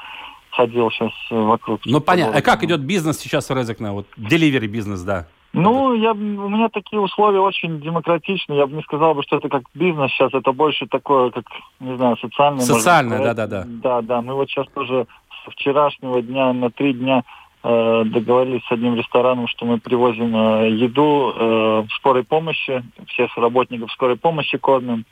ходил 0.51 0.89
сейчас 0.93 1.13
вокруг. 1.31 1.81
Ну, 1.85 2.01
понятно. 2.01 2.39
А 2.39 2.43
как 2.43 2.63
идет 2.63 2.81
бизнес 2.81 3.19
сейчас 3.19 3.51
в 3.51 3.57
Резекне? 3.57 3.91
Вот, 3.91 4.07
деливери 4.17 4.69
бизнес, 4.69 5.01
да. 5.01 5.27
Ну, 5.55 5.95
я, 5.95 6.13
у 6.13 6.49
меня 6.49 6.69
такие 6.69 7.01
условия 7.01 7.39
очень 7.39 7.81
демократичные. 7.81 8.59
Я 8.59 8.67
бы 8.67 8.77
не 8.77 8.83
сказал, 8.83 9.15
бы, 9.15 9.23
что 9.23 9.37
это 9.37 9.49
как 9.49 9.63
бизнес 9.73 10.11
сейчас. 10.11 10.35
Это 10.35 10.53
больше 10.53 10.87
такое, 10.87 11.31
как, 11.31 11.45
не 11.79 11.97
знаю, 11.97 12.17
социальное. 12.17 12.61
Социальное, 12.61 13.23
да-да-да. 13.23 13.65
Да, 13.67 14.03
да. 14.03 14.21
Мы 14.21 14.35
вот 14.35 14.51
сейчас 14.51 14.67
тоже 14.75 15.07
с 15.31 15.53
вчерашнего 15.53 16.21
дня 16.21 16.53
на 16.53 16.71
три 16.71 16.93
дня 16.93 17.23
э, 17.63 18.03
договорились 18.07 18.65
с 18.67 18.73
одним 18.73 18.97
рестораном, 18.97 19.47
что 19.47 19.65
мы 19.65 19.79
привозим 19.79 20.35
э, 20.37 20.71
еду 20.71 21.33
э, 21.35 21.85
скорой 21.97 22.25
помощи, 22.25 22.83
всех 23.09 23.37
работников 23.37 23.93
скорой 23.93 24.17
помощи 24.17 24.59
кормим 24.59 25.05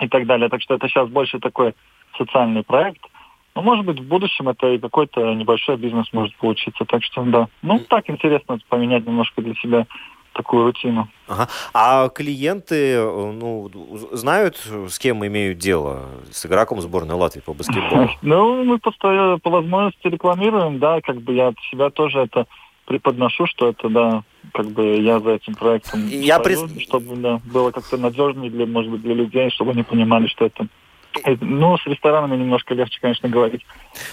и 0.00 0.08
так 0.08 0.26
далее. 0.26 0.50
Так 0.50 0.60
что 0.60 0.74
это 0.74 0.86
сейчас 0.88 1.08
больше 1.08 1.38
такой 1.38 1.74
социальный 2.18 2.62
проект. 2.62 3.00
Ну, 3.58 3.64
может 3.64 3.84
быть, 3.84 3.98
в 3.98 4.06
будущем 4.06 4.48
это 4.48 4.68
и 4.68 4.78
какой-то 4.78 5.34
небольшой 5.34 5.76
бизнес 5.76 6.06
может 6.12 6.32
получиться. 6.36 6.84
Так 6.84 7.02
что, 7.02 7.24
да. 7.24 7.48
Ну, 7.62 7.80
так 7.80 8.08
интересно 8.08 8.60
поменять 8.68 9.04
немножко 9.04 9.42
для 9.42 9.54
себя 9.56 9.84
такую 10.32 10.66
рутину. 10.66 11.08
Ага. 11.26 11.48
А 11.74 12.08
клиенты 12.08 13.02
ну, 13.02 13.68
знают, 14.12 14.58
с 14.88 14.96
кем 15.00 15.26
имеют 15.26 15.58
дело? 15.58 16.06
С 16.30 16.46
игроком 16.46 16.80
сборной 16.80 17.16
Латвии 17.16 17.40
по 17.40 17.52
баскетболу? 17.52 18.08
Ну, 18.22 18.62
мы 18.62 18.78
постоянно 18.78 19.40
по 19.40 19.50
возможности 19.50 20.06
рекламируем, 20.06 20.78
да, 20.78 21.00
как 21.00 21.20
бы 21.20 21.32
я 21.32 21.48
от 21.48 21.56
себя 21.72 21.90
тоже 21.90 22.20
это 22.20 22.46
преподношу, 22.86 23.46
что 23.46 23.70
это, 23.70 23.88
да, 23.88 24.22
как 24.54 24.66
бы 24.66 25.00
я 25.00 25.18
за 25.18 25.30
этим 25.30 25.56
проектом 25.56 26.06
я 26.06 26.38
стою, 26.38 26.68
пред... 26.68 26.82
чтобы 26.82 27.16
да, 27.16 27.40
было 27.52 27.72
как-то 27.72 27.96
надежнее 27.96 28.52
для, 28.52 28.66
может 28.66 28.92
быть, 28.92 29.02
для 29.02 29.14
людей, 29.14 29.50
чтобы 29.50 29.72
они 29.72 29.82
понимали, 29.82 30.28
что 30.28 30.44
это 30.44 30.68
ну, 31.40 31.76
с 31.78 31.86
ресторанами 31.86 32.36
немножко 32.36 32.74
легче, 32.74 32.98
конечно, 33.00 33.28
говорить, 33.28 33.64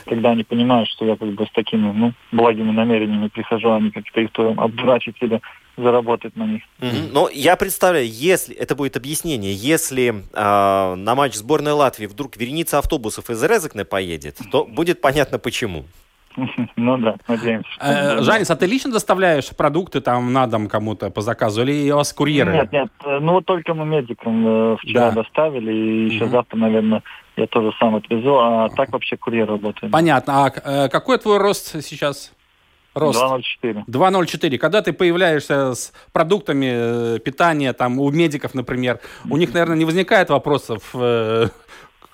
когда 0.06 0.32
они 0.32 0.44
понимают, 0.44 0.90
что 0.90 1.06
я 1.06 1.16
как 1.16 1.30
бы 1.30 1.46
с 1.46 1.52
такими, 1.52 1.92
ну, 1.92 2.14
благими 2.32 2.72
намерениями 2.72 3.28
прихожу, 3.28 3.72
а 3.72 3.80
не 3.80 3.92
как-то 3.92 4.22
их 4.22 4.32
то 4.32 4.54
обдурачить 4.58 5.16
или 5.22 5.42
заработать 5.78 6.36
на 6.36 6.46
них. 6.46 6.64
Mm-hmm. 6.80 7.10
Но 7.12 7.30
я 7.30 7.56
представляю, 7.58 8.10
если, 8.10 8.56
это 8.56 8.76
будет 8.76 8.96
объяснение, 8.96 9.54
если 9.54 10.24
э, 10.34 10.96
на 10.96 11.16
матч 11.16 11.34
сборной 11.36 11.74
Латвии 11.74 12.06
вдруг 12.06 12.38
вереница 12.38 12.80
автобусов 12.80 13.30
из 13.30 13.44
Резекне 13.44 13.84
поедет, 13.84 14.40
то 14.52 14.66
будет 14.66 15.02
понятно 15.02 15.38
почему. 15.38 15.86
Ну 16.76 16.98
да, 16.98 17.16
надеемся. 17.28 17.70
Э, 17.80 18.22
Жанис, 18.22 18.50
а 18.50 18.56
ты 18.56 18.66
лично 18.66 18.92
доставляешь 18.92 19.50
продукты 19.56 20.02
там 20.02 20.34
на 20.34 20.48
дом 20.48 20.68
кому-то 20.68 21.10
по 21.10 21.22
заказу 21.22 21.64
или 21.64 21.92
у 21.92 21.98
вас 21.98 22.14
курьеры? 22.14 22.54
Нет, 22.54 22.72
нет, 22.72 22.90
э, 23.06 23.20
ну 23.20 23.34
вот 23.34 23.46
только 23.46 23.74
мы 23.74 23.86
медикам 23.86 24.46
э, 24.48 24.78
вчера 24.82 25.12
да. 25.12 25.24
доставили, 25.24 25.72
и 25.72 26.06
еще 26.14 26.28
завтра, 26.28 26.58
наверное, 26.58 27.04
я 27.38 27.48
тоже 27.48 27.72
сам 27.80 27.96
отвезу, 27.96 28.40
а 28.40 28.70
так 28.70 28.92
вообще 28.92 29.18
курьер 29.18 29.48
работает. 29.48 29.92
Понятно. 29.92 30.46
А 30.46 30.88
какой 30.90 31.18
твой 31.18 31.38
рост 31.38 31.82
сейчас? 31.84 32.32
Рост. 32.94 33.22
2,04. 33.22 33.86
2,04. 33.88 34.58
Когда 34.58 34.82
ты 34.82 34.94
появляешься 34.94 35.74
с 35.74 35.92
продуктами 36.14 37.20
питания, 37.20 37.74
там, 37.74 38.00
у 38.00 38.10
медиков, 38.10 38.54
например, 38.54 39.02
у 39.30 39.36
них, 39.36 39.54
наверное, 39.54 39.76
не 39.76 39.84
возникает 39.84 40.30
вопросов, 40.30 40.96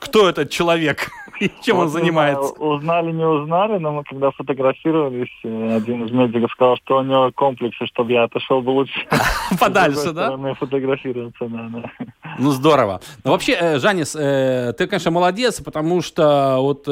кто 0.02 0.28
этот 0.28 0.50
человек 0.50 1.10
и 1.40 1.50
чем 1.62 1.78
вот 1.78 1.84
он 1.84 1.90
занимается. 1.90 2.54
Узнали, 2.54 3.12
не 3.12 3.26
узнали, 3.26 3.78
но 3.78 3.92
мы 3.92 4.04
когда 4.04 4.32
фотографировались, 4.32 5.32
э, 5.44 5.76
один 5.76 6.06
из 6.06 6.12
медиков 6.12 6.52
сказал, 6.52 6.78
что 6.78 6.98
у 6.98 7.04
него 7.04 7.32
комплексы, 7.34 7.86
чтобы 7.86 8.12
я 8.12 8.24
отошел 8.24 8.62
бы 8.62 8.72
лучше. 8.72 9.08
Подальше, 9.60 10.12
да? 10.12 10.38
фотографироваться, 10.56 11.46
да, 11.46 11.70
да. 11.72 12.06
Ну, 12.40 12.52
здорово. 12.52 13.00
Ну, 13.24 13.32
вообще, 13.32 13.54
э, 13.54 13.80
Жанис, 13.80 14.16
э, 14.16 14.74
ты, 14.78 14.88
конечно, 14.88 15.12
молодец, 15.12 15.62
потому 15.62 16.02
что 16.02 16.58
вот 16.60 16.88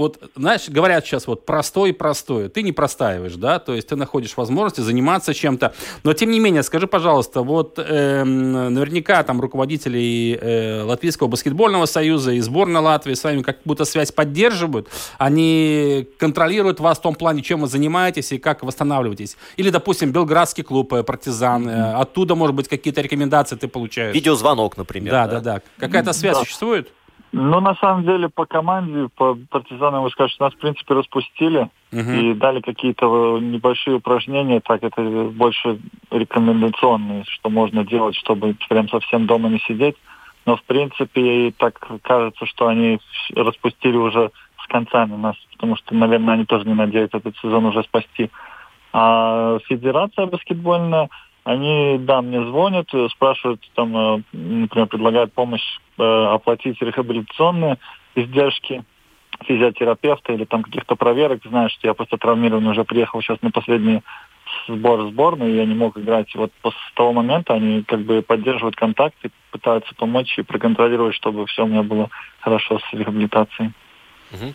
вот, 0.00 0.18
знаешь, 0.34 0.68
говорят 0.68 1.04
сейчас 1.04 1.26
вот 1.26 1.46
простой 1.46 1.92
простое. 1.92 2.48
Ты 2.48 2.62
не 2.62 2.72
простаиваешь, 2.72 3.34
да, 3.34 3.58
то 3.58 3.74
есть 3.74 3.88
ты 3.88 3.96
находишь 3.96 4.36
возможности 4.36 4.80
заниматься 4.80 5.34
чем-то. 5.34 5.74
Но 6.04 6.12
тем 6.14 6.30
не 6.30 6.40
менее, 6.40 6.62
скажи, 6.62 6.86
пожалуйста, 6.86 7.42
вот 7.42 7.78
э, 7.78 8.24
наверняка 8.24 9.22
там 9.22 9.40
руководители 9.40 10.38
э, 10.40 10.82
Латвийского 10.82 11.28
баскетбольного 11.28 11.86
союза 11.86 12.32
и 12.32 12.40
сборной 12.40 12.80
Латвии 12.80 13.14
с 13.14 13.22
вами 13.22 13.42
как 13.42 13.58
будто 13.64 13.84
связь 13.84 14.10
поддерживают. 14.10 14.88
Они 15.18 16.08
контролируют 16.18 16.80
вас 16.80 16.98
в 16.98 17.02
том 17.02 17.14
плане, 17.14 17.42
чем 17.42 17.60
вы 17.60 17.68
занимаетесь 17.68 18.32
и 18.32 18.38
как 18.38 18.62
восстанавливаетесь. 18.62 19.36
Или, 19.56 19.70
допустим, 19.70 20.12
Белградский 20.12 20.64
клуб 20.64 20.92
э, 20.94 21.02
«Партизан». 21.02 21.68
Mm-hmm. 21.68 21.92
Оттуда, 22.00 22.34
может 22.34 22.56
быть, 22.56 22.68
какие-то 22.68 23.02
рекомендации 23.02 23.56
ты 23.56 23.68
получаешь. 23.68 24.14
Видеозвонок, 24.14 24.76
например. 24.76 25.12
Да, 25.12 25.26
да, 25.26 25.40
да. 25.40 25.54
да. 25.54 25.62
Какая-то 25.76 26.12
связь 26.14 26.36
да. 26.36 26.44
существует? 26.44 26.88
Ну, 27.32 27.60
на 27.60 27.76
самом 27.76 28.04
деле, 28.04 28.28
по 28.28 28.44
команде, 28.44 29.08
по 29.16 29.38
партизанам, 29.50 30.02
вы 30.02 30.10
скажете, 30.10 30.42
нас, 30.42 30.52
в 30.52 30.58
принципе, 30.58 30.94
распустили 30.94 31.68
uh-huh. 31.92 32.20
и 32.20 32.34
дали 32.34 32.60
какие-то 32.60 33.38
небольшие 33.38 33.96
упражнения, 33.96 34.60
так 34.60 34.82
это 34.82 35.00
больше 35.00 35.78
рекомендационные, 36.10 37.24
что 37.28 37.48
можно 37.48 37.84
делать, 37.84 38.16
чтобы 38.16 38.56
прям 38.68 38.88
совсем 38.88 39.26
дома 39.26 39.48
не 39.48 39.60
сидеть. 39.60 39.96
Но, 40.44 40.56
в 40.56 40.62
принципе, 40.64 41.52
так 41.56 41.78
кажется, 42.02 42.46
что 42.46 42.66
они 42.66 42.98
распустили 43.36 43.96
уже 43.96 44.30
с 44.64 44.66
концами 44.66 45.14
нас, 45.14 45.36
потому 45.52 45.76
что, 45.76 45.94
наверное, 45.94 46.34
они 46.34 46.46
тоже 46.46 46.66
не 46.66 46.74
надеются 46.74 47.18
этот 47.18 47.36
сезон 47.36 47.66
уже 47.66 47.84
спасти. 47.84 48.30
А 48.92 49.58
Федерация 49.68 50.26
баскетбольная 50.26 51.08
они, 51.50 51.98
да, 51.98 52.22
мне 52.22 52.44
звонят, 52.44 52.88
спрашивают, 53.10 53.60
там, 53.74 53.96
э, 53.96 54.22
например, 54.32 54.86
предлагают 54.86 55.32
помощь 55.32 55.64
э, 55.98 56.02
оплатить 56.02 56.80
рехабилитационные 56.80 57.78
издержки 58.14 58.84
физиотерапевта 59.44 60.32
или 60.32 60.44
там 60.44 60.62
каких-то 60.62 60.96
проверок. 60.96 61.40
Знаешь, 61.44 61.72
что 61.72 61.88
я 61.88 61.94
просто 61.94 62.18
травмированный 62.18 62.70
уже 62.70 62.84
приехал 62.84 63.20
сейчас 63.20 63.42
на 63.42 63.50
последний 63.50 64.02
сбор 64.68 65.08
сборной, 65.08 65.52
я 65.52 65.64
не 65.64 65.74
мог 65.74 65.96
играть. 65.98 66.32
Вот 66.34 66.52
с 66.62 66.94
того 66.94 67.12
момента 67.12 67.54
они 67.54 67.82
как 67.82 68.00
бы 68.00 68.22
поддерживают 68.22 68.76
контакты, 68.76 69.30
пытаются 69.50 69.94
помочь 69.94 70.38
и 70.38 70.42
проконтролировать, 70.42 71.14
чтобы 71.14 71.46
все 71.46 71.64
у 71.64 71.68
меня 71.68 71.82
было 71.82 72.10
хорошо 72.40 72.78
с 72.78 72.92
рехабилитацией. 72.92 73.72
Угу. 74.32 74.54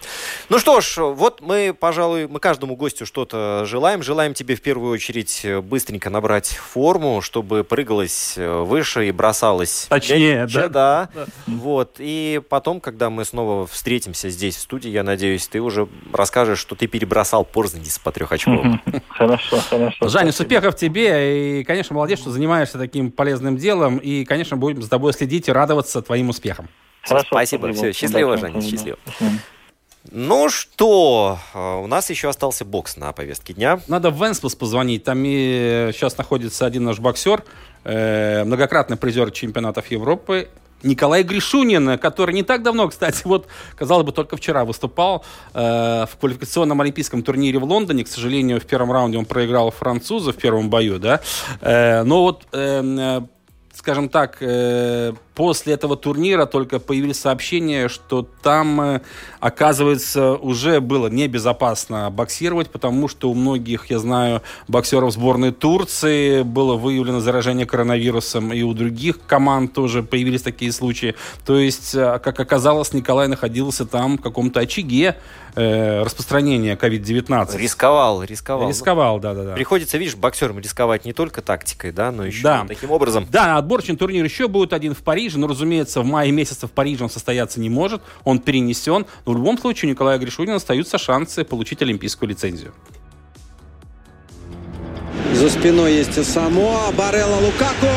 Ну 0.49 0.59
что 0.59 0.81
ж, 0.81 0.97
вот 0.97 1.41
мы, 1.41 1.75
пожалуй, 1.77 2.27
мы 2.27 2.39
каждому 2.39 2.75
гостю 2.75 3.05
что-то 3.05 3.63
желаем. 3.65 4.03
Желаем 4.03 4.33
тебе 4.33 4.55
в 4.55 4.61
первую 4.61 4.93
очередь 4.93 5.41
э, 5.43 5.61
быстренько 5.61 6.09
набрать 6.09 6.47
форму, 6.47 7.21
чтобы 7.21 7.63
прыгалось 7.63 8.35
э, 8.37 8.59
выше 8.61 9.07
и 9.07 9.11
бросалось. 9.11 9.87
Точнее, 9.89 10.47
да? 10.47 10.69
да? 10.69 11.09
Да. 11.13 11.25
Вот. 11.47 11.95
И 11.99 12.41
потом, 12.49 12.79
когда 12.79 13.09
мы 13.09 13.25
снова 13.25 13.67
встретимся 13.67 14.29
здесь 14.29 14.55
в 14.55 14.61
студии, 14.61 14.89
я 14.89 15.03
надеюсь, 15.03 15.47
ты 15.47 15.59
уже 15.61 15.87
расскажешь, 16.13 16.59
что 16.59 16.75
ты 16.75 16.87
перебросал 16.87 17.43
Порзнис 17.43 17.99
по 17.99 18.11
трехочковому. 18.11 18.79
Хорошо, 19.09 19.59
хорошо. 19.69 20.07
Жаня, 20.09 20.29
успехов 20.29 20.75
тебе. 20.75 21.59
И, 21.61 21.63
конечно, 21.63 21.95
молодец, 21.95 22.19
что 22.19 22.31
занимаешься 22.31 22.77
таким 22.77 23.11
полезным 23.11 23.57
делом. 23.57 23.97
И, 23.97 24.25
конечно, 24.25 24.57
будем 24.57 24.81
за 24.81 24.89
тобой 24.89 25.13
следить 25.13 25.47
и 25.47 25.51
радоваться 25.51 26.01
твоим 26.01 26.29
успехам. 26.29 26.67
Хорошо, 27.01 27.27
спасибо. 27.27 27.71
Все, 27.73 27.93
счастливо, 27.93 28.37
Жаня, 28.37 28.61
счастливо. 28.61 28.97
Ну 30.11 30.49
что, 30.49 31.39
а, 31.53 31.77
у 31.77 31.87
нас 31.87 32.09
еще 32.09 32.29
остался 32.29 32.63
бокс 32.63 32.97
на 32.97 33.11
повестке 33.11 33.53
дня. 33.53 33.79
Надо 33.87 34.11
в 34.11 34.21
Венспилс 34.21 34.55
позвонить. 34.55 35.03
Там 35.03 35.23
и 35.25 35.89
сейчас 35.93 36.17
находится 36.17 36.65
один 36.65 36.83
наш 36.83 36.99
боксер, 36.99 37.43
э, 37.83 38.43
многократный 38.43 38.97
призер 38.97 39.31
чемпионатов 39.31 39.89
Европы. 39.89 40.49
Николай 40.83 41.23
Гришунин, 41.23 41.97
который 41.97 42.35
не 42.35 42.43
так 42.43 42.61
давно, 42.61 42.87
кстати, 42.87 43.23
вот, 43.25 43.47
казалось 43.75 44.05
бы, 44.05 44.11
только 44.11 44.37
вчера 44.37 44.65
выступал 44.65 45.25
э, 45.53 46.05
в 46.05 46.17
квалификационном 46.19 46.79
олимпийском 46.81 47.23
турнире 47.23 47.57
в 47.57 47.63
Лондоне. 47.63 48.03
К 48.03 48.07
сожалению, 48.07 48.59
в 48.59 48.65
первом 48.65 48.91
раунде 48.91 49.17
он 49.17 49.25
проиграл 49.25 49.71
француза 49.71 50.31
в 50.31 50.37
первом 50.37 50.69
бою, 50.69 50.99
да. 50.99 51.21
Э, 51.61 52.03
но 52.03 52.21
вот, 52.21 52.45
э, 52.51 53.21
скажем 53.85 54.09
так, 54.09 54.37
э, 54.39 55.13
после 55.35 55.73
этого 55.75 55.95
турнира 55.95 56.47
только 56.47 56.79
появились 56.79 57.19
сообщения, 57.19 57.87
что 57.87 58.27
там, 58.41 58.81
э, 58.81 59.01
оказывается, 59.39 60.33
уже 60.33 60.79
было 60.79 61.05
небезопасно 61.07 62.09
боксировать, 62.09 62.71
потому 62.71 63.07
что 63.07 63.29
у 63.29 63.35
многих, 63.35 63.91
я 63.91 63.99
знаю, 63.99 64.41
боксеров 64.67 65.13
сборной 65.13 65.51
Турции 65.51 66.41
было 66.41 66.75
выявлено 66.75 67.19
заражение 67.19 67.67
коронавирусом, 67.67 68.51
и 68.51 68.63
у 68.63 68.73
других 68.73 69.19
команд 69.27 69.73
тоже 69.73 70.01
появились 70.01 70.41
такие 70.41 70.71
случаи. 70.71 71.13
То 71.45 71.59
есть, 71.59 71.93
э, 71.93 72.17
как 72.23 72.39
оказалось, 72.39 72.91
Николай 72.91 73.27
находился 73.27 73.85
там 73.85 74.17
в 74.17 74.21
каком-то 74.21 74.61
очаге 74.61 75.15
распространения 75.57 76.75
COVID-19. 76.75 77.57
Рисковал, 77.57 78.21
рисковал. 78.23 78.67
Рисковал, 78.67 79.19
да-да-да. 79.19 79.53
Приходится, 79.53 79.97
видишь, 79.97 80.17
боксерам 80.17 80.59
рисковать 80.59 81.05
не 81.05 81.13
только 81.13 81.41
тактикой, 81.41 81.93
да, 81.93 82.11
но 82.11 82.25
еще 82.25 82.43
да. 82.43 82.65
таким 82.67 82.91
образом. 82.91 83.25
Да, 83.31 83.61
отборочный 83.75 83.97
турнир 83.97 84.23
еще 84.23 84.47
будет 84.47 84.71
один 84.71 84.93
в 84.93 85.03
Париже, 85.03 85.37
но, 85.37 85.47
разумеется, 85.47 86.01
в 86.01 86.05
мае 86.05 86.31
месяце 86.31 86.65
в 86.65 86.71
Париже 86.71 87.03
он 87.03 87.09
состояться 87.09 87.59
не 87.59 87.69
может, 87.69 88.01
он 88.23 88.39
перенесен, 88.39 89.05
но 89.25 89.33
в 89.33 89.35
любом 89.35 89.57
случае 89.57 89.89
у 89.89 89.91
Николая 89.91 90.17
Гришунина 90.17 90.55
остаются 90.55 90.97
шансы 90.97 91.43
получить 91.43 91.81
олимпийскую 91.81 92.29
лицензию. 92.29 92.73
За 95.33 95.49
спиной 95.49 95.95
есть 95.95 96.23
Самоа, 96.23 96.91
Барелла 96.93 97.35
Лукако, 97.41 97.91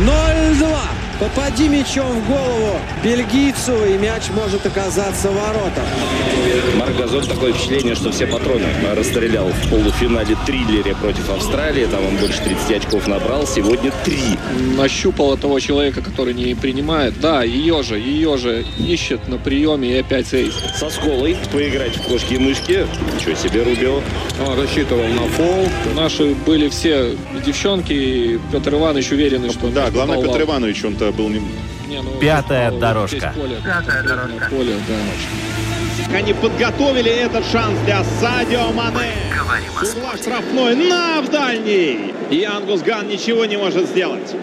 0-2. 0.00 1.07
Попади 1.20 1.68
мячом 1.68 2.20
в 2.20 2.28
голову 2.28 2.78
бельгийцу, 3.02 3.84
и 3.86 3.98
мяч 3.98 4.30
может 4.30 4.64
оказаться 4.64 5.30
в 5.30 5.34
воротах. 5.34 5.84
Марк 6.76 6.96
Газон 6.96 7.26
такое 7.26 7.52
впечатление, 7.52 7.96
что 7.96 8.12
все 8.12 8.28
патроны 8.28 8.66
расстрелял 8.94 9.48
в 9.48 9.70
полуфинале 9.70 10.36
триллере 10.46 10.94
против 10.94 11.28
Австралии. 11.28 11.86
Там 11.86 12.06
он 12.06 12.16
больше 12.18 12.40
30 12.42 12.70
очков 12.84 13.08
набрал, 13.08 13.48
сегодня 13.48 13.92
3. 14.04 14.16
Нащупал 14.76 15.36
того 15.36 15.58
человека, 15.58 16.02
который 16.02 16.34
не 16.34 16.54
принимает. 16.54 17.18
Да, 17.20 17.42
ее 17.42 17.82
же, 17.82 17.98
ее 17.98 18.38
же 18.38 18.64
ищет 18.78 19.26
на 19.26 19.38
приеме 19.38 19.90
и 19.90 19.98
опять 19.98 20.32
эйс. 20.32 20.54
Со 20.76 20.88
сколой 20.88 21.36
поиграть 21.52 21.96
в 21.96 22.02
кошки 22.02 22.34
и 22.34 22.38
мышки. 22.38 22.86
Ничего 23.16 23.34
себе, 23.34 23.64
Рубио. 23.64 24.00
Он 24.46 24.60
рассчитывал 24.60 25.08
на 25.08 25.26
фол. 25.30 25.68
Наши 25.96 26.36
были 26.46 26.68
все 26.68 27.16
девчонки, 27.44 27.92
и 27.92 28.38
Петр 28.52 28.74
Иванович 28.74 29.10
уверенный, 29.10 29.50
что... 29.50 29.66
Да, 29.68 29.90
главное, 29.90 30.22
Петр 30.22 30.42
Иванович, 30.42 30.84
он-то 30.84 31.07
был 31.12 31.28
не... 31.28 31.40
Не, 31.88 32.02
ну, 32.02 32.10
Пятая 32.20 32.66
попал 32.66 32.80
дорожка. 32.80 33.32
поле. 33.34 33.56
Пятая 33.64 34.02
дорожка. 34.02 34.48
Поле, 34.50 34.74
да. 34.86 36.16
Они 36.16 36.32
подготовили 36.32 37.10
этот 37.10 37.44
шанс 37.46 37.78
для 37.84 38.02
Садио 38.20 38.72
Мане. 38.72 39.12
С 39.82 39.94
угла 39.94 40.16
штрафной 40.16 40.74
на 40.74 41.20
в 41.22 41.30
дальний. 41.30 42.14
И 42.30 42.44
Ангус 42.44 42.82
Ган 42.82 43.08
ничего 43.08 43.44
не 43.44 43.56
может 43.56 43.86
сделать. 43.86 44.34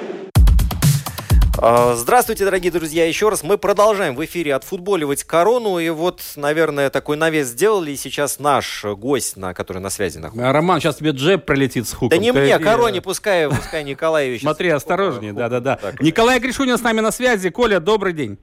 А, 1.58 1.96
Здравствуйте, 1.96 2.44
дорогие 2.44 2.72
друзья, 2.72 3.08
еще 3.08 3.30
раз. 3.30 3.44
Мы 3.44 3.58
продолжаем 3.58 4.16
в 4.16 4.26
эфире 4.26 4.56
отфутболивать 4.56 5.24
корону. 5.24 5.80
И 5.80 5.90
вот, 5.90 6.22
наверное, 6.36 6.90
такой 6.90 7.18
навес 7.18 7.48
сделали. 7.48 7.92
И 7.92 7.96
сейчас 7.96 8.40
наш 8.40 8.84
гость, 8.84 9.38
на, 9.38 9.54
который 9.54 9.80
на 9.80 9.90
связи 9.90 10.18
находится. 10.18 10.50
А, 10.50 10.54
Роман, 10.54 10.80
сейчас 10.82 10.98
тебе 10.98 11.12
джеб 11.12 11.46
пролетит 11.46 11.88
с 11.88 11.94
хуком. 11.94 12.10
Да 12.10 12.18
не 12.18 12.32
Ты- 12.34 12.40
мне, 12.42 12.52
э, 12.52 12.60
короне, 12.60 13.02
пускай, 13.02 13.48
пускай 13.50 13.84
Николаевич. 13.84 14.42
Смотри, 14.42 14.70
осторожнее, 14.70 15.34
да-да-да. 15.34 15.80
Николай 16.02 16.40
Гришунин 16.40 16.78
с 16.78 16.82
нами 16.82 17.00
на 17.00 17.12
связи. 17.12 17.50
Коля, 17.50 17.80
добрый 17.80 18.14
день. 18.14 18.38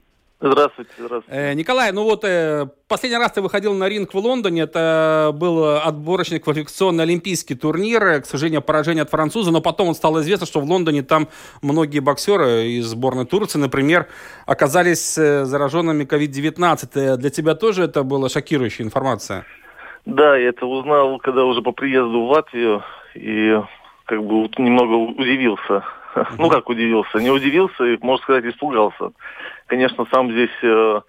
Здравствуйте, 0.45 0.91
здравствуйте. 0.97 1.39
Э, 1.39 1.53
Николай, 1.53 1.93
ну 1.93 2.03
вот 2.03 2.25
э, 2.25 2.67
последний 2.89 3.17
раз 3.17 3.31
ты 3.31 3.41
выходил 3.41 3.73
на 3.73 3.87
ринг 3.87 4.13
в 4.13 4.17
Лондоне, 4.17 4.63
это 4.63 5.31
был 5.33 5.77
отборочный 5.77 6.39
квалификационный 6.39 7.05
олимпийский 7.05 7.55
турнир, 7.55 8.21
к 8.21 8.25
сожалению, 8.25 8.61
поражение 8.61 9.03
от 9.03 9.09
француза, 9.09 9.51
но 9.51 9.61
потом 9.61 9.87
вот 9.87 9.95
стало 9.95 10.19
известно, 10.19 10.45
что 10.45 10.59
в 10.59 10.65
Лондоне 10.65 11.01
там 11.01 11.29
многие 11.61 11.99
боксеры 11.99 12.65
из 12.65 12.87
сборной 12.87 13.25
Турции, 13.25 13.57
например, 13.57 14.07
оказались 14.45 15.17
э, 15.17 15.45
зараженными 15.45 16.03
COVID-19. 16.03 16.89
Э, 16.95 17.15
Для 17.15 17.29
тебя 17.29 17.55
тоже 17.55 17.83
это 17.83 18.03
была 18.03 18.27
шокирующая 18.27 18.85
информация? 18.85 19.45
Да, 20.05 20.35
я 20.35 20.49
это 20.49 20.65
узнал, 20.65 21.19
когда 21.19 21.45
уже 21.45 21.61
по 21.61 21.71
приезду 21.71 22.25
в 22.25 22.31
Латвию, 22.31 22.83
и 23.15 23.61
как 24.03 24.21
бы 24.21 24.49
немного 24.57 24.95
удивился. 24.95 25.85
Ну 26.37 26.49
как 26.49 26.69
удивился? 26.69 27.17
Не 27.19 27.29
удивился, 27.29 27.83
и, 27.85 27.97
можно 28.01 28.23
сказать, 28.23 28.45
испугался. 28.45 29.11
Конечно, 29.67 30.05
сам 30.11 30.31
здесь 30.31 30.49
э, 30.61 31.01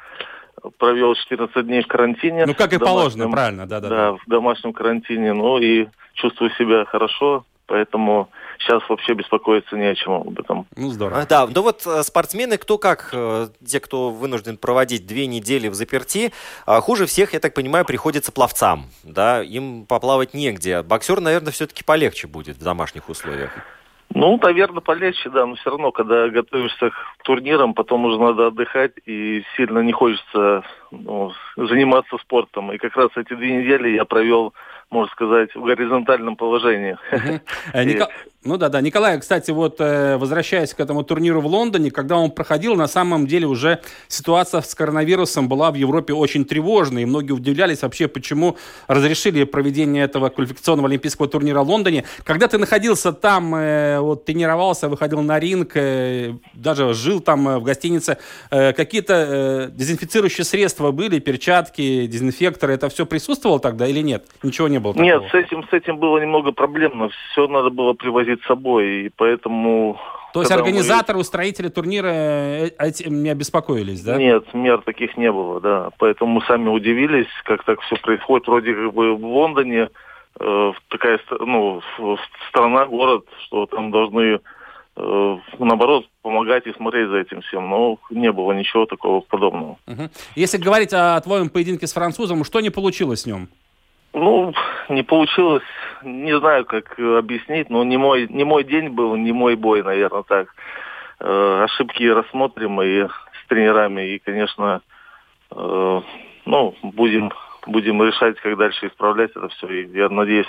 провел 0.78 1.14
14 1.14 1.66
дней 1.66 1.82
в 1.82 1.86
карантине. 1.86 2.46
Ну, 2.46 2.54
как 2.54 2.72
и 2.72 2.78
положено, 2.78 3.30
правильно, 3.30 3.66
да-да. 3.66 3.88
Да, 3.88 4.12
в 4.12 4.20
домашнем 4.26 4.72
карантине, 4.72 5.32
ну 5.32 5.58
и 5.58 5.88
чувствую 6.14 6.50
себя 6.52 6.84
хорошо, 6.84 7.44
поэтому 7.66 8.30
сейчас 8.58 8.82
вообще 8.88 9.14
беспокоиться 9.14 9.76
не 9.76 9.86
о 9.86 9.94
чем 9.94 10.12
об 10.12 10.38
этом. 10.38 10.66
Ну, 10.76 10.90
здорово. 10.90 11.20
А, 11.20 11.26
Да, 11.26 11.46
ну 11.46 11.62
вот 11.62 11.86
э, 11.86 12.02
спортсмены, 12.02 12.56
кто 12.56 12.78
как, 12.78 13.10
э, 13.12 13.48
те, 13.66 13.80
кто 13.80 14.10
вынужден 14.10 14.56
проводить 14.56 15.06
две 15.06 15.26
недели 15.26 15.68
в 15.68 15.74
заперти, 15.74 16.32
хуже 16.66 17.06
всех, 17.06 17.32
я 17.34 17.40
так 17.40 17.54
понимаю, 17.54 17.84
приходится 17.84 18.32
пловцам, 18.32 18.86
да, 19.02 19.42
им 19.42 19.86
поплавать 19.86 20.34
негде. 20.34 20.82
Боксер, 20.82 21.20
наверное, 21.20 21.52
все-таки 21.52 21.82
полегче 21.82 22.26
будет 22.26 22.56
в 22.56 22.62
домашних 22.62 23.08
условиях. 23.08 23.50
Ну, 24.12 24.38
наверное, 24.40 24.80
полегче, 24.80 25.30
да, 25.30 25.44
но 25.46 25.54
все 25.56 25.70
равно, 25.70 25.90
когда 25.90 26.28
готовишься 26.28 26.90
к 26.90 27.22
турнирам, 27.24 27.74
потом 27.74 28.04
уже 28.04 28.18
надо 28.18 28.48
отдыхать, 28.48 28.92
и 29.06 29.42
сильно 29.56 29.80
не 29.80 29.92
хочется 29.92 30.62
ну, 30.92 31.32
заниматься 31.56 32.16
спортом. 32.18 32.72
И 32.72 32.78
как 32.78 32.96
раз 32.96 33.10
эти 33.16 33.34
две 33.34 33.56
недели 33.56 33.90
я 33.90 34.04
провел, 34.04 34.54
можно 34.90 35.12
сказать, 35.12 35.54
в 35.54 35.62
горизонтальном 35.64 36.36
положении. 36.36 36.96
Э, 37.10 37.38
Ну 38.44 38.58
да, 38.58 38.68
да. 38.68 38.82
Николай, 38.82 39.18
кстати, 39.18 39.50
вот 39.52 39.76
э, 39.80 40.18
возвращаясь 40.18 40.74
к 40.74 40.80
этому 40.80 41.02
турниру 41.02 41.40
в 41.40 41.46
Лондоне, 41.46 41.90
когда 41.90 42.18
он 42.18 42.30
проходил, 42.30 42.74
на 42.74 42.86
самом 42.86 43.26
деле 43.26 43.46
уже 43.46 43.80
ситуация 44.06 44.60
с 44.60 44.74
коронавирусом 44.74 45.48
была 45.48 45.70
в 45.70 45.76
Европе 45.76 46.12
очень 46.12 46.44
тревожной. 46.44 47.02
И 47.02 47.04
многие 47.06 47.32
удивлялись 47.32 47.80
вообще, 47.80 48.06
почему 48.06 48.58
разрешили 48.86 49.44
проведение 49.44 50.04
этого 50.04 50.28
квалификационного 50.28 50.90
олимпийского 50.90 51.26
турнира 51.26 51.62
в 51.62 51.70
Лондоне. 51.70 52.04
Когда 52.22 52.46
ты 52.46 52.58
находился 52.58 53.14
там, 53.14 53.54
э, 53.54 53.98
вот 54.00 54.26
тренировался, 54.26 54.90
выходил 54.90 55.22
на 55.22 55.40
ринг, 55.40 55.72
даже 56.52 56.92
жил 56.92 57.20
там 57.20 57.60
в 57.60 57.62
гостинице, 57.62 58.18
какие-то 58.50 59.70
дезинфицирующие 59.72 60.44
средства 60.44 60.90
были, 60.90 61.18
перчатки, 61.18 62.06
дезинфекторы, 62.06 62.74
это 62.74 62.90
все 62.90 63.06
присутствовало 63.06 63.58
тогда 63.58 63.86
или 63.86 64.00
нет? 64.00 64.26
Ничего 64.42 64.68
не 64.68 64.80
было 64.80 64.83
такого? 64.92 65.04
Нет, 65.04 65.22
с 65.30 65.34
этим, 65.34 65.66
с 65.68 65.72
этим 65.72 65.98
было 65.98 66.18
немного 66.18 66.52
проблемно. 66.52 67.10
Все 67.30 67.46
надо 67.48 67.70
было 67.70 67.92
привозить 67.92 68.42
с 68.42 68.46
собой, 68.46 69.06
и 69.06 69.08
поэтому... 69.08 69.98
То 70.32 70.40
есть 70.40 70.50
когда 70.50 70.64
мы- 70.64 70.68
организаторы, 70.68 71.18
устроители 71.18 71.68
турнира 71.68 72.08
э, 72.08 72.70
этим 72.78 73.22
не 73.22 73.30
обеспокоились, 73.30 74.02
да? 74.02 74.16
Нет, 74.16 74.52
мер 74.52 74.82
таких 74.82 75.16
не 75.16 75.30
было, 75.30 75.60
да. 75.60 75.90
Поэтому 75.98 76.34
мы 76.34 76.42
сами 76.46 76.68
удивились, 76.68 77.28
как 77.44 77.64
так 77.64 77.80
все 77.82 77.96
происходит. 77.96 78.48
Вроде 78.48 78.74
как 78.74 78.92
бы 78.92 79.14
в 79.14 79.24
Лондоне 79.24 79.90
э, 80.40 80.72
такая 80.88 81.20
ну, 81.38 81.80
страна, 82.48 82.86
город, 82.86 83.26
что 83.44 83.66
там 83.66 83.92
должны 83.92 84.40
э, 84.96 85.38
наоборот 85.58 86.06
помогать 86.22 86.66
и 86.66 86.72
смотреть 86.72 87.10
за 87.10 87.18
этим 87.18 87.40
всем. 87.42 87.70
Но 87.70 87.98
не 88.10 88.32
было 88.32 88.52
ничего 88.52 88.86
такого 88.86 89.20
подобного. 89.20 89.78
Мгм. 89.86 90.10
Если 90.34 90.58
говорить 90.58 90.92
о 90.92 91.20
твоем 91.20 91.48
поединке 91.48 91.86
с 91.86 91.92
французом, 91.92 92.44
что 92.44 92.60
не 92.60 92.70
получилось 92.70 93.22
с 93.22 93.26
нем? 93.26 93.48
Ну, 94.14 94.54
не 94.88 95.02
получилось, 95.02 95.64
не 96.04 96.38
знаю, 96.38 96.64
как 96.66 96.98
э, 97.00 97.18
объяснить, 97.18 97.68
но 97.68 97.82
не 97.82 97.96
мой, 97.96 98.28
не 98.30 98.44
мой 98.44 98.62
день 98.62 98.90
был, 98.90 99.16
не 99.16 99.32
мой 99.32 99.56
бой, 99.56 99.82
наверное, 99.82 100.22
так. 100.22 100.54
Э, 101.18 101.64
ошибки 101.64 102.04
рассмотрим 102.04 102.80
и 102.80 103.08
с 103.08 103.48
тренерами, 103.48 104.14
и, 104.14 104.18
конечно, 104.20 104.82
э, 105.50 106.00
ну, 106.46 106.74
будем, 106.82 107.32
будем 107.66 108.04
решать, 108.04 108.38
как 108.38 108.56
дальше 108.56 108.86
исправлять 108.86 109.32
это 109.32 109.48
все. 109.48 109.66
И 109.66 109.88
я 109.96 110.08
надеюсь, 110.08 110.46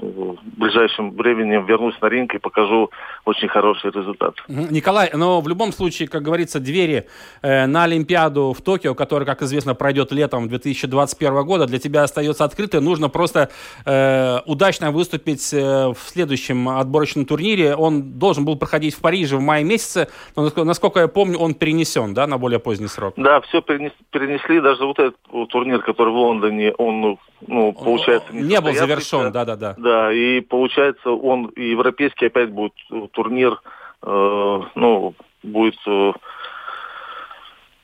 в 0.00 0.36
ближайшем 0.56 1.12
времени 1.12 1.54
вернусь 1.66 1.94
на 2.00 2.06
ринг 2.08 2.34
и 2.34 2.38
покажу 2.38 2.90
очень 3.24 3.48
хороший 3.48 3.90
результат. 3.90 4.34
Николай, 4.48 5.10
но 5.14 5.40
в 5.40 5.48
любом 5.48 5.72
случае, 5.72 6.08
как 6.08 6.22
говорится, 6.22 6.60
двери 6.60 7.06
э, 7.42 7.66
на 7.66 7.84
Олимпиаду 7.84 8.52
в 8.52 8.62
Токио, 8.62 8.94
которая, 8.94 9.26
как 9.26 9.42
известно, 9.42 9.74
пройдет 9.74 10.12
летом 10.12 10.48
2021 10.48 11.44
года, 11.44 11.66
для 11.66 11.78
тебя 11.78 12.02
остается 12.04 12.44
открытой. 12.44 12.80
Нужно 12.80 13.08
просто 13.08 13.50
э, 13.84 14.38
удачно 14.46 14.90
выступить 14.90 15.52
э, 15.52 15.88
в 15.88 15.98
следующем 15.98 16.68
отборочном 16.68 17.24
турнире. 17.24 17.74
Он 17.74 18.18
должен 18.18 18.44
был 18.44 18.56
проходить 18.56 18.94
в 18.94 19.00
Париже 19.00 19.36
в 19.36 19.40
мае 19.40 19.64
месяце, 19.64 20.08
но, 20.36 20.50
насколько- 20.64 21.00
я 21.00 21.08
помню, 21.08 21.38
он 21.38 21.54
перенесен, 21.54 22.14
да, 22.14 22.26
на 22.26 22.38
более 22.38 22.58
поздний 22.58 22.88
срок. 22.88 23.14
Да, 23.16 23.40
все 23.42 23.60
перенесли, 23.62 24.60
даже 24.60 24.84
вот 24.84 24.98
этот 24.98 25.16
турнир, 25.50 25.80
который 25.82 26.12
в 26.12 26.16
Лондоне, 26.16 26.72
он, 26.78 27.18
ну, 27.46 27.72
получается, 27.72 28.32
Не 28.32 28.60
был 28.60 28.72
состоявшийся. 28.72 28.86
завершен, 28.86 29.32
да-да-да. 29.32 29.74
Да, 29.88 30.12
и 30.12 30.40
получается, 30.40 31.10
он 31.10 31.46
и 31.46 31.70
европейский 31.70 32.26
опять 32.26 32.50
будет 32.50 32.74
э, 32.92 33.08
турнир, 33.10 33.58
э, 34.02 34.60
ну, 34.74 35.14
будет, 35.42 35.78
э, 35.86 36.12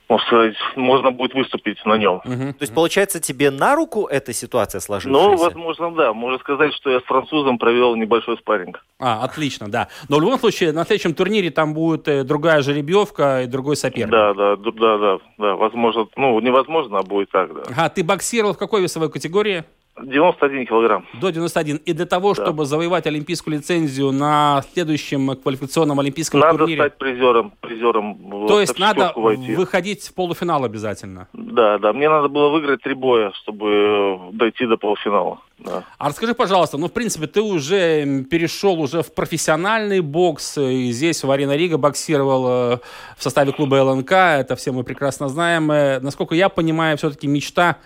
можно 0.07 0.27
сказать, 0.27 0.55
можно 0.77 1.11
будет 1.13 1.33
выступить 1.33 1.83
на 1.87 1.97
нем. 1.97 2.21
То 2.21 2.61
есть, 2.61 2.75
получается, 2.75 3.21
тебе 3.21 3.51
на 3.51 3.75
руку 3.75 4.05
эта 4.05 4.35
ситуация 4.35 4.83
сложившаяся? 4.83 5.31
Ну, 5.31 5.37
возможно, 5.43 5.95
да. 5.95 6.13
Можно 6.13 6.39
сказать, 6.41 6.75
что 6.75 6.91
я 6.91 7.01
с 7.01 7.05
французом 7.05 7.57
провел 7.57 7.97
небольшой 7.97 8.37
спарринг. 8.37 8.85
А, 8.99 9.25
отлично, 9.25 9.71
да. 9.71 9.89
Но 10.11 10.19
в 10.19 10.21
любом 10.21 10.39
случае, 10.39 10.73
на 10.73 10.85
следующем 10.85 11.15
турнире 11.15 11.51
там 11.51 11.73
будет 11.73 12.07
э, 12.07 12.23
другая 12.23 12.61
жеребьевка 12.61 13.45
и 13.45 13.47
другой 13.47 13.77
соперник. 13.77 14.11
Да, 14.11 14.35
да, 14.35 14.57
да, 14.57 14.99
да, 14.99 15.19
да. 15.39 15.57
Возможно, 15.57 16.07
ну, 16.17 16.39
невозможно, 16.41 16.99
а 16.99 17.03
будет 17.03 17.31
так, 17.31 17.55
да. 17.55 17.63
Ага, 17.71 17.89
ты 17.89 18.05
боксировал 18.05 18.53
в 18.53 18.59
какой 18.59 18.83
весовой 18.83 19.11
категории? 19.11 19.65
91 20.03 20.67
килограмм. 20.67 21.07
До 21.21 21.31
91. 21.31 21.77
И 21.77 21.93
для 21.93 22.07
того, 22.07 22.35
Да. 22.35 22.43
чтобы 22.43 22.65
завоевать 22.67 23.07
олимпийскую 23.07 23.57
лицензию 23.57 24.11
на 24.11 24.63
следующем 24.73 25.37
квалификационном 25.37 26.01
олимпийском 26.01 26.41
Надо 26.41 26.59
турнире, 26.59 26.81
стать 26.83 26.99
призером, 26.99 27.53
призером. 27.61 28.47
то 28.49 28.61
есть 28.61 28.79
надо 28.79 29.13
войти. 29.15 29.55
выходить 29.55 30.03
в 30.09 30.15
полуфинал 30.15 30.65
обязательно. 30.65 31.29
Да, 31.33 31.79
да. 31.79 31.93
Мне 31.93 32.09
надо 32.09 32.29
было 32.29 32.49
выиграть 32.51 32.83
три 32.83 32.95
боя, 32.95 33.31
чтобы 33.35 33.71
э, 33.71 34.19
дойти 34.33 34.67
до 34.67 34.77
полуфинала. 34.77 35.39
Да. 35.59 35.85
А 35.99 36.09
расскажи, 36.09 36.35
пожалуйста, 36.35 36.77
ну, 36.77 36.89
в 36.89 36.93
принципе, 36.93 37.29
ты 37.29 37.41
уже 37.41 38.25
перешел 38.25 38.81
уже 38.81 39.03
в 39.03 39.15
профессиональный 39.15 40.01
бокс, 40.01 40.59
и 40.59 40.91
здесь 40.91 41.23
в 41.23 41.31
Арена 41.31 41.55
Рига 41.57 41.79
боксировал 41.79 42.73
э, 42.75 42.79
в 43.17 43.23
составе 43.23 43.53
клуба 43.53 43.77
ЛНК, 43.77 44.11
это 44.13 44.57
все 44.57 44.73
мы 44.73 44.83
прекрасно 44.83 45.29
знаем. 45.29 45.71
Э, 45.71 46.01
Насколько 46.01 46.35
я 46.35 46.49
понимаю, 46.49 46.97
все-таки 46.99 47.29
мечта 47.29 47.77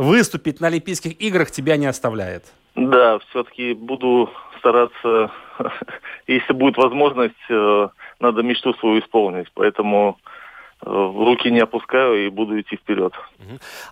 выступить 0.00 0.60
на 0.60 0.68
Олимпийских 0.68 1.20
играх 1.20 1.50
тебя 1.50 1.76
не 1.76 1.84
оставляет. 1.84 2.44
Да, 2.74 3.18
все-таки 3.18 3.74
буду 3.74 4.30
стараться, 4.58 5.30
если 6.26 6.54
будет 6.54 6.78
возможность, 6.78 7.34
э, 7.50 7.88
надо 8.18 8.42
мечту 8.42 8.72
свою 8.74 9.00
исполнить. 9.00 9.48
Поэтому 9.52 10.16
руки 10.82 11.50
не 11.50 11.60
опускаю 11.60 12.26
и 12.26 12.30
буду 12.30 12.58
идти 12.60 12.76
вперед. 12.76 13.12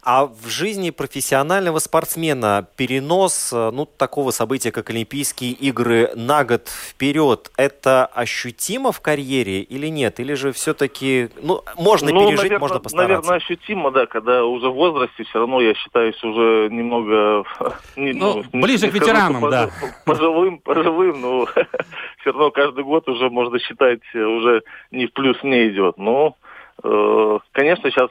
А 0.02 0.26
в 0.26 0.48
жизни 0.48 0.90
профессионального 0.90 1.78
спортсмена 1.78 2.66
перенос 2.76 3.52
э, 3.52 3.70
ну, 3.72 3.84
такого 3.86 4.30
события, 4.30 4.70
как 4.72 4.90
Олимпийские 4.90 5.52
игры, 5.52 6.10
на 6.14 6.44
год 6.44 6.68
вперед, 6.68 7.50
это 7.56 8.06
ощутимо 8.06 8.92
в 8.92 9.00
карьере 9.00 9.60
или 9.60 9.88
нет? 9.88 10.18
Или 10.20 10.34
же 10.34 10.52
все-таки, 10.52 11.28
ну, 11.42 11.62
можно 11.76 12.10
Ну, 12.10 12.20
пережить, 12.20 12.38
наверное, 12.38 12.58
можно 12.60 12.80
постараться? 12.80 13.12
Наверное, 13.30 13.36
ощутимо, 13.36 13.90
да, 13.90 14.06
когда 14.06 14.44
уже 14.44 14.68
в 14.70 14.74
возрасте, 14.74 15.24
все 15.24 15.38
равно 15.40 15.60
я 15.60 15.74
считаюсь 15.74 16.22
уже 16.24 16.68
немного... 16.70 17.44
не- 17.96 18.12
Ну, 18.12 18.44
не- 18.52 18.60
ближе 18.62 18.86
не 18.86 18.92
к 18.92 18.94
ветеранам, 18.94 19.50
да. 19.50 19.66
пожи- 19.66 19.92
Пожилым, 20.06 20.58
пожилым, 20.58 21.20
но 21.20 21.44
все 22.20 22.32
равно 22.32 22.50
каждый 22.50 22.84
год 22.84 23.08
уже 23.08 23.28
можно 23.28 23.58
считать, 23.58 24.00
э, 24.14 24.18
уже 24.22 24.62
не 24.90 25.06
в 25.06 25.12
плюс 25.12 25.36
мне 25.42 25.68
идет. 25.68 25.98
Но, 25.98 26.36
э, 26.42 26.47
конечно, 27.52 27.90
сейчас 27.90 28.10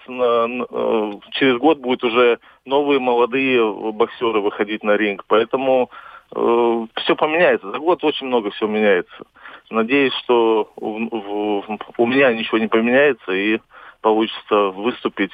через 1.32 1.57
год 1.57 1.80
будут 1.80 2.03
уже 2.03 2.39
новые 2.65 2.99
молодые 2.99 3.63
боксеры 3.93 4.41
выходить 4.41 4.84
на 4.84 4.97
ринг, 4.97 5.24
поэтому 5.28 5.89
все 6.30 7.15
поменяется. 7.15 7.72
За 7.72 7.80
год 7.80 8.03
очень 8.03 8.28
много 8.28 8.51
всего 8.51 8.70
меняется. 8.70 9.26
Надеюсь, 9.70 10.13
что 10.24 10.70
у 10.76 12.05
меня 12.05 12.34
ничего 12.34 12.57
не 12.57 12.68
поменяется 12.68 13.32
и 13.32 13.59
получится 14.01 14.70
выступить 14.70 15.32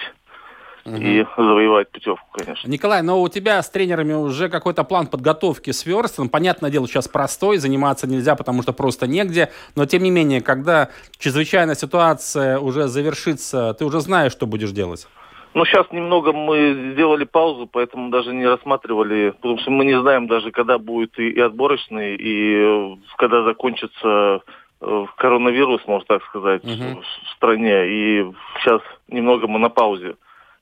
и 0.86 1.26
завоевать 1.38 1.90
путевку, 1.90 2.26
конечно. 2.32 2.68
Николай, 2.70 3.02
но 3.02 3.22
у 3.22 3.30
тебя 3.30 3.62
с 3.62 3.70
тренерами 3.70 4.14
уже 4.14 4.50
какой-то 4.50 4.84
план 4.84 5.08
подготовки 5.08 5.72
сверстан. 5.72 6.30
Понятное 6.30 6.70
дело, 6.70 6.88
сейчас 6.88 7.08
простой, 7.08 7.58
заниматься 7.58 8.08
нельзя, 8.08 8.36
потому 8.36 8.62
что 8.64 8.74
просто 8.74 9.08
негде. 9.08 9.50
Но 9.76 9.86
тем 9.86 10.04
не 10.04 10.12
менее, 10.12 10.42
когда 10.42 10.90
чрезвычайная 11.18 11.76
ситуация 11.76 12.60
уже 12.60 12.88
завершится, 12.88 13.74
ты 13.74 13.86
уже 13.86 14.02
знаешь, 14.02 14.34
что 14.34 14.46
будешь 14.46 14.72
делать. 14.72 15.08
Ну, 15.54 15.66
сейчас 15.66 15.86
немного 15.92 16.34
мы 16.34 16.92
сделали 16.94 17.26
паузу, 17.26 17.70
поэтому 17.72 18.10
даже 18.10 18.34
не 18.34 18.48
рассматривали, 18.48 19.30
потому 19.32 19.60
что 19.60 19.70
мы 19.70 19.86
не 19.86 20.00
знаем 20.02 20.28
даже, 20.28 20.52
когда 20.52 20.80
будет 20.80 21.18
и, 21.20 21.30
и 21.30 21.40
отборочный, 21.40 22.16
и 22.16 22.56
э, 22.58 22.96
когда 23.18 23.44
закончится 23.44 24.42
э, 24.82 25.06
коронавирус, 25.16 25.82
можно 25.86 26.06
так 26.08 26.24
сказать, 26.26 26.64
Мгм. 26.64 27.02
в 27.02 27.36
стране. 27.36 27.88
И 27.88 28.32
сейчас 28.60 28.82
немного 29.08 29.48
мы 29.48 29.60
на 29.60 29.70
паузе. 29.70 30.16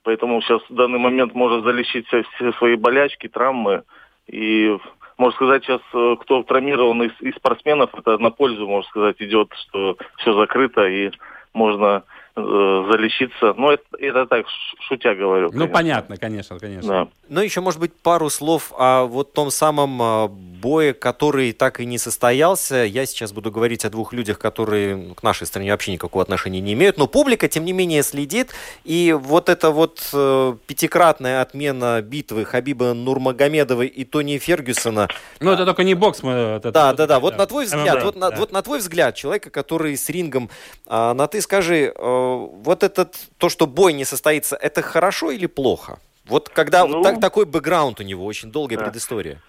Поэтому 0.04 0.42
сейчас 0.42 0.62
в 0.70 0.74
данный 0.74 1.00
момент 1.00 1.34
можно 1.34 1.62
залечить 1.62 2.08
все, 2.08 2.24
свои 2.54 2.76
болячки, 2.76 3.28
травмы. 3.28 3.84
И, 4.28 4.78
можно 5.18 5.36
сказать, 5.36 5.64
сейчас 5.64 5.82
э, 5.94 6.16
кто 6.22 6.44
травмирован 6.44 7.04
из, 7.04 7.12
из 7.22 7.36
спортсменов, 7.36 7.94
это 7.94 8.18
на 8.18 8.32
пользу, 8.32 8.68
можно 8.68 8.90
сказать, 8.90 9.18
идет, 9.20 9.54
что 9.54 9.98
все 10.18 10.34
закрыто 10.34 10.88
и 10.88 11.12
можно 11.54 12.04
залечиться. 12.36 13.54
Ну, 13.58 13.72
это, 13.72 13.84
это 14.00 14.26
так, 14.26 14.46
шутя 14.88 15.16
говорю. 15.16 15.48
Ну, 15.48 15.52
конечно. 15.52 15.74
понятно, 15.74 16.18
конечно, 16.18 16.60
конечно. 16.60 16.88
Да. 16.88 17.08
Ну, 17.30 17.42
еще, 17.42 17.62
может 17.62 17.80
быть, 17.80 17.94
пару 17.94 18.30
слов 18.30 18.72
о 18.78 19.06
вот 19.06 19.34
том 19.34 19.52
самом 19.52 20.02
а, 20.02 20.28
бое, 20.28 20.94
который 20.94 21.52
так 21.52 21.80
и 21.80 21.86
не 21.86 21.98
состоялся. 21.98 22.78
Я 22.78 23.06
сейчас 23.06 23.34
буду 23.34 23.52
говорить 23.52 23.86
о 23.86 23.90
двух 23.90 24.14
людях, 24.14 24.40
которые 24.40 25.14
к 25.14 25.24
нашей 25.24 25.48
стране 25.48 25.72
вообще 25.72 25.92
никакого 25.92 26.24
отношения 26.24 26.62
не 26.62 26.74
имеют, 26.74 26.98
но 26.98 27.08
публика, 27.08 27.48
тем 27.48 27.66
не 27.66 27.74
менее, 27.74 28.04
следит. 28.04 28.52
И 28.84 29.16
вот 29.20 29.50
эта 29.50 29.72
вот 29.72 30.10
э, 30.14 30.56
пятикратная 30.68 31.42
отмена 31.42 32.02
битвы 32.02 32.46
Хабиба 32.46 32.94
Нурмагомедова 32.94 33.82
и 33.84 34.04
Тони 34.04 34.38
Фергюсона. 34.38 35.08
Ну, 35.40 35.52
это 35.52 35.66
только 35.66 35.84
не 35.84 35.96
бокс. 35.96 36.24
Мы, 36.24 36.32
это- 36.32 36.72
Да, 36.72 36.94
да, 36.94 37.08
да. 37.08 37.20
Вот 37.20 37.38
на 37.38 37.46
твой 37.46 37.66
ММА, 37.68 37.78
взгляд, 37.78 38.04
вот, 38.04 38.16
на, 38.16 38.30
да. 38.30 38.38
вот 38.38 38.52
на 38.52 38.62
твой 38.62 38.80
взгляд, 38.80 39.16
человека, 39.16 39.50
который 39.50 39.98
с 39.98 40.10
рингом, 40.10 40.50
а, 40.88 41.14
на 41.14 41.28
ты 41.28 41.42
скажи, 41.42 41.94
э, 41.96 42.21
вот 42.64 42.84
этот 42.84 43.16
то, 43.38 43.50
что 43.50 43.68
бой 43.68 43.94
не 43.94 44.06
состоится, 44.06 44.56
это 44.56 44.82
хорошо 44.82 45.32
или 45.32 45.48
плохо? 45.48 46.00
Вот 46.28 46.50
когда 46.50 46.86
Ну, 46.86 47.02
так- 47.02 47.20
такой 47.20 47.46
бэкграунд 47.46 48.00
у 48.00 48.04
него, 48.04 48.26
очень 48.26 48.52
долгая 48.52 48.78
да. 48.78 48.86
предыстория. 48.86 49.40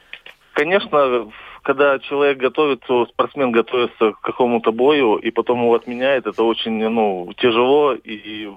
Конечно, 0.55 1.31
когда 1.63 1.99
человек 2.01 2.39
готовится, 2.39 3.07
спортсмен 3.07 3.53
готовится 3.53 4.13
к 4.13 4.21
какому-то 4.21 4.73
бою, 4.73 5.17
и 5.17 5.31
потом 5.31 5.63
его 5.63 5.75
отменяет, 5.75 6.27
это 6.27 6.43
очень 6.43 6.89
ну, 6.89 7.33
тяжело, 7.37 7.95
и 7.95 8.51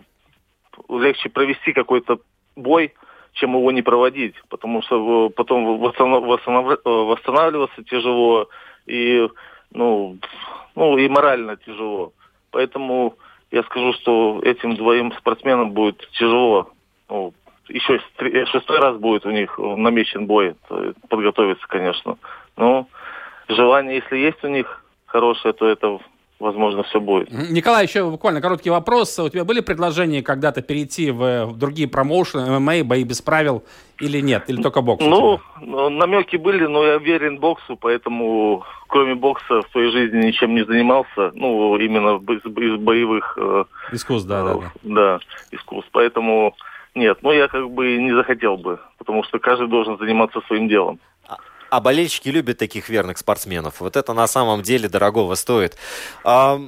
легче 0.89 1.29
провести 1.29 1.71
какой-то 1.73 2.19
бой, 2.55 2.93
чем 3.33 3.55
его 3.55 3.71
не 3.71 3.81
проводить, 3.81 4.35
потому 4.49 4.81
что 4.81 5.27
э, 5.27 5.29
потом 5.29 5.83
э, 5.85 5.91
восстанавливаться 6.87 7.83
тяжело, 7.83 8.47
и, 8.85 9.27
ну, 9.71 10.17
ну, 10.75 10.97
и 10.97 11.07
морально 11.09 11.57
тяжело. 11.57 12.13
Поэтому 12.51 13.15
я 13.51 13.63
скажу, 13.63 13.93
что 13.93 14.39
этим 14.43 14.75
двоим 14.75 15.11
спортсменам 15.13 15.71
будет 15.71 16.07
тяжело. 16.11 16.69
Ну, 17.09 17.33
еще 17.67 17.99
три- 18.17 18.45
шестой 18.45 18.79
раз 18.79 18.97
будет 18.97 19.25
у 19.25 19.31
них 19.31 19.57
намечен 19.57 20.25
бой, 20.25 20.55
то 20.67 20.93
подготовиться, 21.09 21.65
конечно. 21.67 22.17
Но 22.57 22.87
желание, 23.47 23.95
если 23.97 24.17
есть 24.17 24.43
у 24.43 24.47
них 24.47 24.83
хорошее, 25.05 25.53
то 25.53 25.67
это, 25.67 25.99
возможно, 26.39 26.83
все 26.83 26.99
будет. 26.99 27.31
Николай, 27.31 27.85
еще 27.85 28.09
буквально 28.09 28.41
короткий 28.41 28.69
вопрос. 28.69 29.17
У 29.19 29.29
тебя 29.29 29.45
были 29.45 29.61
предложения 29.61 30.21
когда-то 30.21 30.61
перейти 30.61 31.11
в, 31.11 31.45
в 31.45 31.57
другие 31.57 31.87
промоушены, 31.87 32.59
ММА, 32.59 32.83
бои 32.83 33.03
без 33.03 33.21
правил 33.21 33.63
или 33.99 34.19
нет? 34.19 34.43
Или 34.47 34.61
только 34.61 34.81
бокс? 34.81 35.03
Ну, 35.03 35.39
ну, 35.61 35.89
намеки 35.89 36.35
были, 36.35 36.65
но 36.65 36.83
я 36.83 36.97
верен 36.97 37.39
боксу, 37.39 37.77
поэтому 37.77 38.63
кроме 38.87 39.15
бокса 39.15 39.61
в 39.61 39.71
своей 39.71 39.91
жизни 39.91 40.27
ничем 40.27 40.53
не 40.55 40.65
занимался. 40.65 41.31
Ну, 41.33 41.77
именно 41.77 42.17
из, 42.17 42.79
боевых 42.79 43.37
э, 43.39 43.65
Искусств, 43.91 44.27
да, 44.27 44.43
да, 44.43 44.53
да. 44.55 44.71
да, 44.83 45.19
искусств. 45.51 45.89
Поэтому 45.91 46.55
нет, 46.95 47.19
ну 47.21 47.31
я 47.31 47.47
как 47.47 47.69
бы 47.69 47.97
не 47.97 48.13
захотел 48.13 48.57
бы, 48.57 48.79
потому 48.97 49.23
что 49.23 49.37
каждый 49.39 49.67
должен 49.67 49.97
заниматься 49.97 50.41
своим 50.47 50.69
делом. 50.69 50.99
А 51.69 51.79
болельщики 51.79 52.29
любят 52.29 52.57
таких 52.57 52.89
верных 52.89 53.17
спортсменов. 53.17 53.79
Вот 53.79 53.95
это 53.95 54.13
на 54.13 54.27
самом 54.27 54.61
деле 54.61 54.87
дорогого 54.87 55.35
стоит. 55.35 55.75
А, 56.23 56.61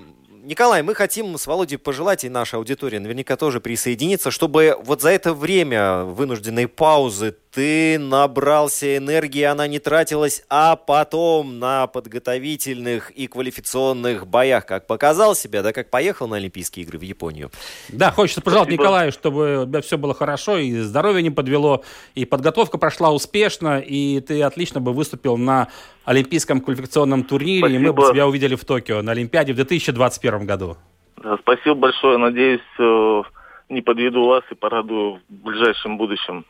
Николай, 0.44 0.82
мы 0.82 0.96
хотим 0.96 1.38
с 1.38 1.46
Володей 1.46 1.78
пожелать, 1.78 2.24
и 2.24 2.30
наша 2.30 2.56
аудитория 2.56 3.02
наверняка 3.02 3.36
тоже 3.36 3.60
присоединиться, 3.60 4.32
чтобы 4.32 4.78
вот 4.82 5.02
за 5.02 5.10
это 5.10 5.34
время 5.34 6.04
вынужденной 6.04 6.70
паузы 6.70 7.36
ты 7.58 7.98
набрался 7.98 8.98
энергии, 8.98 9.42
она 9.42 9.66
не 9.66 9.80
тратилась, 9.80 10.46
а 10.48 10.76
потом 10.76 11.58
на 11.58 11.88
подготовительных 11.88 13.10
и 13.10 13.26
квалификационных 13.26 14.28
боях, 14.28 14.68
как 14.68 14.86
показал 14.86 15.34
себя, 15.34 15.64
да, 15.64 15.74
как 15.74 15.90
поехал 15.90 16.28
на 16.28 16.36
Олимпийские 16.36 16.86
игры 16.86 17.00
в 17.00 17.02
Японию. 17.02 17.50
Да, 17.90 18.12
хочется 18.12 18.44
пожелать 18.44 18.66
Спасибо. 18.66 18.84
Николаю, 18.84 19.12
чтобы 19.12 19.64
у 19.64 19.66
тебя 19.66 19.82
все 19.82 19.98
было 19.98 20.14
хорошо, 20.14 20.60
и 20.60 20.72
здоровье 20.82 21.24
не 21.24 21.32
подвело, 21.32 21.84
и 22.14 22.26
подготовка 22.26 22.78
прошла 22.78 23.12
успешно, 23.12 23.80
и 23.80 24.20
ты 24.20 24.44
отлично 24.44 24.80
бы 24.80 24.94
выступил 24.94 25.36
на 25.36 25.70
Олимпийском 26.06 26.62
квалификационном 26.62 27.24
турнире, 27.24 27.74
и 27.74 27.80
мы 27.80 27.92
бы 27.92 28.04
Спасибо. 28.04 28.14
тебя 28.14 28.28
увидели 28.28 28.54
в 28.54 28.66
Токио 28.66 29.02
на 29.02 29.14
Олимпиаде 29.14 29.54
в 29.54 29.56
2021 29.56 30.46
году. 30.46 30.78
Да, 31.24 31.38
спасибо 31.40 31.74
большое, 31.74 32.20
надеюсь, 32.20 32.62
э, 32.78 33.24
не 33.70 33.82
подведу 33.82 34.28
вас 34.28 34.44
и 34.52 34.54
порадую 34.54 35.22
в 35.28 35.34
ближайшем 35.34 35.98
будущем. 35.98 36.46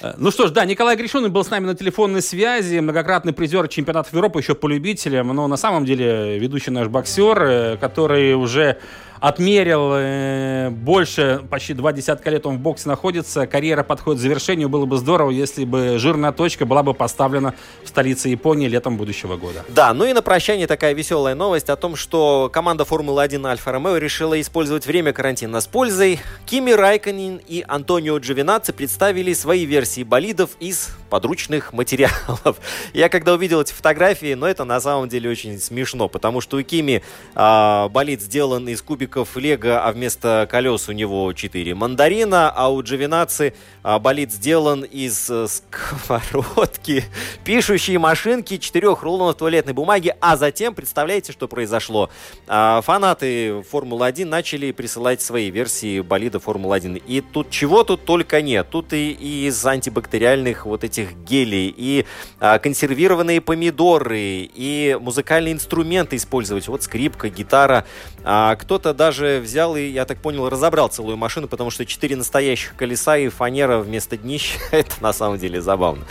Э, 0.00 0.14
Ну 0.18 0.30
что 0.30 0.46
ж, 0.46 0.50
да, 0.50 0.64
Николай 0.64 0.96
Гришуный 0.96 1.28
был 1.28 1.44
с 1.44 1.50
нами 1.50 1.66
на 1.66 1.74
телефонной 1.74 2.22
связи, 2.22 2.78
многократный 2.78 3.32
призер 3.32 3.68
чемпионатов 3.68 4.12
Европы, 4.12 4.38
еще 4.38 4.54
по 4.54 4.68
любителям, 4.68 5.28
но 5.28 5.48
на 5.48 5.56
самом 5.56 5.84
деле 5.84 6.38
ведущий 6.38 6.70
наш 6.70 6.88
боксер, 6.88 7.42
э, 7.42 7.76
который 7.76 8.34
уже 8.34 8.78
отмерил 9.20 9.92
э, 9.94 10.70
больше, 10.70 11.42
почти 11.50 11.74
два 11.74 11.92
десятка 11.92 12.30
лет 12.30 12.46
он 12.46 12.56
в 12.56 12.60
боксе 12.60 12.88
находится, 12.88 13.46
карьера 13.46 13.82
подходит 13.82 14.20
к 14.20 14.22
завершению, 14.22 14.68
было 14.68 14.86
бы 14.86 14.96
здорово, 14.96 15.30
если 15.30 15.64
бы 15.64 15.98
жирная 15.98 16.32
точка 16.32 16.66
была 16.66 16.82
бы 16.82 16.94
поставлена 16.94 17.54
в 17.84 17.88
столице 17.88 18.28
Японии 18.28 18.68
летом 18.68 18.96
будущего 18.96 19.36
года. 19.36 19.64
Да, 19.68 19.92
ну 19.92 20.04
и 20.04 20.12
на 20.12 20.22
прощание 20.22 20.66
такая 20.66 20.94
веселая 20.94 21.34
новость 21.34 21.68
о 21.70 21.76
том, 21.76 21.96
что 21.96 22.50
команда 22.52 22.84
Формулы-1 22.84 23.46
Альфа 23.46 23.72
Ромео 23.72 23.96
решила 23.96 24.40
использовать 24.40 24.86
время 24.86 25.12
карантина 25.12 25.60
с 25.60 25.66
пользой. 25.66 26.20
Кими 26.46 26.70
Райконин 26.70 27.40
и 27.46 27.64
Антонио 27.66 28.18
Джовинаци 28.18 28.72
представили 28.72 29.32
свои 29.32 29.64
версии 29.64 30.02
болидов 30.02 30.50
из 30.60 30.90
подручных 31.10 31.72
материалов. 31.72 32.58
Я 32.92 33.08
когда 33.08 33.34
увидел 33.34 33.60
эти 33.60 33.72
фотографии, 33.72 34.34
но 34.34 34.46
это 34.46 34.64
на 34.64 34.80
самом 34.80 35.08
деле 35.08 35.30
очень 35.30 35.58
смешно, 35.58 36.08
потому 36.08 36.40
что 36.40 36.58
у 36.58 36.62
Кими 36.62 37.02
а, 37.34 37.88
болид 37.88 38.20
сделан 38.20 38.68
из 38.68 38.82
кубиков 38.82 39.07
лего, 39.36 39.84
а 39.84 39.92
вместо 39.92 40.46
колес 40.50 40.88
у 40.88 40.92
него 40.92 41.32
4 41.32 41.74
мандарина, 41.74 42.50
а 42.50 42.68
у 42.68 42.82
Джовинаци 42.82 43.54
а, 43.82 43.98
болид 43.98 44.30
сделан 44.32 44.82
из 44.82 45.30
э, 45.30 45.46
сковородки, 45.48 47.04
пишущей 47.44 47.96
машинки, 47.96 48.58
четырех 48.58 49.02
рулонов 49.02 49.36
туалетной 49.36 49.72
бумаги, 49.72 50.14
а 50.20 50.36
затем, 50.36 50.74
представляете, 50.74 51.32
что 51.32 51.48
произошло? 51.48 52.10
А, 52.46 52.82
фанаты 52.82 53.62
Формулы-1 53.70 54.26
начали 54.26 54.72
присылать 54.72 55.22
свои 55.22 55.50
версии 55.50 56.00
болида 56.00 56.38
Формулы-1. 56.38 57.02
И 57.06 57.20
тут 57.22 57.50
чего 57.50 57.82
тут 57.82 58.04
только 58.04 58.42
нет. 58.42 58.66
Тут 58.70 58.92
и, 58.92 59.46
из 59.46 59.64
антибактериальных 59.64 60.66
вот 60.66 60.84
этих 60.84 61.14
гелей, 61.14 61.72
и 61.74 62.04
а, 62.40 62.58
консервированные 62.58 63.40
помидоры, 63.40 64.50
и 64.54 64.98
музыкальные 65.00 65.54
инструменты 65.54 66.16
использовать. 66.16 66.68
Вот 66.68 66.82
скрипка, 66.82 67.30
гитара. 67.30 67.86
Кто-то 68.18 68.92
даже 68.98 69.40
взял 69.42 69.76
и, 69.76 69.82
я 69.82 70.04
так 70.04 70.18
понял, 70.18 70.50
разобрал 70.50 70.88
целую 70.88 71.16
машину, 71.16 71.48
потому 71.48 71.70
что 71.70 71.86
четыре 71.86 72.16
настоящих 72.16 72.76
колеса 72.76 73.16
и 73.16 73.28
фанера 73.28 73.78
вместо 73.78 74.18
днища. 74.18 74.58
Это 74.72 74.96
на 75.00 75.14
самом 75.14 75.38
деле 75.38 75.62
забавно. 75.62 76.04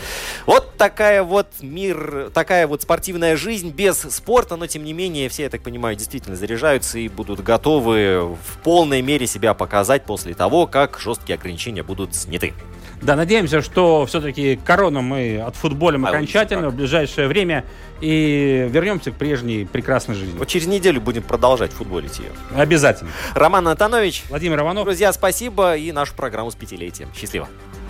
Вот 0.48 0.76
такая 0.78 1.22
вот 1.22 1.48
мир, 1.62 2.32
такая 2.34 2.66
вот 2.66 2.82
спортивная 2.82 3.38
жизнь 3.38 3.70
без 3.70 4.00
спорта, 4.00 4.56
но 4.56 4.66
тем 4.66 4.84
не 4.84 4.94
менее 4.94 5.30
все, 5.30 5.44
я 5.44 5.50
так 5.50 5.62
понимаю, 5.62 5.96
действительно 5.96 6.36
заряжаются 6.36 6.98
и 6.98 7.10
будут 7.10 7.44
готовы 7.44 8.36
в 8.36 8.58
полной 8.64 9.04
мере 9.04 9.28
себя 9.28 9.54
показать 9.54 10.06
после 10.06 10.34
того, 10.34 10.66
как 10.66 10.98
жесткие 11.00 11.36
ограничения 11.36 11.84
будут 11.84 12.16
сняты. 12.16 12.54
Да, 13.02 13.16
надеемся, 13.16 13.62
что 13.62 14.06
все-таки 14.08 14.60
корону 14.64 15.02
мы 15.02 15.40
отфутболим 15.40 16.06
а 16.06 16.10
окончательно 16.10 16.70
в 16.70 16.76
ближайшее 16.76 17.28
время 17.28 17.64
и 18.02 18.68
вернемся 18.70 19.12
к 19.12 19.16
прежней 19.16 19.66
прекрасной 19.66 20.16
жизни. 20.16 20.38
Вот 20.38 20.48
через 20.48 20.68
неделю 20.68 21.02
будем 21.02 21.24
продолжать 21.24 21.72
футболить 21.72 22.20
ее. 22.20 22.32
Обязательно. 22.56 23.12
Роман 23.34 23.68
Антонович. 23.68 24.24
Владимир 24.30 24.60
Иванов. 24.60 24.86
Друзья, 24.86 25.12
спасибо 25.14 25.76
и 25.76 25.92
нашу 25.92 26.14
программу 26.16 26.52
с 26.52 26.56
пятилетием. 26.56 27.10
Счастливо. 27.16 27.50